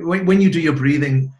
when, 0.01 0.27
when 0.27 0.41
you 0.41 0.51
do 0.51 0.61
your 0.61 0.75
breathing, 0.75 1.33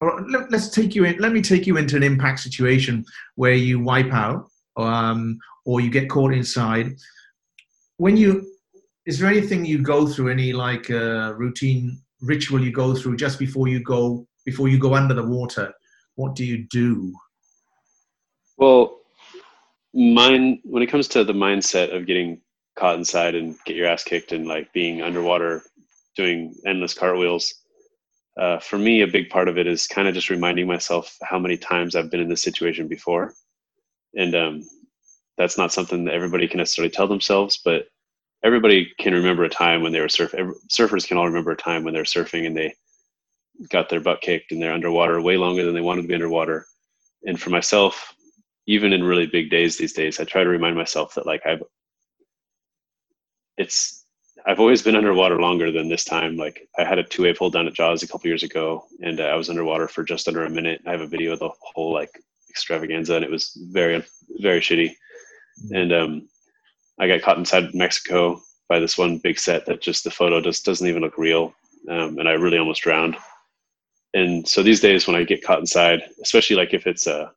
let, 0.00 0.52
us 0.52 0.70
take 0.70 0.94
you 0.94 1.04
in. 1.04 1.18
Let 1.18 1.32
me 1.32 1.42
take 1.42 1.66
you 1.66 1.76
into 1.76 1.96
an 1.96 2.02
impact 2.02 2.40
situation 2.40 3.04
where 3.34 3.52
you 3.52 3.80
wipe 3.80 4.12
out, 4.12 4.48
um, 4.76 5.38
or 5.64 5.80
you 5.80 5.90
get 5.90 6.08
caught 6.08 6.32
inside. 6.32 6.92
When 7.98 8.16
you, 8.16 8.46
is 9.04 9.18
there 9.18 9.30
anything 9.30 9.64
you 9.64 9.78
go 9.78 10.06
through? 10.06 10.30
Any 10.30 10.52
like 10.52 10.90
uh, 10.90 11.34
routine 11.36 12.00
ritual 12.22 12.62
you 12.62 12.72
go 12.72 12.94
through 12.94 13.16
just 13.16 13.38
before 13.38 13.68
you 13.68 13.82
go 13.82 14.26
before 14.44 14.68
you 14.68 14.78
go 14.78 14.94
under 14.94 15.14
the 15.14 15.22
water? 15.22 15.72
What 16.14 16.34
do 16.34 16.44
you 16.44 16.66
do? 16.70 17.14
Well, 18.56 19.00
mine 19.92 20.60
when 20.64 20.82
it 20.82 20.86
comes 20.86 21.08
to 21.08 21.24
the 21.24 21.32
mindset 21.32 21.94
of 21.94 22.06
getting 22.06 22.40
caught 22.76 22.96
inside 22.96 23.34
and 23.34 23.56
get 23.66 23.76
your 23.76 23.86
ass 23.86 24.04
kicked 24.04 24.32
and 24.32 24.46
like 24.46 24.72
being 24.72 25.02
underwater 25.02 25.62
doing 26.16 26.54
endless 26.66 26.94
cartwheels. 26.94 27.54
Uh, 28.38 28.58
for 28.58 28.78
me 28.78 29.02
a 29.02 29.06
big 29.06 29.28
part 29.28 29.48
of 29.48 29.58
it 29.58 29.66
is 29.66 29.86
kind 29.86 30.08
of 30.08 30.14
just 30.14 30.30
reminding 30.30 30.66
myself 30.66 31.16
how 31.22 31.38
many 31.38 31.56
times 31.56 31.96
i've 31.96 32.10
been 32.10 32.20
in 32.20 32.28
this 32.28 32.42
situation 32.42 32.88
before. 32.88 33.34
And 34.16 34.34
um, 34.34 34.68
that's 35.38 35.58
not 35.58 35.72
something 35.72 36.04
that 36.04 36.14
everybody 36.14 36.48
can 36.48 36.58
necessarily 36.58 36.90
tell 36.90 37.08
themselves 37.08 37.60
but 37.64 37.86
everybody 38.44 38.90
can 38.98 39.14
remember 39.14 39.44
a 39.44 39.48
time 39.50 39.82
when 39.82 39.92
they 39.92 40.00
were 40.00 40.06
surfing 40.06 40.52
surfers 40.70 41.06
can 41.06 41.16
all 41.18 41.26
remember 41.26 41.52
a 41.52 41.56
time 41.56 41.84
when 41.84 41.94
they're 41.94 42.04
surfing 42.04 42.46
and 42.46 42.56
they 42.56 42.74
got 43.70 43.88
their 43.88 44.00
butt 44.00 44.20
kicked 44.20 44.52
and 44.52 44.62
they're 44.62 44.72
underwater 44.72 45.20
way 45.20 45.36
longer 45.36 45.64
than 45.64 45.74
they 45.74 45.80
wanted 45.82 46.02
to 46.02 46.08
be 46.08 46.14
underwater. 46.14 46.66
And 47.24 47.40
for 47.40 47.50
myself 47.50 48.14
even 48.66 48.92
in 48.92 49.02
really 49.02 49.26
big 49.26 49.50
days 49.50 49.76
these 49.76 49.92
days 49.92 50.20
i 50.20 50.24
try 50.24 50.44
to 50.44 50.48
remind 50.48 50.76
myself 50.76 51.14
that 51.14 51.26
like 51.26 51.42
i've 51.46 51.62
it's 53.56 53.99
I've 54.46 54.60
always 54.60 54.82
been 54.82 54.96
underwater 54.96 55.40
longer 55.40 55.70
than 55.70 55.88
this 55.88 56.04
time. 56.04 56.36
Like 56.36 56.68
I 56.78 56.84
had 56.84 56.98
a 56.98 57.04
two 57.04 57.22
wave 57.22 57.38
hold 57.38 57.52
down 57.52 57.66
at 57.66 57.74
Jaws 57.74 58.02
a 58.02 58.08
couple 58.08 58.28
years 58.28 58.42
ago, 58.42 58.86
and 59.00 59.20
uh, 59.20 59.24
I 59.24 59.34
was 59.34 59.50
underwater 59.50 59.88
for 59.88 60.04
just 60.04 60.28
under 60.28 60.44
a 60.44 60.50
minute. 60.50 60.82
I 60.86 60.92
have 60.92 61.00
a 61.00 61.06
video 61.06 61.32
of 61.32 61.38
the 61.38 61.50
whole 61.60 61.92
like 61.92 62.10
extravaganza, 62.48 63.16
and 63.16 63.24
it 63.24 63.30
was 63.30 63.56
very 63.70 64.04
very 64.38 64.60
shitty. 64.60 64.90
Mm-hmm. 64.90 65.74
And 65.74 65.92
um, 65.92 66.28
I 66.98 67.08
got 67.08 67.22
caught 67.22 67.38
inside 67.38 67.74
Mexico 67.74 68.40
by 68.68 68.78
this 68.78 68.96
one 68.96 69.18
big 69.18 69.38
set 69.38 69.66
that 69.66 69.82
just 69.82 70.04
the 70.04 70.10
photo 70.10 70.40
just 70.40 70.64
doesn't 70.64 70.86
even 70.86 71.02
look 71.02 71.18
real, 71.18 71.52
um, 71.88 72.18
and 72.18 72.28
I 72.28 72.32
really 72.32 72.58
almost 72.58 72.82
drowned. 72.82 73.16
And 74.14 74.46
so 74.46 74.62
these 74.62 74.80
days, 74.80 75.06
when 75.06 75.16
I 75.16 75.24
get 75.24 75.44
caught 75.44 75.60
inside, 75.60 76.02
especially 76.22 76.56
like 76.56 76.74
if 76.74 76.86
it's 76.86 77.06
a 77.06 77.32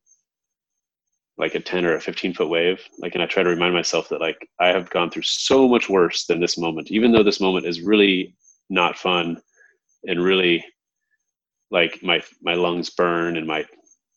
like 1.38 1.56
a 1.56 1.60
10 1.60 1.86
or 1.86 1.96
a 1.96 2.02
15 2.02 2.34
foot 2.34 2.50
wave 2.50 2.82
like 3.00 3.14
and 3.16 3.24
i 3.24 3.26
try 3.26 3.44
to 3.44 3.50
remind 3.50 3.74
myself 3.74 4.10
that 4.10 4.22
like 4.22 4.48
i 4.60 4.68
have 4.68 4.90
gone 4.90 5.10
through 5.10 5.24
so 5.24 5.68
much 5.68 5.90
worse 5.90 6.26
than 6.26 6.40
this 6.40 6.58
moment 6.58 6.92
even 6.92 7.12
though 7.12 7.24
this 7.24 7.42
moment 7.42 7.66
is 7.66 7.82
really 7.82 8.36
not 8.70 8.98
fun 8.98 9.42
and 10.06 10.24
really 10.24 10.64
like 11.72 12.02
my 12.04 12.22
my 12.42 12.54
lungs 12.54 12.90
burn 12.90 13.38
and 13.38 13.48
my 13.48 13.66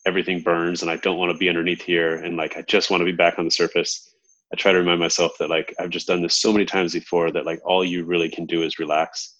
everything 0.06 0.40
burns 0.40 0.82
and 0.82 0.90
i 0.90 0.96
don't 0.96 1.18
want 1.18 1.32
to 1.32 1.38
be 1.38 1.48
underneath 1.48 1.82
here 1.82 2.16
and 2.16 2.36
like 2.36 2.56
i 2.56 2.62
just 2.62 2.90
want 2.90 3.00
to 3.00 3.04
be 3.04 3.12
back 3.12 3.38
on 3.38 3.44
the 3.44 3.50
surface. 3.50 4.12
I 4.52 4.56
try 4.56 4.70
to 4.70 4.78
remind 4.78 5.00
myself 5.00 5.32
that 5.38 5.50
like 5.50 5.74
i've 5.80 5.90
just 5.90 6.06
done 6.06 6.22
this 6.22 6.36
so 6.36 6.52
many 6.52 6.64
times 6.64 6.92
before 6.92 7.32
that 7.32 7.46
like 7.46 7.60
all 7.64 7.84
you 7.84 8.04
really 8.04 8.28
can 8.28 8.46
do 8.46 8.62
is 8.62 8.78
relax. 8.78 9.34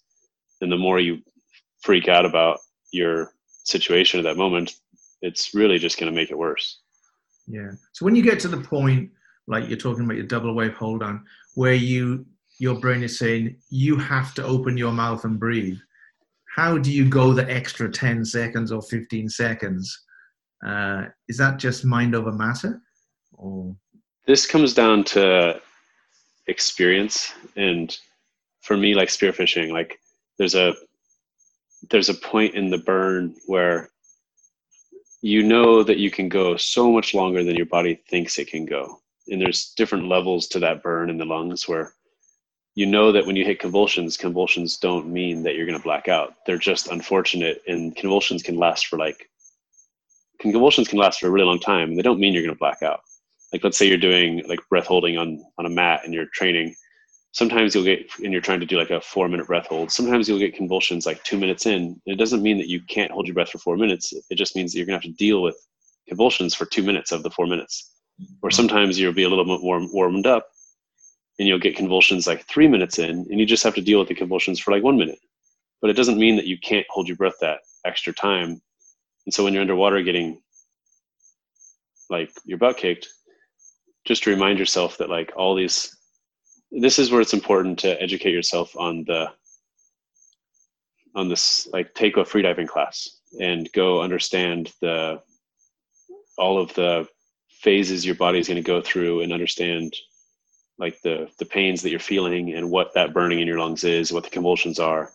And 0.59 0.71
the 0.71 0.77
more 0.77 0.99
you 0.99 1.19
freak 1.81 2.07
out 2.09 2.25
about 2.25 2.59
your 2.91 3.31
situation 3.63 4.19
at 4.19 4.23
that 4.23 4.37
moment 4.37 4.73
it's 5.21 5.53
really 5.53 5.77
just 5.77 5.99
going 5.99 6.11
to 6.11 6.15
make 6.15 6.31
it 6.31 6.37
worse 6.37 6.81
yeah. 7.47 7.71
So 7.93 8.05
when 8.05 8.15
you 8.15 8.23
get 8.23 8.39
to 8.41 8.47
the 8.47 8.61
point, 8.61 9.09
like 9.47 9.67
you're 9.69 9.77
talking 9.77 10.03
about 10.03 10.17
your 10.17 10.25
double 10.25 10.53
wave 10.53 10.73
hold 10.73 11.01
on, 11.01 11.25
where 11.55 11.73
you 11.73 12.25
your 12.59 12.79
brain 12.79 13.03
is 13.03 13.19
saying 13.19 13.55
you 13.69 13.97
have 13.97 14.33
to 14.33 14.43
open 14.43 14.77
your 14.77 14.91
mouth 14.91 15.23
and 15.23 15.39
breathe. 15.39 15.77
How 16.55 16.77
do 16.77 16.91
you 16.91 17.07
go 17.07 17.33
the 17.33 17.49
extra 17.49 17.89
10 17.89 18.25
seconds 18.25 18.71
or 18.71 18.81
15 18.81 19.29
seconds? 19.29 20.05
Uh, 20.65 21.05
is 21.27 21.37
that 21.37 21.59
just 21.59 21.85
mind 21.85 22.15
over 22.15 22.31
matter? 22.31 22.81
Or? 23.33 23.75
This 24.25 24.47
comes 24.47 24.73
down 24.73 25.03
to 25.05 25.61
experience. 26.47 27.33
And 27.55 27.95
for 28.61 28.75
me, 28.75 28.95
like 28.95 29.09
spearfishing, 29.09 29.71
like 29.71 29.99
there's 30.37 30.55
a 30.55 30.73
there's 31.91 32.09
a 32.09 32.15
point 32.15 32.55
in 32.55 32.71
the 32.71 32.79
burn 32.79 33.35
where 33.45 33.91
you 35.21 35.43
know 35.43 35.83
that 35.83 35.97
you 35.97 36.11
can 36.11 36.29
go 36.29 36.57
so 36.57 36.91
much 36.91 37.13
longer 37.13 37.43
than 37.43 37.55
your 37.55 37.65
body 37.65 38.01
thinks 38.09 38.37
it 38.37 38.47
can 38.47 38.65
go. 38.65 39.01
And 39.27 39.41
there's 39.41 39.73
different 39.75 40.07
levels 40.07 40.47
to 40.49 40.59
that 40.59 40.83
burn 40.83 41.09
in 41.09 41.17
the 41.17 41.25
lungs 41.25 41.67
where 41.67 41.93
you 42.75 42.85
know 42.85 43.11
that 43.11 43.25
when 43.25 43.35
you 43.35 43.43
hit 43.43 43.59
convulsions, 43.59 44.17
convulsions 44.17 44.77
don't 44.77 45.07
mean 45.07 45.41
that 45.43 45.55
you're 45.55 45.65
going 45.65 45.77
to 45.77 45.83
black 45.83 46.07
out. 46.07 46.35
They're 46.45 46.59
just 46.59 46.89
unfortunate, 46.89 47.61
and 47.67 47.95
convulsions 47.95 48.43
can 48.43 48.55
last 48.55 48.85
for 48.85 48.99
like 48.99 49.27
convulsions 50.39 50.87
can 50.87 50.99
last 50.99 51.19
for 51.19 51.27
a 51.27 51.31
really 51.31 51.47
long 51.47 51.59
time, 51.59 51.89
and 51.89 51.97
they 51.97 52.03
don't 52.03 52.19
mean 52.19 52.33
you're 52.33 52.43
going 52.43 52.53
to 52.53 52.59
black 52.59 52.83
out. 52.83 52.99
Like 53.51 53.63
let's 53.63 53.77
say 53.77 53.87
you're 53.87 53.97
doing 53.97 54.43
like 54.47 54.59
breath 54.69 54.85
holding 54.85 55.17
on 55.17 55.43
on 55.57 55.65
a 55.65 55.69
mat 55.69 56.01
and 56.05 56.13
you're 56.13 56.27
training, 56.33 56.75
sometimes 57.37 57.75
you'll 57.75 57.83
get 57.83 58.09
and 58.23 58.33
you're 58.33 58.41
trying 58.41 58.59
to 58.59 58.65
do 58.65 58.79
like 58.79 58.89
a 58.89 58.99
four 58.99 59.29
minute 59.29 59.45
breath 59.45 59.67
hold 59.67 59.91
sometimes 59.91 60.27
you'll 60.27 60.39
get 60.39 60.55
convulsions 60.55 61.05
like 61.05 61.23
two 61.23 61.37
minutes 61.37 61.67
in. 61.67 62.01
It 62.07 62.17
doesn't 62.17 62.41
mean 62.41 62.57
that 62.57 62.67
you 62.67 62.81
can't 62.81 63.11
hold 63.11 63.27
your 63.27 63.35
breath 63.35 63.51
for 63.51 63.59
four 63.59 63.77
minutes. 63.77 64.11
It 64.31 64.35
just 64.35 64.55
means 64.55 64.71
that 64.71 64.79
you're 64.79 64.87
going 64.87 64.99
to 64.99 65.07
have 65.07 65.15
to 65.15 65.23
deal 65.23 65.43
with 65.43 65.55
convulsions 66.07 66.55
for 66.55 66.65
two 66.65 66.81
minutes 66.81 67.11
of 67.11 67.21
the 67.21 67.29
four 67.29 67.45
minutes. 67.45 67.91
Or 68.41 68.49
sometimes 68.49 68.97
you'll 68.97 69.13
be 69.13 69.21
a 69.21 69.29
little 69.29 69.45
bit 69.45 69.63
more 69.63 69.79
warmed 69.93 70.25
up 70.25 70.47
and 71.37 71.47
you'll 71.47 71.59
get 71.59 71.75
convulsions 71.75 72.25
like 72.25 72.47
three 72.47 72.67
minutes 72.67 72.97
in 72.97 73.27
and 73.29 73.39
you 73.39 73.45
just 73.45 73.63
have 73.63 73.75
to 73.75 73.81
deal 73.81 73.99
with 73.99 74.07
the 74.07 74.15
convulsions 74.15 74.59
for 74.59 74.71
like 74.71 74.81
one 74.81 74.97
minute. 74.97 75.19
But 75.79 75.91
it 75.91 75.95
doesn't 75.95 76.17
mean 76.17 76.37
that 76.37 76.47
you 76.47 76.57
can't 76.57 76.87
hold 76.89 77.07
your 77.07 77.17
breath 77.17 77.37
that 77.41 77.59
extra 77.85 78.13
time. 78.13 78.59
And 79.27 79.33
so 79.33 79.43
when 79.43 79.53
you're 79.53 79.61
underwater 79.61 80.01
getting 80.01 80.41
like 82.09 82.31
your 82.45 82.57
butt 82.57 82.77
kicked 82.77 83.07
just 84.05 84.23
to 84.23 84.31
remind 84.31 84.57
yourself 84.57 84.97
that 84.97 85.09
like 85.09 85.33
all 85.35 85.53
these 85.53 85.96
this 86.71 86.99
is 86.99 87.11
where 87.11 87.21
it's 87.21 87.33
important 87.33 87.79
to 87.79 88.01
educate 88.01 88.33
yourself 88.33 88.75
on 88.77 89.03
the 89.05 89.31
on 91.15 91.29
this 91.29 91.67
like 91.73 91.93
take 91.93 92.17
a 92.17 92.23
freediving 92.23 92.67
class 92.67 93.19
and 93.39 93.71
go 93.73 94.01
understand 94.01 94.71
the 94.81 95.21
all 96.37 96.59
of 96.59 96.73
the 96.75 97.07
phases 97.49 98.05
your 98.05 98.15
body 98.15 98.39
is 98.39 98.47
going 98.47 98.61
to 98.61 98.61
go 98.61 98.81
through 98.81 99.21
and 99.21 99.33
understand 99.33 99.93
like 100.77 101.01
the 101.01 101.27
the 101.39 101.45
pains 101.45 101.81
that 101.81 101.89
you're 101.89 101.99
feeling 101.99 102.53
and 102.53 102.69
what 102.69 102.93
that 102.93 103.13
burning 103.13 103.39
in 103.39 103.47
your 103.47 103.59
lungs 103.59 103.83
is 103.83 104.13
what 104.13 104.23
the 104.23 104.29
convulsions 104.29 104.79
are 104.79 105.11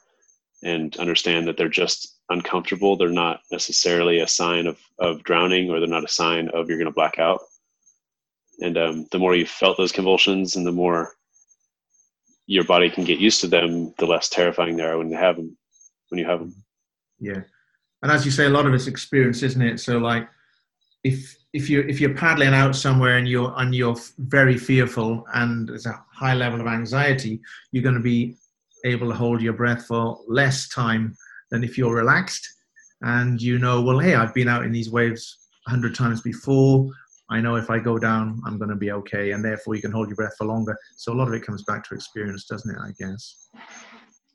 and 0.62 0.96
understand 0.96 1.46
that 1.46 1.57
they're 1.57 1.68
just 1.68 2.18
uncomfortable. 2.28 2.96
They're 2.96 3.09
not 3.09 3.40
necessarily 3.50 4.20
a 4.20 4.26
sign 4.26 4.66
of 4.66 4.78
of 4.98 5.22
drowning 5.22 5.70
or 5.70 5.80
they're 5.80 5.88
not 5.88 6.05
a 6.05 6.09
sign 6.09 6.48
of 6.48 6.68
you're 6.68 6.78
going 6.78 6.86
to 6.86 6.94
black 6.94 7.18
out. 7.18 7.40
And 8.61 8.76
um, 8.78 9.07
the 9.11 9.18
more 9.18 9.34
you 9.34 9.46
felt 9.46 9.76
those 9.76 9.92
convulsions 9.92 10.57
and 10.57 10.66
the 10.66 10.72
more 10.72 11.14
your 12.53 12.64
body 12.64 12.90
can 12.90 13.05
get 13.05 13.18
used 13.18 13.40
to 13.40 13.46
them, 13.46 13.94
the 13.98 14.07
less 14.07 14.28
terrifying 14.28 14.76
they 14.76 14.84
are 14.84 14.98
when 14.98 15.09
they 15.09 15.16
have 15.16 15.36
them. 15.36 15.57
When 16.09 16.18
you 16.18 16.26
have 16.26 16.40
them. 16.40 16.55
Yeah, 17.18 17.42
and 18.03 18.12
as 18.12 18.24
you 18.24 18.30
say, 18.30 18.46
a 18.46 18.50
lot 18.50 18.66
of 18.66 18.74
it's 18.74 18.86
experience, 18.86 19.42
isn't 19.42 19.62
it? 19.62 19.80
So 19.80 19.98
like, 19.98 20.28
if 21.05 21.36
if 21.53 21.70
you 21.70 21.80
if 21.88 22.00
you're 22.00 22.14
paddling 22.14 22.55
out 22.55 22.76
somewhere 22.76 23.16
and 23.16 23.28
you're 23.28 23.53
and 23.57 23.74
you're 23.74 23.96
very 24.18 24.59
fearful 24.59 25.24
and 25.34 25.68
there's 25.68 25.86
a 25.86 26.05
high 26.12 26.34
level 26.34 26.61
of 26.61 26.66
anxiety, 26.66 27.40
you're 27.70 27.82
going 27.82 27.94
to 27.94 28.00
be 28.00 28.36
able 28.84 29.09
to 29.09 29.14
hold 29.14 29.40
your 29.40 29.53
breath 29.53 29.86
for 29.86 30.18
less 30.28 30.68
time 30.68 31.16
than 31.50 31.62
if 31.62 31.78
you're 31.78 31.94
relaxed 31.94 32.48
and 33.03 33.42
you 33.42 33.59
know, 33.59 33.82
well, 33.82 33.98
hey, 33.98 34.14
I've 34.14 34.34
been 34.34 34.48
out 34.48 34.64
in 34.64 34.72
these 34.72 34.90
waves 34.90 35.38
hundred 35.66 35.94
times 35.94 36.20
before. 36.20 36.88
I 37.31 37.41
know 37.41 37.57
if 37.57 37.70
I 37.70 37.79
go 37.79 37.99
down, 37.99 38.43
I'm 38.45 38.59
going 38.59 38.70
to 38.70 38.77
be 38.77 38.93
okay, 38.93 39.33
and 39.33 39.45
therefore 39.45 39.75
you 39.75 39.81
can 39.81 39.93
hold 39.93 40.09
your 40.09 40.16
breath 40.16 40.35
for 40.37 40.47
longer. 40.47 40.77
So 40.97 41.12
a 41.12 41.14
lot 41.14 41.29
of 41.29 41.35
it 41.35 41.47
comes 41.47 41.62
back 41.64 41.89
to 41.89 41.95
experience, 41.95 42.45
doesn't 42.47 42.70
it? 42.70 42.79
I 42.81 42.91
guess. 42.99 43.49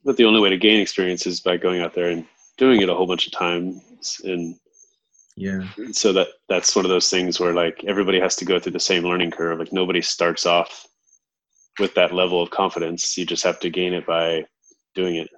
But 0.03 0.17
the 0.17 0.25
only 0.25 0.39
way 0.39 0.49
to 0.49 0.57
gain 0.57 0.79
experience 0.79 1.27
is 1.27 1.41
by 1.41 1.57
going 1.57 1.81
out 1.81 1.93
there 1.93 2.09
and 2.09 2.25
doing 2.57 2.81
it 2.81 2.89
a 2.89 2.95
whole 2.95 3.07
bunch 3.07 3.27
of 3.27 3.33
times, 3.33 4.21
and 4.23 4.55
yeah. 5.35 5.61
So 5.91 6.11
that 6.13 6.29
that's 6.49 6.75
one 6.75 6.85
of 6.85 6.89
those 6.89 7.09
things 7.09 7.39
where 7.39 7.53
like 7.53 7.83
everybody 7.85 8.19
has 8.19 8.35
to 8.37 8.45
go 8.45 8.59
through 8.59 8.71
the 8.71 8.79
same 8.79 9.03
learning 9.03 9.31
curve. 9.31 9.59
Like 9.59 9.71
nobody 9.71 10.01
starts 10.01 10.45
off 10.45 10.87
with 11.79 11.93
that 11.93 12.13
level 12.13 12.41
of 12.41 12.49
confidence. 12.49 13.17
You 13.17 13.25
just 13.25 13.43
have 13.43 13.59
to 13.59 13.69
gain 13.69 13.93
it 13.93 14.07
by 14.07 14.45
doing 14.95 15.17
it. 15.17 15.29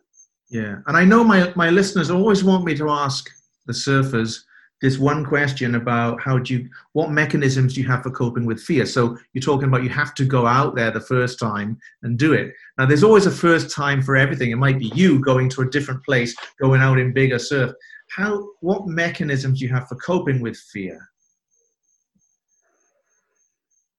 Yeah, 0.49 0.77
and 0.87 0.95
I 0.95 1.03
know 1.03 1.23
my 1.23 1.51
my 1.55 1.69
listeners 1.69 2.09
always 2.09 2.43
want 2.43 2.63
me 2.63 2.75
to 2.77 2.89
ask 2.89 3.29
the 3.65 3.73
surfers 3.73 4.39
this 4.81 4.97
one 4.97 5.25
question 5.25 5.75
about 5.75 6.21
how 6.21 6.37
do 6.37 6.53
you 6.53 6.69
what 6.93 7.11
mechanisms 7.11 7.73
do 7.73 7.81
you 7.81 7.87
have 7.87 8.03
for 8.03 8.11
coping 8.11 8.45
with 8.45 8.61
fear? 8.61 8.85
So 8.85 9.17
you're 9.33 9.41
talking 9.41 9.67
about 9.67 9.83
you 9.83 9.89
have 9.89 10.13
to 10.15 10.25
go 10.25 10.47
out 10.47 10.75
there 10.75 10.91
the 10.91 11.01
first 11.01 11.39
time 11.39 11.77
and 12.03 12.17
do 12.17 12.33
it. 12.33 12.53
Now 12.77 12.85
there's 12.85 13.03
always 13.03 13.25
a 13.25 13.31
first 13.31 13.75
time 13.75 14.01
for 14.01 14.15
everything. 14.15 14.51
It 14.51 14.57
might 14.57 14.79
be 14.79 14.91
you 14.95 15.19
going 15.19 15.49
to 15.49 15.61
a 15.61 15.69
different 15.69 16.03
place 16.03 16.35
going 16.61 16.81
out 16.81 16.99
in 16.99 17.13
bigger 17.13 17.39
surf. 17.39 17.73
How 18.09 18.49
what 18.61 18.87
mechanisms 18.87 19.59
do 19.59 19.65
you 19.65 19.73
have 19.73 19.87
for 19.87 19.95
coping 19.95 20.39
with 20.39 20.57
fear? 20.57 20.99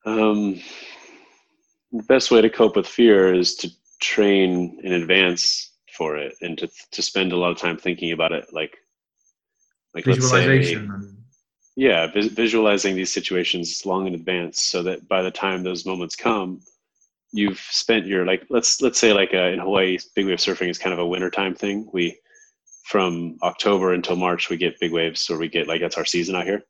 Um, 0.07 0.61
the 1.93 2.03
best 2.05 2.31
way 2.31 2.41
to 2.41 2.49
cope 2.49 2.77
with 2.77 2.87
fear 2.87 3.35
is 3.35 3.55
to 3.57 3.71
train 4.01 4.81
in 4.83 4.93
advance 4.93 5.73
for 5.97 6.17
it 6.17 6.35
and 6.41 6.57
to, 6.57 6.69
to 6.93 7.03
spend 7.03 7.33
a 7.33 7.37
lot 7.37 7.51
of 7.51 7.59
time 7.59 7.77
thinking 7.77 8.13
about 8.13 8.33
it. 8.33 8.47
Like 8.53 8.79
like 9.95 10.05
visualization 10.05 10.91
say, 10.91 11.09
yeah 11.77 12.07
vis- 12.13 12.27
visualizing 12.27 12.95
these 12.95 13.13
situations 13.13 13.85
long 13.85 14.07
in 14.07 14.15
advance 14.15 14.63
so 14.63 14.83
that 14.83 15.07
by 15.09 15.23
the 15.23 15.31
time 15.31 15.63
those 15.63 15.87
moments 15.87 16.17
come 16.17 16.61
you've 17.33 17.59
spent 17.59 18.07
your 18.07 18.25
like 18.27 18.45
let's 18.51 18.81
let's 18.81 18.99
say 18.99 19.13
like 19.13 19.33
uh, 19.35 19.51
in 19.55 19.59
hawaii 19.59 19.99
big 20.15 20.27
wave 20.27 20.39
surfing 20.39 20.69
is 20.69 20.79
kind 20.79 20.93
of 20.93 20.99
a 20.99 21.07
wintertime 21.07 21.55
thing. 21.55 21.89
We 21.93 22.19
from 22.85 23.37
october 23.43 23.95
until 23.95 24.17
march 24.17 24.51
we 24.51 24.57
get 24.57 24.81
big 24.81 24.93
waves 24.93 25.31
or 25.31 25.39
we 25.39 25.49
get 25.49 25.69
like 25.69 25.81
that's 25.81 25.97
our 25.99 26.05
season 26.05 26.35
out 26.35 26.47
here. 26.47 26.63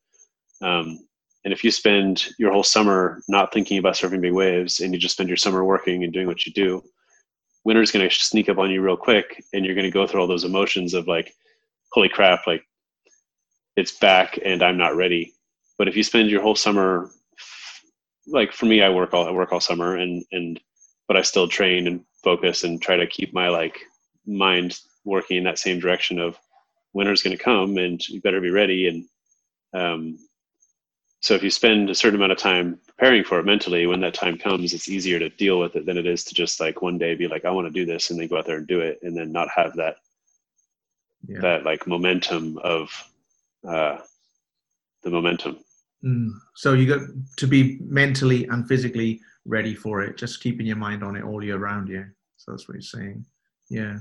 Um, 0.62 0.99
And 1.45 1.55
if 1.55 1.64
you 1.64 1.71
spend 1.71 2.29
your 2.39 2.53
whole 2.53 2.62
summer 2.62 3.23
not 3.27 3.51
thinking 3.51 3.79
about 3.79 3.95
surfing 3.95 4.21
big 4.21 4.35
waves 4.35 4.81
and 4.81 4.93
you 4.93 5.01
just 5.01 5.14
spend 5.14 5.31
your 5.31 5.39
summer 5.39 5.64
working 5.64 6.05
and 6.05 6.12
doing 6.12 6.27
what 6.27 6.45
you 6.45 6.53
do, 6.53 6.83
winter's 7.64 7.91
going 7.91 8.07
to 8.07 8.14
sneak 8.14 8.51
up 8.51 8.59
on 8.59 8.71
you 8.71 8.83
real 8.83 8.97
quick 8.97 9.43
and 9.55 9.64
you're 9.64 9.75
going 9.75 9.91
to 9.91 9.99
go 9.99 10.07
through 10.07 10.21
all 10.21 10.27
those 10.27 10.45
emotions 10.45 10.93
of 10.93 11.09
like, 11.09 11.33
holy 11.93 12.11
crap, 12.11 12.47
like 12.47 12.62
it's 13.81 13.93
back 13.93 14.39
and 14.45 14.62
I'm 14.62 14.76
not 14.76 14.97
ready. 14.97 15.33
But 15.78 15.89
if 15.89 15.97
you 15.97 16.03
spend 16.03 16.31
your 16.31 16.43
whole 16.43 16.55
summer, 16.55 17.11
like 18.26 18.53
for 18.53 18.66
me, 18.66 18.83
I 18.83 18.91
work 18.91 19.14
all, 19.14 19.26
I 19.26 19.31
work 19.31 19.53
all 19.53 19.61
summer 19.61 19.97
and, 19.97 20.24
and, 20.33 20.61
but 21.09 21.16
I 21.16 21.22
still 21.22 21.49
train 21.49 21.87
and 21.87 22.05
focus 22.22 22.64
and 22.64 22.81
try 22.81 22.97
to 22.97 23.07
keep 23.07 23.33
my 23.35 23.49
like 23.49 23.78
mind 24.26 24.78
working 25.05 25.39
in 25.39 25.45
that 25.45 25.59
same 25.59 25.81
direction 25.81 26.20
of 26.20 26.39
winter's 26.93 27.22
going 27.22 27.37
to 27.37 27.43
come 27.43 27.78
and 27.78 28.07
you 28.09 28.20
better 28.20 28.41
be 28.41 28.51
ready. 28.51 28.87
And, 28.89 29.09
um, 29.72 30.18
so 31.20 31.35
if 31.35 31.43
you 31.43 31.51
spend 31.51 31.91
a 31.91 31.95
certain 31.95 32.16
amount 32.16 32.33
of 32.33 32.39
time 32.39 32.78
preparing 32.87 33.24
for 33.24 33.39
it 33.39 33.47
mentally, 33.47 33.87
when 33.87 34.01
that 34.01 34.14
time 34.14 34.39
comes, 34.39 34.72
it's 34.72 34.89
easier 34.89 35.18
to 35.18 35.28
deal 35.28 35.59
with 35.59 35.76
it 35.76 35.85
than 35.85 35.99
it 35.99 36.07
is 36.07 36.24
to 36.24 36.35
just 36.35 36.61
like 36.61 36.81
one 36.81 36.97
day 36.97 37.14
be 37.14 37.28
like, 37.28 37.45
I 37.45 37.51
want 37.51 37.66
to 37.66 37.72
do 37.72 37.85
this, 37.85 38.11
and 38.11 38.18
then 38.18 38.28
go 38.28 38.39
out 38.39 38.47
there 38.47 38.57
and 38.57 38.66
do 38.66 38.81
it, 38.81 39.01
and 39.03 39.14
then 39.14 39.31
not 39.31 39.49
have 39.55 39.76
that 39.76 39.97
yeah. 41.28 41.41
that 41.41 41.64
like 41.64 41.87
momentum 41.87 42.59
of 42.59 42.91
uh, 43.68 43.98
the 45.02 45.11
momentum. 45.11 45.58
Mm. 46.04 46.30
So 46.54 46.72
you 46.72 46.86
got 46.86 47.06
to 47.36 47.46
be 47.46 47.78
mentally 47.82 48.46
and 48.46 48.66
physically 48.66 49.20
ready 49.44 49.74
for 49.74 50.02
it. 50.02 50.16
Just 50.16 50.42
keeping 50.42 50.66
your 50.66 50.76
mind 50.76 51.02
on 51.02 51.16
it 51.16 51.24
all 51.24 51.44
year 51.44 51.58
round. 51.58 51.88
Yeah. 51.88 52.04
So 52.36 52.52
that's 52.52 52.68
what 52.68 52.74
you're 52.74 52.82
saying. 52.82 53.24
Yeah. 53.68 53.98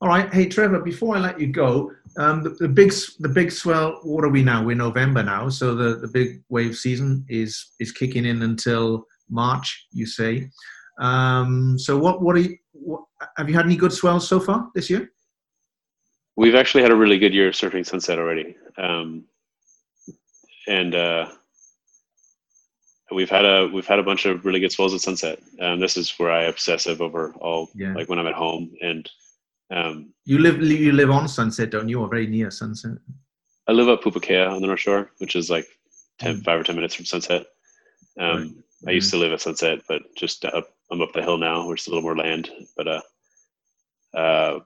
All 0.00 0.08
right. 0.08 0.32
Hey, 0.34 0.46
Trevor, 0.46 0.80
before 0.80 1.16
I 1.16 1.20
let 1.20 1.40
you 1.40 1.46
go, 1.46 1.92
um, 2.18 2.42
the, 2.42 2.50
the, 2.50 2.68
big 2.68 2.92
the 3.20 3.28
big 3.28 3.52
swell. 3.52 4.00
What 4.02 4.24
are 4.24 4.28
we 4.30 4.42
now? 4.42 4.64
We're 4.64 4.74
November 4.74 5.22
now, 5.22 5.48
so 5.48 5.76
the, 5.76 5.96
the 5.96 6.08
big 6.08 6.42
wave 6.48 6.76
season 6.76 7.24
is 7.28 7.72
is 7.78 7.92
kicking 7.92 8.24
in 8.24 8.42
until 8.42 9.06
March. 9.30 9.86
You 9.92 10.06
say. 10.06 10.50
Um, 10.98 11.78
so 11.78 11.96
what 11.96 12.20
what 12.20 12.34
are 12.34 12.40
you? 12.40 12.58
What, 12.72 13.04
have 13.36 13.48
you 13.48 13.54
had 13.54 13.66
any 13.66 13.76
good 13.76 13.92
swells 13.92 14.26
so 14.26 14.40
far 14.40 14.68
this 14.74 14.90
year? 14.90 15.12
We've 16.36 16.54
actually 16.54 16.82
had 16.82 16.92
a 16.92 16.96
really 16.96 17.18
good 17.18 17.34
year 17.34 17.48
of 17.48 17.54
surfing 17.54 17.86
sunset 17.86 18.18
already, 18.18 18.56
um, 18.78 19.24
and 20.66 20.94
uh, 20.94 21.28
we've 23.12 23.30
had 23.30 23.44
a 23.44 23.68
we've 23.68 23.86
had 23.86 23.98
a 23.98 24.02
bunch 24.02 24.24
of 24.24 24.44
really 24.44 24.60
good 24.60 24.72
swells 24.72 24.94
at 24.94 25.00
sunset. 25.00 25.38
Um, 25.60 25.80
this 25.80 25.96
is 25.96 26.10
where 26.18 26.32
I 26.32 26.44
obsessive 26.44 27.02
over 27.02 27.34
all 27.40 27.70
yeah. 27.74 27.94
like 27.94 28.08
when 28.08 28.18
I'm 28.18 28.26
at 28.26 28.34
home 28.34 28.72
and 28.80 29.08
um, 29.72 30.12
you 30.24 30.38
live 30.38 30.62
you 30.62 30.92
live 30.92 31.10
on 31.10 31.26
Sunset, 31.28 31.70
don't 31.70 31.88
you? 31.88 32.00
Or 32.00 32.08
very 32.08 32.26
near 32.26 32.50
Sunset? 32.50 32.98
I 33.68 33.72
live 33.72 33.88
at 33.88 34.02
Pupukea 34.02 34.50
on 34.50 34.60
the 34.60 34.66
North 34.66 34.80
Shore, 34.80 35.10
which 35.18 35.34
is 35.34 35.48
like 35.48 35.66
10, 36.18 36.36
mm. 36.36 36.44
five 36.44 36.60
or 36.60 36.62
ten 36.62 36.74
minutes 36.74 36.94
from 36.94 37.06
Sunset. 37.06 37.46
Um, 38.18 38.62
right. 38.82 38.88
I 38.88 38.90
used 38.90 39.10
to 39.12 39.16
live 39.16 39.32
at 39.32 39.40
Sunset, 39.40 39.80
but 39.88 40.02
just 40.16 40.44
up, 40.44 40.68
I'm 40.90 41.00
up 41.00 41.12
the 41.14 41.22
hill 41.22 41.38
now, 41.38 41.64
where 41.64 41.74
it's 41.74 41.86
a 41.86 41.90
little 41.90 42.02
more 42.02 42.16
land. 42.16 42.50
But 42.76 42.88
uh, 42.88 43.00
uh, 44.14 44.58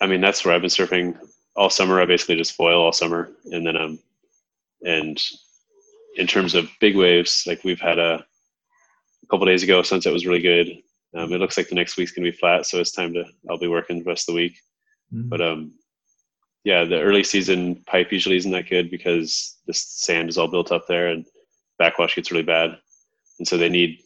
I 0.00 0.06
mean, 0.06 0.20
that's 0.20 0.44
where 0.44 0.54
I've 0.54 0.60
been 0.60 0.70
surfing 0.70 1.18
all 1.56 1.70
summer. 1.70 2.00
I 2.00 2.06
basically 2.06 2.36
just 2.36 2.54
foil 2.54 2.80
all 2.80 2.92
summer, 2.92 3.30
and 3.46 3.66
then 3.66 3.76
um, 3.76 3.98
and 4.84 5.20
in 6.16 6.26
terms 6.26 6.54
of 6.54 6.70
big 6.80 6.96
waves, 6.96 7.44
like 7.46 7.64
we've 7.64 7.80
had 7.80 7.98
a, 7.98 8.14
a 9.22 9.26
couple 9.30 9.46
days 9.46 9.62
ago, 9.62 9.82
sunset 9.82 10.12
was 10.12 10.26
really 10.26 10.40
good. 10.40 10.68
Um, 11.14 11.32
it 11.32 11.38
looks 11.38 11.56
like 11.56 11.68
the 11.68 11.74
next 11.74 11.96
week's 11.96 12.12
gonna 12.12 12.30
be 12.30 12.36
flat, 12.36 12.66
so 12.66 12.78
it's 12.78 12.92
time 12.92 13.12
to. 13.14 13.24
I'll 13.50 13.58
be 13.58 13.68
working 13.68 13.98
the 13.98 14.04
rest 14.04 14.28
of 14.28 14.34
the 14.34 14.40
week. 14.40 14.58
Mm-hmm. 15.12 15.28
But 15.28 15.40
um, 15.40 15.72
yeah, 16.64 16.84
the 16.84 17.00
early 17.00 17.24
season 17.24 17.82
pipe 17.86 18.12
usually 18.12 18.36
isn't 18.36 18.50
that 18.52 18.68
good 18.68 18.90
because 18.90 19.56
the 19.66 19.74
sand 19.74 20.28
is 20.28 20.38
all 20.38 20.48
built 20.48 20.70
up 20.70 20.86
there 20.86 21.08
and 21.08 21.24
backwash 21.78 22.14
gets 22.14 22.30
really 22.30 22.42
bad, 22.44 22.78
and 23.38 23.48
so 23.48 23.56
they 23.56 23.68
need 23.68 23.98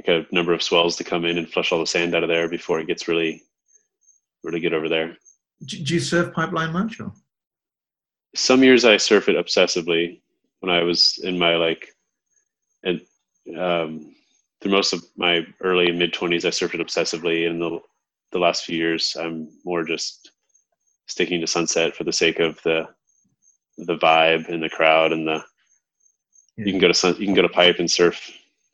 like 0.00 0.26
a 0.30 0.34
number 0.34 0.52
of 0.52 0.62
swells 0.62 0.96
to 0.96 1.04
come 1.04 1.24
in 1.24 1.38
and 1.38 1.50
flush 1.50 1.72
all 1.72 1.80
the 1.80 1.86
sand 1.86 2.14
out 2.14 2.22
of 2.22 2.28
there 2.28 2.48
before 2.48 2.78
it 2.80 2.86
gets 2.86 3.08
really, 3.08 3.42
really 4.46 4.60
good 4.60 4.72
over 4.72 4.88
there. 4.88 5.16
Do 5.64 5.76
you 5.76 6.00
surf 6.00 6.32
pipeline 6.32 6.72
much? 6.72 7.00
Or? 7.00 7.12
Some 8.34 8.62
years 8.62 8.84
I 8.84 8.96
surf 8.96 9.28
it 9.28 9.36
obsessively. 9.36 10.20
When 10.60 10.70
I 10.74 10.82
was 10.82 11.18
in 11.22 11.38
my 11.38 11.56
like, 11.56 11.88
and 12.84 13.00
um, 13.58 14.14
through 14.60 14.72
most 14.72 14.92
of 14.92 15.04
my 15.16 15.46
early 15.60 15.88
and 15.88 15.98
mid 15.98 16.14
20s, 16.14 16.44
I 16.44 16.48
surfed 16.48 16.74
it 16.74 16.86
obsessively. 16.86 17.48
And 17.48 17.60
the, 17.60 17.80
the 18.32 18.38
last 18.38 18.64
few 18.64 18.78
years, 18.78 19.16
I'm 19.18 19.48
more 19.64 19.84
just 19.84 20.30
sticking 21.06 21.40
to 21.40 21.46
sunset 21.46 21.94
for 21.94 22.04
the 22.04 22.12
sake 22.12 22.38
of 22.40 22.60
the 22.62 22.88
the 23.78 23.98
vibe 23.98 24.48
and 24.48 24.62
the 24.62 24.70
crowd 24.70 25.12
and 25.12 25.28
the 25.28 25.44
yeah. 26.56 26.64
you 26.64 26.72
can 26.72 26.80
go 26.80 26.88
to 26.88 26.94
sun, 26.94 27.14
you 27.18 27.26
can 27.26 27.34
go 27.34 27.42
to 27.42 27.48
pipe 27.48 27.78
and 27.78 27.90
surf 27.90 28.32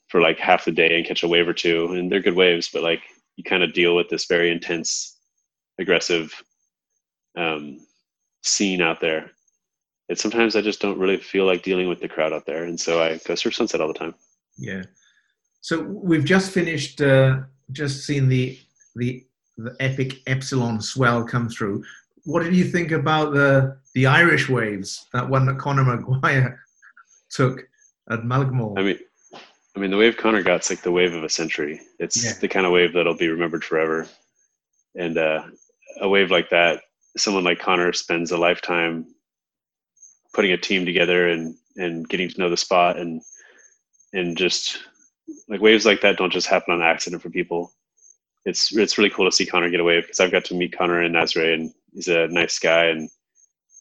for 0.08 0.20
like 0.20 0.38
half 0.38 0.64
the 0.64 0.70
day 0.70 0.96
and 0.96 1.06
catch 1.06 1.24
a 1.24 1.28
wave 1.28 1.48
or 1.48 1.52
two 1.52 1.92
and 1.92 2.10
they're 2.10 2.20
good 2.20 2.36
waves 2.36 2.70
but 2.72 2.84
like 2.84 3.02
you 3.36 3.42
kind 3.42 3.64
of 3.64 3.72
deal 3.72 3.96
with 3.96 4.08
this 4.08 4.26
very 4.26 4.50
intense 4.50 5.11
aggressive 5.82 6.32
um, 7.36 7.78
scene 8.42 8.80
out 8.80 9.00
there 9.00 9.30
and 10.08 10.18
sometimes 10.18 10.56
i 10.56 10.60
just 10.60 10.80
don't 10.80 10.98
really 10.98 11.16
feel 11.16 11.46
like 11.46 11.62
dealing 11.62 11.88
with 11.88 12.00
the 12.00 12.08
crowd 12.08 12.32
out 12.32 12.46
there 12.46 12.64
and 12.64 12.80
so 12.80 13.02
i 13.02 13.18
go 13.26 13.34
surf 13.34 13.54
sunset 13.54 13.80
all 13.80 13.88
the 13.88 13.94
time 13.94 14.14
yeah 14.58 14.82
so 15.62 15.80
we've 15.80 16.24
just 16.24 16.50
finished, 16.50 17.00
uh, 17.00 17.42
just 17.70 18.04
seen 18.04 18.28
the 18.28 18.58
the 18.96 19.24
the 19.56 19.76
epic 19.80 20.20
epsilon 20.26 20.80
swell 20.80 21.24
come 21.24 21.48
through. 21.48 21.84
What 22.24 22.42
did 22.42 22.54
you 22.54 22.64
think 22.64 22.90
about 22.90 23.32
the 23.32 23.78
the 23.94 24.06
Irish 24.06 24.48
waves? 24.48 25.06
That 25.12 25.28
one 25.28 25.46
that 25.46 25.58
Conor 25.58 25.84
Maguire 25.84 26.60
took 27.30 27.60
at 28.10 28.20
Mullaghmore. 28.20 28.76
I 28.76 28.82
mean, 28.82 28.98
I 29.76 29.78
mean, 29.78 29.92
the 29.92 29.96
wave 29.96 30.16
Conor 30.16 30.42
got's 30.42 30.68
like 30.68 30.82
the 30.82 30.90
wave 30.90 31.14
of 31.14 31.22
a 31.22 31.28
century. 31.28 31.80
It's 32.00 32.24
yeah. 32.24 32.32
the 32.40 32.48
kind 32.48 32.66
of 32.66 32.72
wave 32.72 32.92
that'll 32.92 33.16
be 33.16 33.28
remembered 33.28 33.64
forever. 33.64 34.08
And 34.96 35.16
uh, 35.16 35.44
a 36.00 36.08
wave 36.08 36.30
like 36.30 36.50
that, 36.50 36.82
someone 37.16 37.44
like 37.44 37.58
Conor 37.58 37.92
spends 37.92 38.30
a 38.30 38.38
lifetime 38.38 39.06
putting 40.32 40.52
a 40.52 40.56
team 40.56 40.84
together 40.84 41.28
and 41.28 41.56
and 41.76 42.08
getting 42.08 42.28
to 42.28 42.38
know 42.38 42.50
the 42.50 42.56
spot 42.56 42.98
and 42.98 43.20
and 44.12 44.36
just 44.36 44.78
like 45.48 45.60
waves 45.60 45.86
like 45.86 46.00
that 46.02 46.16
don't 46.16 46.32
just 46.32 46.46
happen 46.46 46.74
on 46.74 46.82
accident 46.82 47.22
for 47.22 47.30
people. 47.30 47.72
It's 48.44 48.74
it's 48.76 48.98
really 48.98 49.10
cool 49.10 49.26
to 49.26 49.32
see 49.32 49.46
Conor 49.46 49.70
get 49.70 49.80
a 49.80 49.84
wave 49.84 50.02
because 50.02 50.20
I've 50.20 50.32
got 50.32 50.44
to 50.46 50.54
meet 50.54 50.76
Conor 50.76 51.02
in 51.02 51.12
Nazare 51.12 51.54
and 51.54 51.72
he's 51.92 52.08
a 52.08 52.28
nice 52.28 52.58
guy 52.58 52.86
and 52.86 53.08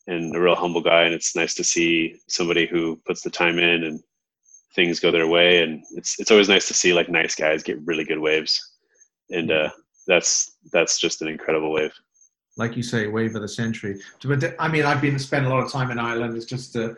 and 0.08 0.36
a 0.36 0.42
real 0.42 0.56
humble 0.56 0.82
guy 0.82 1.04
and 1.04 1.14
it's 1.14 1.36
nice 1.36 1.54
to 1.56 1.64
see 1.64 2.20
somebody 2.28 2.66
who 2.66 2.98
puts 3.06 3.22
the 3.22 3.30
time 3.30 3.60
in 3.60 3.84
and 3.84 4.04
things 4.76 5.00
go 5.00 5.12
their 5.12 5.28
way 5.28 5.64
and 5.64 5.84
it's 5.96 6.20
it's 6.20 6.32
always 6.32 6.50
nice 6.50 6.68
to 6.68 6.74
see 6.74 6.94
like 6.94 7.10
nice 7.10 7.36
guys 7.36 7.64
get 7.64 7.86
really 7.86 8.04
good 8.04 8.20
waves 8.20 8.72
and 9.30 9.52
uh, 9.52 9.70
that's 10.08 10.58
that's 10.72 11.00
just 11.00 11.22
an 11.22 11.28
incredible 11.28 11.72
wave 11.72 11.94
like 12.58 12.76
you 12.76 12.84
say 12.84 13.08
wave 13.08 13.36
of 13.36 13.42
the 13.42 13.48
century 13.48 14.00
but 14.24 14.56
i 14.60 14.68
mean 14.68 14.86
i've 14.86 15.02
been 15.02 15.20
spent 15.20 15.46
a 15.46 15.50
lot 15.50 15.64
of 15.64 15.72
time 15.72 15.92
in 15.92 16.00
ireland 16.00 16.36
it's 16.36 16.46
just 16.46 16.76
a 16.76 16.96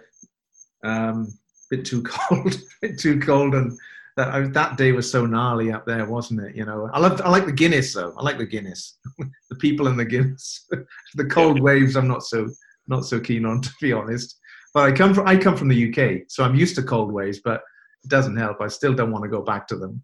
um, 0.83 1.31
bit 1.69 1.85
too 1.85 2.03
cold 2.03 2.55
bit 2.81 2.99
too 2.99 3.19
cold 3.19 3.55
and 3.55 3.77
that 4.15 4.27
I, 4.29 4.41
that 4.41 4.77
day 4.77 4.91
was 4.91 5.09
so 5.09 5.25
gnarly 5.25 5.71
up 5.71 5.85
there, 5.85 6.05
wasn't 6.05 6.41
it? 6.41 6.55
You 6.55 6.65
know, 6.65 6.89
I 6.93 6.99
love 6.99 7.21
I 7.21 7.29
like 7.29 7.45
the 7.45 7.51
Guinness 7.51 7.93
though. 7.93 8.13
I 8.17 8.23
like 8.23 8.37
the 8.37 8.45
Guinness, 8.45 8.99
the 9.49 9.55
people 9.55 9.87
in 9.87 9.97
the 9.97 10.05
Guinness. 10.05 10.67
the 11.15 11.25
cold 11.25 11.59
waves, 11.59 11.95
I'm 11.95 12.07
not 12.07 12.23
so 12.23 12.49
not 12.87 13.05
so 13.05 13.19
keen 13.19 13.45
on, 13.45 13.61
to 13.61 13.71
be 13.81 13.91
honest. 13.91 14.39
But 14.73 14.83
I 14.83 14.91
come 14.91 15.13
from 15.13 15.27
I 15.27 15.37
come 15.37 15.57
from 15.57 15.67
the 15.67 15.89
UK, 15.89 16.23
so 16.27 16.43
I'm 16.43 16.55
used 16.55 16.75
to 16.75 16.83
cold 16.83 17.11
waves, 17.11 17.39
but 17.43 17.61
it 18.03 18.09
doesn't 18.09 18.37
help. 18.37 18.61
I 18.61 18.67
still 18.67 18.93
don't 18.93 19.11
want 19.11 19.23
to 19.23 19.29
go 19.29 19.41
back 19.41 19.67
to 19.67 19.77
them. 19.77 20.03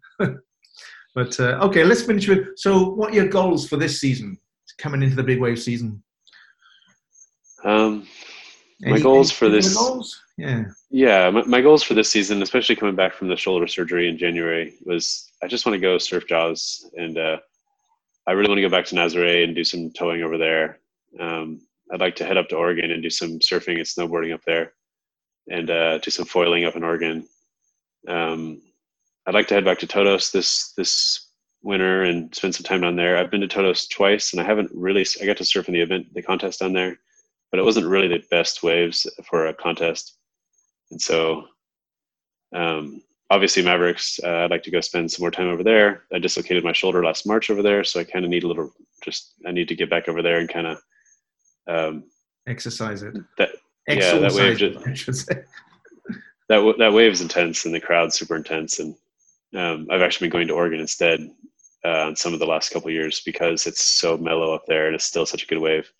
But 1.14 1.38
uh, 1.40 1.58
okay, 1.62 1.84
let's 1.84 2.02
finish 2.02 2.28
with. 2.28 2.48
So, 2.56 2.90
what 2.90 3.12
are 3.12 3.16
your 3.16 3.28
goals 3.28 3.68
for 3.68 3.76
this 3.76 4.00
season? 4.00 4.38
Coming 4.78 5.02
into 5.02 5.16
the 5.16 5.22
big 5.22 5.40
wave 5.40 5.60
season. 5.60 6.02
Um, 7.64 8.06
my 8.80 8.98
goals 8.98 9.30
for 9.30 9.48
this. 9.48 9.76
Goals? 9.76 10.20
Yeah. 10.38 10.64
Yeah, 10.90 11.30
my, 11.30 11.44
my 11.44 11.60
goals 11.60 11.82
for 11.82 11.94
this 11.94 12.10
season, 12.10 12.42
especially 12.42 12.76
coming 12.76 12.96
back 12.96 13.12
from 13.12 13.28
the 13.28 13.36
shoulder 13.36 13.66
surgery 13.66 14.08
in 14.08 14.16
January, 14.16 14.74
was 14.84 15.30
I 15.42 15.46
just 15.46 15.66
want 15.66 15.74
to 15.74 15.80
go 15.80 15.98
surf 15.98 16.26
Jaws, 16.26 16.88
and 16.96 17.18
uh, 17.18 17.38
I 18.26 18.32
really 18.32 18.48
want 18.48 18.58
to 18.58 18.62
go 18.62 18.70
back 18.70 18.86
to 18.86 18.94
Nazare 18.94 19.44
and 19.44 19.54
do 19.54 19.64
some 19.64 19.90
towing 19.90 20.22
over 20.22 20.38
there. 20.38 20.80
Um, 21.18 21.60
I'd 21.92 22.00
like 22.00 22.16
to 22.16 22.24
head 22.24 22.36
up 22.36 22.48
to 22.48 22.56
Oregon 22.56 22.90
and 22.90 23.02
do 23.02 23.10
some 23.10 23.38
surfing 23.40 23.76
and 23.76 23.84
snowboarding 23.84 24.32
up 24.32 24.42
there, 24.46 24.72
and 25.50 25.70
uh, 25.70 25.98
do 25.98 26.10
some 26.10 26.24
foiling 26.24 26.64
up 26.64 26.76
in 26.76 26.84
Oregon. 26.84 27.26
Um, 28.08 28.62
I'd 29.30 29.34
like 29.34 29.48
to 29.48 29.54
head 29.54 29.64
back 29.64 29.78
to 29.78 29.86
Todos 29.86 30.32
this 30.32 30.72
this 30.72 31.28
winter 31.62 32.02
and 32.02 32.34
spend 32.34 32.54
some 32.54 32.64
time 32.64 32.80
down 32.80 32.96
there. 32.96 33.16
I've 33.16 33.30
been 33.30 33.40
to 33.42 33.48
Todos 33.48 33.86
twice, 33.86 34.32
and 34.32 34.40
I 34.40 34.44
haven't 34.44 34.70
really. 34.74 35.06
I 35.22 35.26
got 35.26 35.36
to 35.38 35.44
surf 35.44 35.68
in 35.68 35.74
the 35.74 35.80
event, 35.80 36.12
the 36.12 36.22
contest 36.22 36.60
down 36.60 36.72
there 36.72 36.98
but 37.50 37.58
it 37.58 37.64
wasn't 37.64 37.86
really 37.86 38.08
the 38.08 38.22
best 38.30 38.62
waves 38.62 39.06
for 39.28 39.46
a 39.46 39.54
contest. 39.54 40.16
And 40.90 41.00
so, 41.00 41.44
um, 42.54 43.02
obviously, 43.30 43.62
Mavericks, 43.62 44.20
uh, 44.22 44.44
I'd 44.44 44.50
like 44.50 44.62
to 44.64 44.70
go 44.70 44.80
spend 44.80 45.10
some 45.10 45.22
more 45.22 45.30
time 45.30 45.48
over 45.48 45.64
there. 45.64 46.04
I 46.12 46.18
dislocated 46.18 46.64
my 46.64 46.72
shoulder 46.72 47.04
last 47.04 47.26
March 47.26 47.50
over 47.50 47.62
there, 47.62 47.84
so 47.84 48.00
I 48.00 48.04
kind 48.04 48.24
of 48.24 48.30
need 48.30 48.44
a 48.44 48.48
little, 48.48 48.72
just 49.04 49.34
I 49.46 49.52
need 49.52 49.68
to 49.68 49.76
get 49.76 49.90
back 49.90 50.08
over 50.08 50.22
there 50.22 50.38
and 50.38 50.48
kind 50.48 50.66
of 50.66 50.82
um, 51.66 52.04
exercise 52.46 53.02
it. 53.02 53.16
That 53.38 53.50
yeah, 53.88 54.18
that 54.18 54.32
way. 54.32 54.54
Just, 54.54 55.28
that 56.48 56.74
that 56.78 56.92
wave 56.92 57.12
is 57.12 57.20
intense 57.20 57.64
and 57.64 57.74
the 57.74 57.80
crowd's 57.80 58.16
super 58.16 58.36
intense. 58.36 58.78
And 58.78 58.94
um, 59.56 59.86
I've 59.90 60.02
actually 60.02 60.26
been 60.28 60.32
going 60.32 60.48
to 60.48 60.54
Oregon 60.54 60.80
instead 60.80 61.30
uh, 61.84 62.06
on 62.06 62.16
some 62.16 62.32
of 62.32 62.38
the 62.38 62.46
last 62.46 62.70
couple 62.70 62.90
years 62.90 63.20
because 63.20 63.66
it's 63.66 63.84
so 63.84 64.16
mellow 64.16 64.54
up 64.54 64.64
there 64.66 64.86
and 64.86 64.94
it's 64.94 65.04
still 65.04 65.26
such 65.26 65.42
a 65.42 65.46
good 65.46 65.58
wave. 65.58 65.90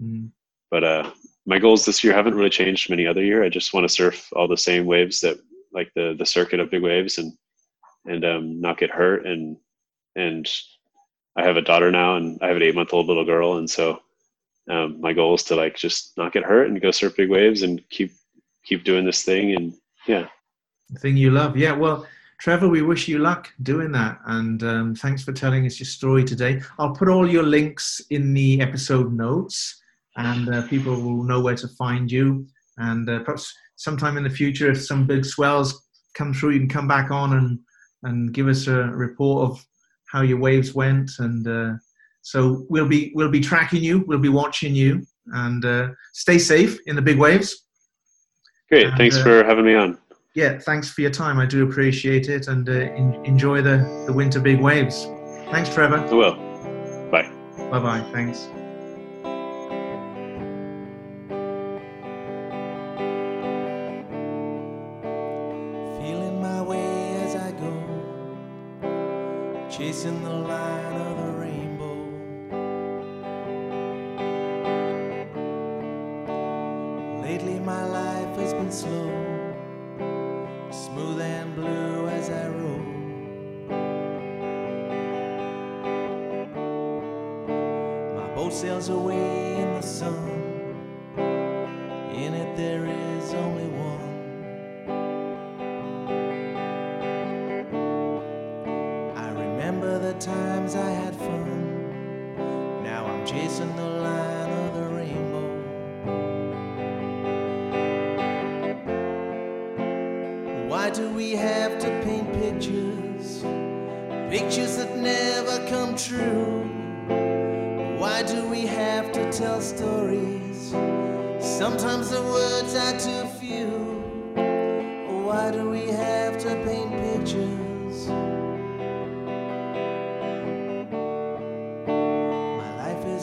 Mm. 0.00 0.30
But 0.70 0.84
uh, 0.84 1.10
my 1.46 1.58
goals 1.58 1.84
this 1.84 2.04
year 2.04 2.12
haven't 2.12 2.34
really 2.34 2.50
changed 2.50 2.86
from 2.86 2.94
any 2.94 3.06
other 3.06 3.24
year. 3.24 3.42
I 3.42 3.48
just 3.48 3.74
want 3.74 3.84
to 3.84 3.94
surf 3.94 4.28
all 4.34 4.46
the 4.46 4.56
same 4.56 4.86
waves 4.86 5.20
that 5.20 5.38
like 5.72 5.90
the 5.94 6.14
the 6.18 6.26
circuit 6.26 6.60
of 6.60 6.70
big 6.70 6.82
waves 6.82 7.18
and 7.18 7.32
and 8.06 8.24
um, 8.24 8.60
not 8.60 8.78
get 8.78 8.90
hurt 8.90 9.26
and 9.26 9.56
and 10.16 10.48
I 11.36 11.44
have 11.44 11.56
a 11.56 11.62
daughter 11.62 11.90
now 11.90 12.16
and 12.16 12.38
I 12.42 12.48
have 12.48 12.56
an 12.56 12.62
eight 12.62 12.74
month 12.74 12.92
old 12.92 13.06
little 13.06 13.24
girl 13.24 13.58
and 13.58 13.68
so 13.68 14.00
um, 14.68 15.00
my 15.00 15.12
goal 15.12 15.34
is 15.34 15.42
to 15.44 15.56
like 15.56 15.76
just 15.76 16.16
not 16.16 16.32
get 16.32 16.44
hurt 16.44 16.68
and 16.68 16.80
go 16.80 16.90
surf 16.90 17.16
big 17.16 17.30
waves 17.30 17.62
and 17.62 17.82
keep 17.90 18.12
keep 18.64 18.84
doing 18.84 19.04
this 19.04 19.22
thing 19.22 19.54
and 19.54 19.74
yeah 20.06 20.26
the 20.90 20.98
thing 20.98 21.16
you 21.16 21.30
love 21.30 21.56
yeah 21.56 21.72
well 21.72 22.06
Trevor, 22.40 22.68
we 22.68 22.80
wish 22.80 23.06
you 23.06 23.18
luck 23.18 23.52
doing 23.62 23.92
that. 23.92 24.18
And 24.24 24.62
um, 24.62 24.94
thanks 24.94 25.22
for 25.22 25.32
telling 25.32 25.66
us 25.66 25.78
your 25.78 25.86
story 25.86 26.24
today. 26.24 26.62
I'll 26.78 26.94
put 26.94 27.08
all 27.08 27.30
your 27.30 27.42
links 27.42 28.00
in 28.08 28.32
the 28.32 28.62
episode 28.62 29.12
notes, 29.12 29.78
and 30.16 30.48
uh, 30.48 30.66
people 30.66 30.94
will 30.94 31.22
know 31.22 31.40
where 31.42 31.54
to 31.56 31.68
find 31.68 32.10
you. 32.10 32.46
And 32.78 33.08
uh, 33.10 33.18
perhaps 33.24 33.54
sometime 33.76 34.16
in 34.16 34.24
the 34.24 34.30
future, 34.30 34.70
if 34.70 34.82
some 34.82 35.06
big 35.06 35.26
swells 35.26 35.86
come 36.14 36.32
through, 36.32 36.52
you 36.52 36.60
can 36.60 36.68
come 36.70 36.88
back 36.88 37.10
on 37.10 37.34
and, 37.34 37.58
and 38.04 38.32
give 38.32 38.48
us 38.48 38.68
a 38.68 38.84
report 38.84 39.50
of 39.50 39.66
how 40.10 40.22
your 40.22 40.38
waves 40.38 40.74
went. 40.74 41.10
And 41.18 41.46
uh, 41.46 41.74
so 42.22 42.64
we'll 42.70 42.88
be, 42.88 43.12
we'll 43.14 43.30
be 43.30 43.40
tracking 43.40 43.84
you, 43.84 44.02
we'll 44.06 44.18
be 44.18 44.30
watching 44.30 44.74
you, 44.74 45.06
and 45.34 45.62
uh, 45.66 45.88
stay 46.14 46.38
safe 46.38 46.78
in 46.86 46.96
the 46.96 47.02
big 47.02 47.18
waves. 47.18 47.66
Great. 48.70 48.86
And, 48.86 48.96
Thanks 48.96 49.18
uh, 49.18 49.24
for 49.24 49.44
having 49.44 49.66
me 49.66 49.74
on 49.74 49.98
yeah, 50.34 50.58
thanks 50.58 50.88
for 50.88 51.00
your 51.00 51.10
time. 51.10 51.38
I 51.38 51.46
do 51.46 51.64
appreciate 51.68 52.28
it 52.28 52.48
and 52.48 52.68
uh, 52.68 52.72
in, 52.72 53.14
enjoy 53.24 53.62
the, 53.62 54.04
the 54.06 54.12
winter 54.12 54.40
big 54.40 54.60
waves. 54.60 55.04
Thanks, 55.50 55.72
Trevor. 55.74 55.98
I 55.98 56.12
will. 56.12 56.36
Bye. 57.10 57.28
Bye 57.70 57.80
bye. 57.80 58.00
Thanks. 58.12 58.48
Feeling 65.98 66.40
my 66.40 66.62
way 66.62 67.16
as 67.22 67.34
I 67.34 67.50
go, 67.52 67.72
chasing 69.68 70.22
the 70.22 70.30
line 70.30 70.69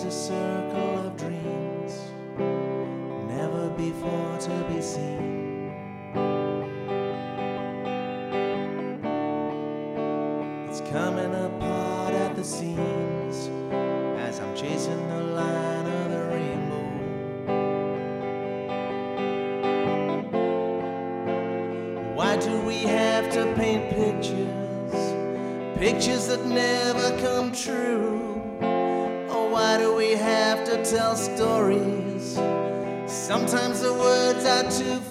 a 0.07 0.11
circle 0.11 1.05
of 1.05 1.17
dreams, 1.17 2.13
never 3.27 3.69
before 3.71 4.37
to 4.39 4.63
be 4.73 4.81
seen. 4.81 5.69
It's 10.69 10.79
coming 10.89 11.33
apart 11.35 12.13
at 12.13 12.37
the 12.37 12.43
seams 12.45 13.49
as 14.17 14.39
I'm 14.39 14.55
chasing 14.55 15.09
the 15.09 15.23
line 15.23 15.85
of 15.85 16.11
the 16.11 16.23
rainbow. 16.31 16.87
Why 22.15 22.37
do 22.37 22.61
we 22.61 22.77
have 22.83 23.29
to 23.33 23.53
paint 23.55 23.89
pictures? 23.89 25.13
Pictures 25.77 26.27
that 26.27 26.45
never 26.45 27.09
come 27.19 27.51
true. 27.51 28.16
Tell 30.89 31.15
stories? 31.17 32.35
Sometimes 33.07 33.81
the 33.81 33.93
words 33.93 34.45
are 34.45 34.71
too 34.71 35.01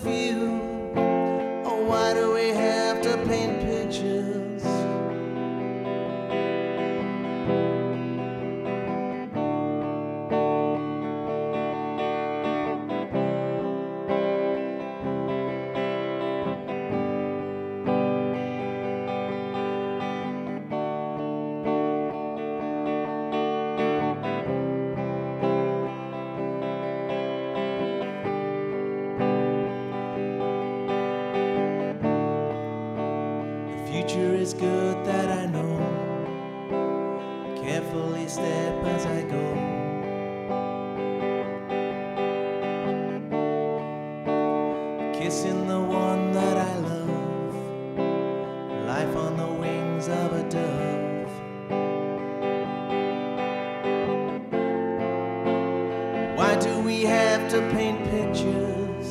we 56.87 57.03
have 57.03 57.51
to 57.51 57.59
paint 57.73 57.99
pictures? 58.11 59.11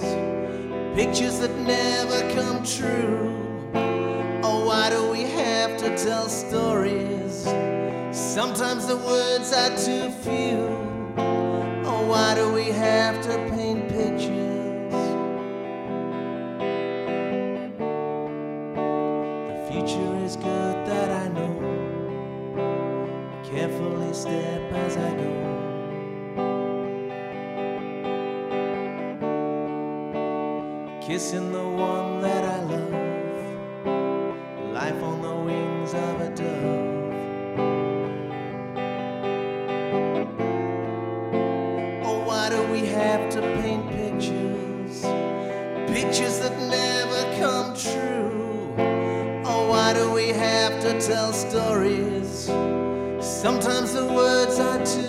Pictures 0.95 1.39
that 1.39 1.53
never 1.57 2.21
come 2.34 2.63
true 2.63 3.36
Oh, 4.47 4.63
why 4.65 4.89
do 4.89 5.11
we 5.11 5.23
have 5.23 5.76
to 5.80 5.97
tell 5.97 6.30
stories? 6.30 7.43
Sometimes 8.11 8.88
the 8.88 8.95
words 8.95 9.51
are 9.51 9.76
too 9.76 10.09
few. 10.23 10.61
Oh, 11.17 12.05
why 12.07 12.36
do 12.36 12.49
we 12.53 12.65
have 12.65 13.21
to 13.23 13.36
paint 13.49 13.89
pictures? 13.89 14.93
The 19.49 19.67
future 19.69 20.15
is 20.23 20.38
good 20.38 20.78
that 20.88 21.09
I 21.09 21.28
know. 21.30 21.55
Carefully 23.43 24.13
step 24.13 24.61
as 24.73 24.95
I 24.95 25.09
go. 25.15 25.55
Kissing 31.06 31.51
the 31.51 31.64
one 31.64 32.20
that 32.22 32.43
I 32.43 32.64
love 32.64 32.91
life 34.74 35.03
on 35.03 35.22
the 35.22 35.36
wings 35.36 35.93
of 35.93 36.20
a 36.20 36.30
dove. 36.34 37.14
Oh, 42.03 42.24
why 42.26 42.49
do 42.49 42.64
we 42.72 42.88
have 42.88 43.30
to 43.34 43.41
paint 43.62 43.88
pictures? 43.91 45.03
Pictures 45.93 46.39
that 46.39 46.58
never 46.72 47.22
come 47.39 47.76
true. 47.76 48.74
Oh, 49.45 49.70
why 49.70 49.93
do 49.93 50.10
we 50.10 50.30
have 50.30 50.82
to 50.82 50.99
tell 50.99 51.32
stories? 51.34 52.49
Sometimes 53.20 53.93
the 53.93 54.08
words 54.08 54.58
are 54.58 54.84
too 54.84 55.05